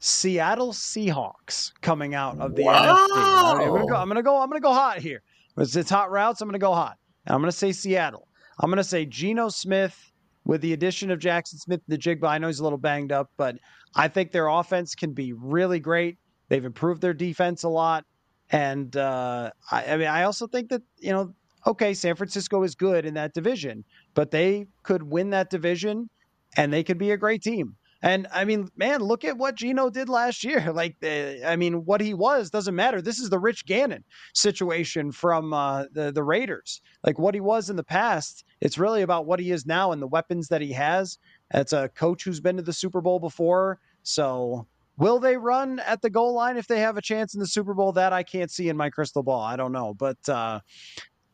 Seattle 0.00 0.72
Seahawks 0.72 1.72
coming 1.80 2.14
out 2.14 2.38
of 2.38 2.54
the 2.54 2.62
wow. 2.62 3.06
NFC. 3.08 3.16
I'm 3.16 3.68
gonna 3.68 3.86
go. 3.86 3.96
I'm 3.96 4.08
gonna 4.08 4.22
go. 4.22 4.40
I'm 4.40 4.48
gonna 4.48 4.60
go 4.60 4.72
hot 4.72 4.98
here. 4.98 5.22
It's, 5.56 5.74
it's 5.74 5.90
hot 5.90 6.10
routes. 6.10 6.40
I'm 6.40 6.48
gonna 6.48 6.58
go 6.58 6.72
hot. 6.72 6.98
And 7.26 7.34
I'm 7.34 7.40
gonna 7.40 7.52
say 7.52 7.72
Seattle. 7.72 8.28
I'm 8.60 8.70
gonna 8.70 8.84
say 8.84 9.04
Geno 9.06 9.48
Smith 9.48 10.12
with 10.44 10.60
the 10.60 10.72
addition 10.72 11.10
of 11.10 11.18
Jaxon 11.18 11.58
Smith-Njigba. 11.58 12.26
I 12.26 12.38
know 12.38 12.46
he's 12.46 12.60
a 12.60 12.62
little 12.62 12.78
banged 12.78 13.12
up, 13.12 13.30
but 13.36 13.56
I 13.94 14.08
think 14.08 14.30
their 14.30 14.48
offense 14.48 14.94
can 14.94 15.12
be 15.12 15.32
really 15.32 15.80
great. 15.80 16.16
They've 16.48 16.64
improved 16.64 17.02
their 17.02 17.12
defense 17.12 17.64
a 17.64 17.68
lot, 17.68 18.04
and 18.50 18.96
uh, 18.96 19.50
I, 19.70 19.84
I 19.84 19.96
mean, 19.96 20.08
I 20.08 20.22
also 20.22 20.46
think 20.46 20.70
that 20.70 20.82
you 20.98 21.10
know, 21.10 21.34
okay, 21.66 21.92
San 21.92 22.14
Francisco 22.14 22.62
is 22.62 22.74
good 22.74 23.04
in 23.04 23.14
that 23.14 23.34
division, 23.34 23.84
but 24.18 24.32
they 24.32 24.66
could 24.82 25.04
win 25.04 25.30
that 25.30 25.48
division, 25.48 26.10
and 26.56 26.72
they 26.72 26.82
could 26.82 26.98
be 26.98 27.12
a 27.12 27.16
great 27.16 27.40
team. 27.40 27.76
And 28.02 28.26
I 28.32 28.44
mean, 28.44 28.68
man, 28.74 29.00
look 29.00 29.24
at 29.24 29.38
what 29.38 29.54
Geno 29.54 29.90
did 29.90 30.08
last 30.08 30.42
year. 30.42 30.72
Like, 30.78 30.96
uh, 31.04 31.46
I 31.46 31.54
mean, 31.54 31.84
what 31.84 32.00
he 32.00 32.14
was 32.14 32.50
doesn't 32.50 32.74
matter. 32.74 33.00
This 33.00 33.20
is 33.20 33.30
the 33.30 33.38
Rich 33.38 33.64
Gannon 33.64 34.02
situation 34.34 35.12
from 35.12 35.52
uh, 35.52 35.84
the 35.92 36.10
the 36.10 36.24
Raiders. 36.24 36.82
Like 37.04 37.16
what 37.16 37.34
he 37.34 37.40
was 37.40 37.70
in 37.70 37.76
the 37.76 37.84
past, 37.84 38.42
it's 38.60 38.76
really 38.76 39.02
about 39.02 39.24
what 39.24 39.38
he 39.38 39.52
is 39.52 39.66
now 39.66 39.92
and 39.92 40.02
the 40.02 40.08
weapons 40.08 40.48
that 40.48 40.62
he 40.62 40.72
has. 40.72 41.16
It's 41.54 41.72
a 41.72 41.88
coach 41.88 42.24
who's 42.24 42.40
been 42.40 42.56
to 42.56 42.62
the 42.62 42.72
Super 42.72 43.00
Bowl 43.00 43.20
before. 43.20 43.78
So, 44.02 44.66
will 44.96 45.20
they 45.20 45.36
run 45.36 45.78
at 45.78 46.02
the 46.02 46.10
goal 46.10 46.34
line 46.34 46.56
if 46.56 46.66
they 46.66 46.80
have 46.80 46.96
a 46.96 47.02
chance 47.02 47.34
in 47.34 47.40
the 47.40 47.46
Super 47.46 47.72
Bowl? 47.72 47.92
That 47.92 48.12
I 48.12 48.24
can't 48.24 48.50
see 48.50 48.68
in 48.68 48.76
my 48.76 48.90
crystal 48.90 49.22
ball. 49.22 49.42
I 49.42 49.54
don't 49.54 49.70
know, 49.70 49.94
but 49.94 50.28
uh, 50.28 50.58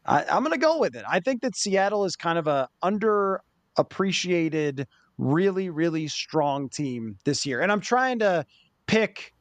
I, 0.07 0.25
I'm 0.25 0.43
going 0.43 0.53
to 0.53 0.59
go 0.59 0.79
with 0.79 0.97
it. 0.97 1.05
I 1.09 1.21
think 1.21 1.43
that 1.43 1.57
Seattle 1.57 2.05
is 2.05 2.17
kind 2.17 2.39
of 2.39 2.47
a 2.47 2.69
underappreciated 2.83 4.87
really, 5.19 5.71
really 5.71 6.09
strong 6.09 6.69
team 6.69 7.17
this 7.25 7.47
year. 7.47 7.61
And 7.61 7.71
I'm 7.71 7.81
trying 7.81 8.19
to 8.19 8.45
pick, 8.87 9.33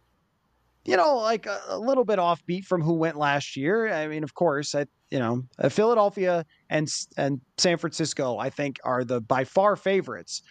you 0.86 0.97
know, 0.97 1.18
like 1.18 1.45
a, 1.45 1.59
a, 1.70 1.80
little 1.80 2.05
bit 2.05 2.20
offbeat 2.20 2.66
from 2.66 2.82
who 2.82 2.93
went 2.93 3.18
last 3.18 3.55
year. 3.55 3.91
I 3.91 4.07
mean, 4.07 4.24
of 4.24 4.34
course, 4.34 4.76
I, 4.76 4.86
you 5.09 5.20
know, 5.20 5.43
uh, 5.59 5.70
Philadelphia 5.70 6.45
and 6.70 6.91
and 7.18 7.41
San 7.57 7.78
Francisco, 7.78 8.38
I 8.38 8.49
think, 8.49 8.80
are 8.84 9.03
the 9.03 9.22
by 9.22 9.43
far 9.43 9.76
favorites. 9.76 10.41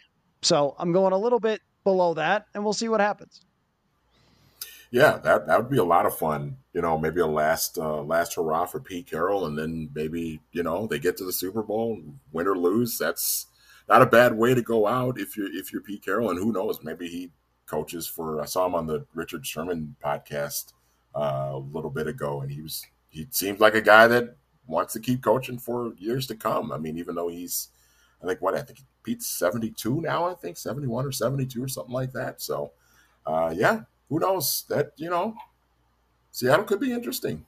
So 0.43 0.75
I'm 0.79 0.93
going 0.93 1.13
a 1.13 1.19
little 1.19 1.41
bit 1.41 1.61
below 1.85 2.15
that, 2.15 2.47
and 2.55 2.65
we'll 2.65 2.73
see 2.73 2.89
what 2.89 3.01
happens. 3.01 3.41
Yeah, 4.93 5.17
that 5.25 5.47
that 5.47 5.59
would 5.59 5.71
be 5.71 5.79
a 5.79 5.85
lot 5.85 6.07
of 6.07 6.17
fun. 6.19 6.59
You 6.75 6.83
know, 6.83 6.99
maybe 6.99 7.21
a 7.21 7.27
last 7.27 7.79
uh, 7.79 8.03
last 8.03 8.35
hurrah 8.35 8.67
for 8.67 8.81
Pete 8.81 9.07
Carroll, 9.07 9.47
and 9.47 9.59
then 9.59 9.91
maybe 9.95 10.41
you 10.53 10.63
know 10.63 10.87
they 10.87 10.99
get 10.99 11.17
to 11.19 11.25
the 11.25 11.33
Super 11.33 11.63
Bowl, 11.63 11.99
win 12.31 12.47
or 12.47 12.57
lose. 12.59 12.99
That's 12.99 13.47
not 13.89 14.03
a 14.03 14.07
bad 14.07 14.37
way 14.37 14.55
to 14.55 14.63
go 14.63 14.87
out 14.87 15.19
if 15.19 15.37
you're 15.37 15.53
if 15.55 15.73
you're 15.73 15.83
Pete 15.83 16.05
Carroll, 16.05 16.31
and 16.31 16.39
who 16.39 16.53
knows, 16.53 16.81
maybe 16.83 17.09
he 17.09 17.31
coaches 17.67 18.07
for. 18.07 18.41
I 18.43 18.45
saw 18.45 18.67
him 18.67 18.75
on 18.75 18.87
the 18.87 19.07
Richard 19.15 19.47
Sherman 19.47 19.97
podcast 20.05 20.75
uh, 21.17 21.53
a 21.55 21.59
little 21.73 21.91
bit 21.91 22.07
ago, 22.07 22.43
and 22.43 22.51
he 22.51 22.61
was 22.61 22.85
he 23.09 23.27
seems 23.31 23.61
like 23.61 23.75
a 23.75 23.81
guy 23.83 24.07
that 24.09 24.37
wants 24.67 24.93
to 24.93 25.01
keep 25.01 25.23
coaching 25.23 25.59
for 25.59 25.95
years 25.97 26.27
to 26.29 26.35
come. 26.37 26.71
I 26.71 26.77
mean, 26.79 26.99
even 26.99 27.15
though 27.15 27.29
he's, 27.29 27.69
I 28.23 28.27
think 28.27 28.43
what 28.43 28.55
I 28.55 28.63
think 28.63 28.81
Pete's 29.05 29.27
seventy 29.27 29.71
two 29.71 30.03
now, 30.03 30.27
I 30.31 30.35
think 30.35 30.59
seventy 30.59 30.87
one 30.87 31.07
or 31.07 31.13
seventy 31.13 31.47
two 31.47 31.65
or 31.65 31.69
something 31.69 31.95
like 31.95 32.13
that. 32.13 32.43
So, 32.43 32.73
uh, 33.27 33.55
yeah, 33.57 33.83
who 34.09 34.19
knows 34.19 34.65
that 34.69 34.93
you 34.97 35.11
know, 35.11 35.35
Seattle 36.31 36.65
could 36.65 36.81
be 36.81 36.93
interesting. 36.93 37.45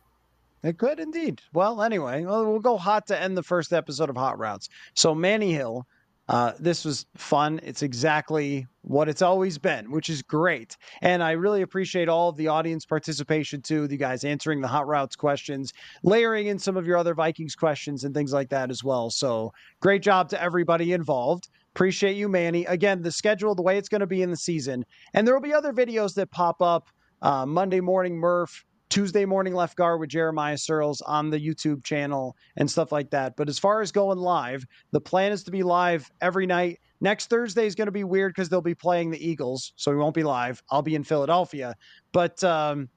It 0.62 0.78
could 0.78 0.98
indeed. 0.98 1.42
Well, 1.52 1.82
anyway, 1.82 2.24
well, 2.24 2.58
go 2.58 2.78
hot 2.78 3.06
to 3.08 3.20
end 3.20 3.36
the 3.36 3.42
first 3.42 3.72
episode 3.72 4.08
of 4.08 4.16
Hot 4.16 4.38
Routez. 4.38 4.70
So 4.94 5.14
Manny 5.14 5.52
Hill 5.52 5.86
uh, 6.28 6.52
this 6.58 6.84
was 6.84 7.04
fun. 7.16 7.60
It's 7.62 7.82
exactly 7.82 8.66
what 8.80 9.08
it's 9.08 9.20
always 9.20 9.58
been, 9.58 9.90
which 9.90 10.08
is 10.08 10.22
great. 10.22 10.76
And 11.02 11.22
I 11.22 11.32
really 11.32 11.60
appreciate 11.60 12.08
all 12.08 12.30
of 12.30 12.36
the 12.36 12.48
audience 12.48 12.86
participation 12.86 13.60
too. 13.60 13.86
You 13.90 13.98
guys 13.98 14.24
answering 14.24 14.62
the 14.62 14.68
hot 14.68 14.86
routes 14.86 15.16
questions, 15.16 15.72
layering 16.02 16.46
in 16.46 16.58
some 16.58 16.78
of 16.78 16.86
your 16.86 16.96
other 16.96 17.14
Vikings 17.14 17.54
questions 17.54 18.04
and 18.04 18.14
things 18.14 18.32
like 18.32 18.48
that 18.50 18.70
as 18.70 18.82
well. 18.82 19.10
So 19.10 19.52
great 19.80 20.02
job 20.02 20.30
to 20.30 20.42
everybody 20.42 20.92
involved. 20.92 21.48
Appreciate 21.74 22.16
you, 22.16 22.28
Manny. 22.28 22.64
Again, 22.66 23.02
the 23.02 23.10
schedule, 23.10 23.56
the 23.56 23.62
way 23.62 23.78
it's 23.78 23.88
going 23.88 24.00
to 24.00 24.06
be 24.06 24.22
in 24.22 24.30
the 24.30 24.36
season, 24.36 24.84
and 25.12 25.26
there 25.26 25.34
will 25.34 25.42
be 25.42 25.52
other 25.52 25.72
videos 25.72 26.14
that 26.14 26.30
pop 26.30 26.62
up. 26.62 26.88
Uh, 27.20 27.44
Monday 27.46 27.80
morning, 27.80 28.16
Murph, 28.16 28.64
Tuesday 28.90 29.24
morning 29.24 29.54
left 29.54 29.76
guard 29.76 29.98
with 29.98 30.10
Jeremiah 30.10 30.56
Searles 30.56 31.00
on 31.00 31.30
the 31.30 31.40
YouTube 31.40 31.82
channel 31.82 32.36
and 32.56 32.70
stuff 32.70 32.92
like 32.92 33.10
that. 33.10 33.34
But 33.34 33.48
as 33.48 33.58
far 33.58 33.80
as 33.80 33.90
going 33.90 34.18
live, 34.18 34.64
the 34.92 35.00
plan 35.00 35.32
is 35.32 35.42
to 35.44 35.50
be 35.50 35.64
live 35.64 36.08
every 36.20 36.46
night. 36.46 36.78
Next 37.00 37.28
Thursday 37.28 37.66
is 37.66 37.74
going 37.74 37.86
to 37.86 37.92
be 37.92 38.04
weird 38.04 38.34
because 38.34 38.48
they'll 38.48 38.60
be 38.60 38.76
playing 38.76 39.10
the 39.10 39.26
Eagles, 39.28 39.72
so 39.74 39.90
we 39.90 39.96
won't 39.96 40.14
be 40.14 40.22
live. 40.22 40.62
I'll 40.70 40.82
be 40.82 40.94
in 40.94 41.02
Philadelphia, 41.02 41.74
but 42.12 42.44
um, 42.44 42.88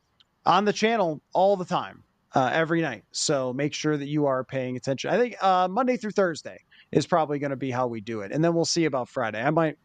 on 0.45 0.65
the 0.65 0.73
channel 0.73 1.19
all 1.33 1.57
the 1.57 1.65
time, 1.65 2.03
uh, 2.35 2.51
every 2.53 2.81
night. 2.81 3.03
So 3.11 3.51
make 3.53 3.73
sure 3.73 3.97
that 3.97 4.07
you 4.07 4.27
are 4.27 4.43
paying 4.43 4.77
attention. 4.77 5.09
I 5.09 5.17
think 5.17 5.41
uh, 5.41 5.67
Monday 5.67 5.97
through 5.97 6.11
Thursday 6.11 6.59
is 6.91 7.05
probably 7.05 7.39
going 7.39 7.51
to 7.51 7.57
be 7.57 7.71
how 7.71 7.87
we 7.87 8.01
do 8.01 8.21
it, 8.21 8.31
and 8.31 8.43
then 8.43 8.53
we'll 8.53 8.65
see 8.65 8.85
about 8.85 9.09
Friday. 9.09 9.41
I 9.41 9.49
might 9.49 9.77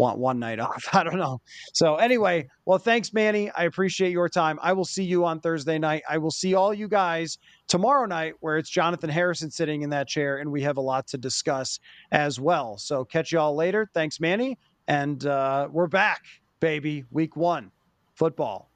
want 0.00 0.18
one 0.18 0.38
night 0.38 0.58
off. 0.58 0.88
I 0.92 1.04
don't 1.04 1.18
know. 1.18 1.40
So, 1.74 1.96
anyway, 1.96 2.48
well, 2.64 2.78
thanks, 2.78 3.12
Manny. 3.12 3.50
I 3.50 3.64
appreciate 3.64 4.10
your 4.10 4.28
time. 4.28 4.58
I 4.62 4.72
will 4.72 4.84
see 4.84 5.04
you 5.04 5.24
on 5.24 5.40
Thursday 5.40 5.78
night. 5.78 6.02
I 6.08 6.18
will 6.18 6.30
see 6.30 6.54
all 6.54 6.74
you 6.74 6.88
guys 6.88 7.38
tomorrow 7.68 8.06
night, 8.06 8.34
where 8.40 8.56
it's 8.56 8.70
Jonathan 8.70 9.10
Harrison 9.10 9.50
sitting 9.50 9.82
in 9.82 9.90
that 9.90 10.08
chair, 10.08 10.38
and 10.38 10.50
we 10.50 10.62
have 10.62 10.78
a 10.78 10.80
lot 10.80 11.06
to 11.08 11.18
discuss 11.18 11.78
as 12.10 12.40
well. 12.40 12.78
So, 12.78 13.04
catch 13.04 13.30
y'all 13.30 13.54
later. 13.54 13.88
Thanks, 13.94 14.18
Manny. 14.18 14.58
And 14.88 15.24
uh, 15.24 15.68
we're 15.70 15.86
back, 15.86 16.22
baby. 16.58 17.04
Week 17.10 17.36
one 17.36 17.70
football. 18.14 18.69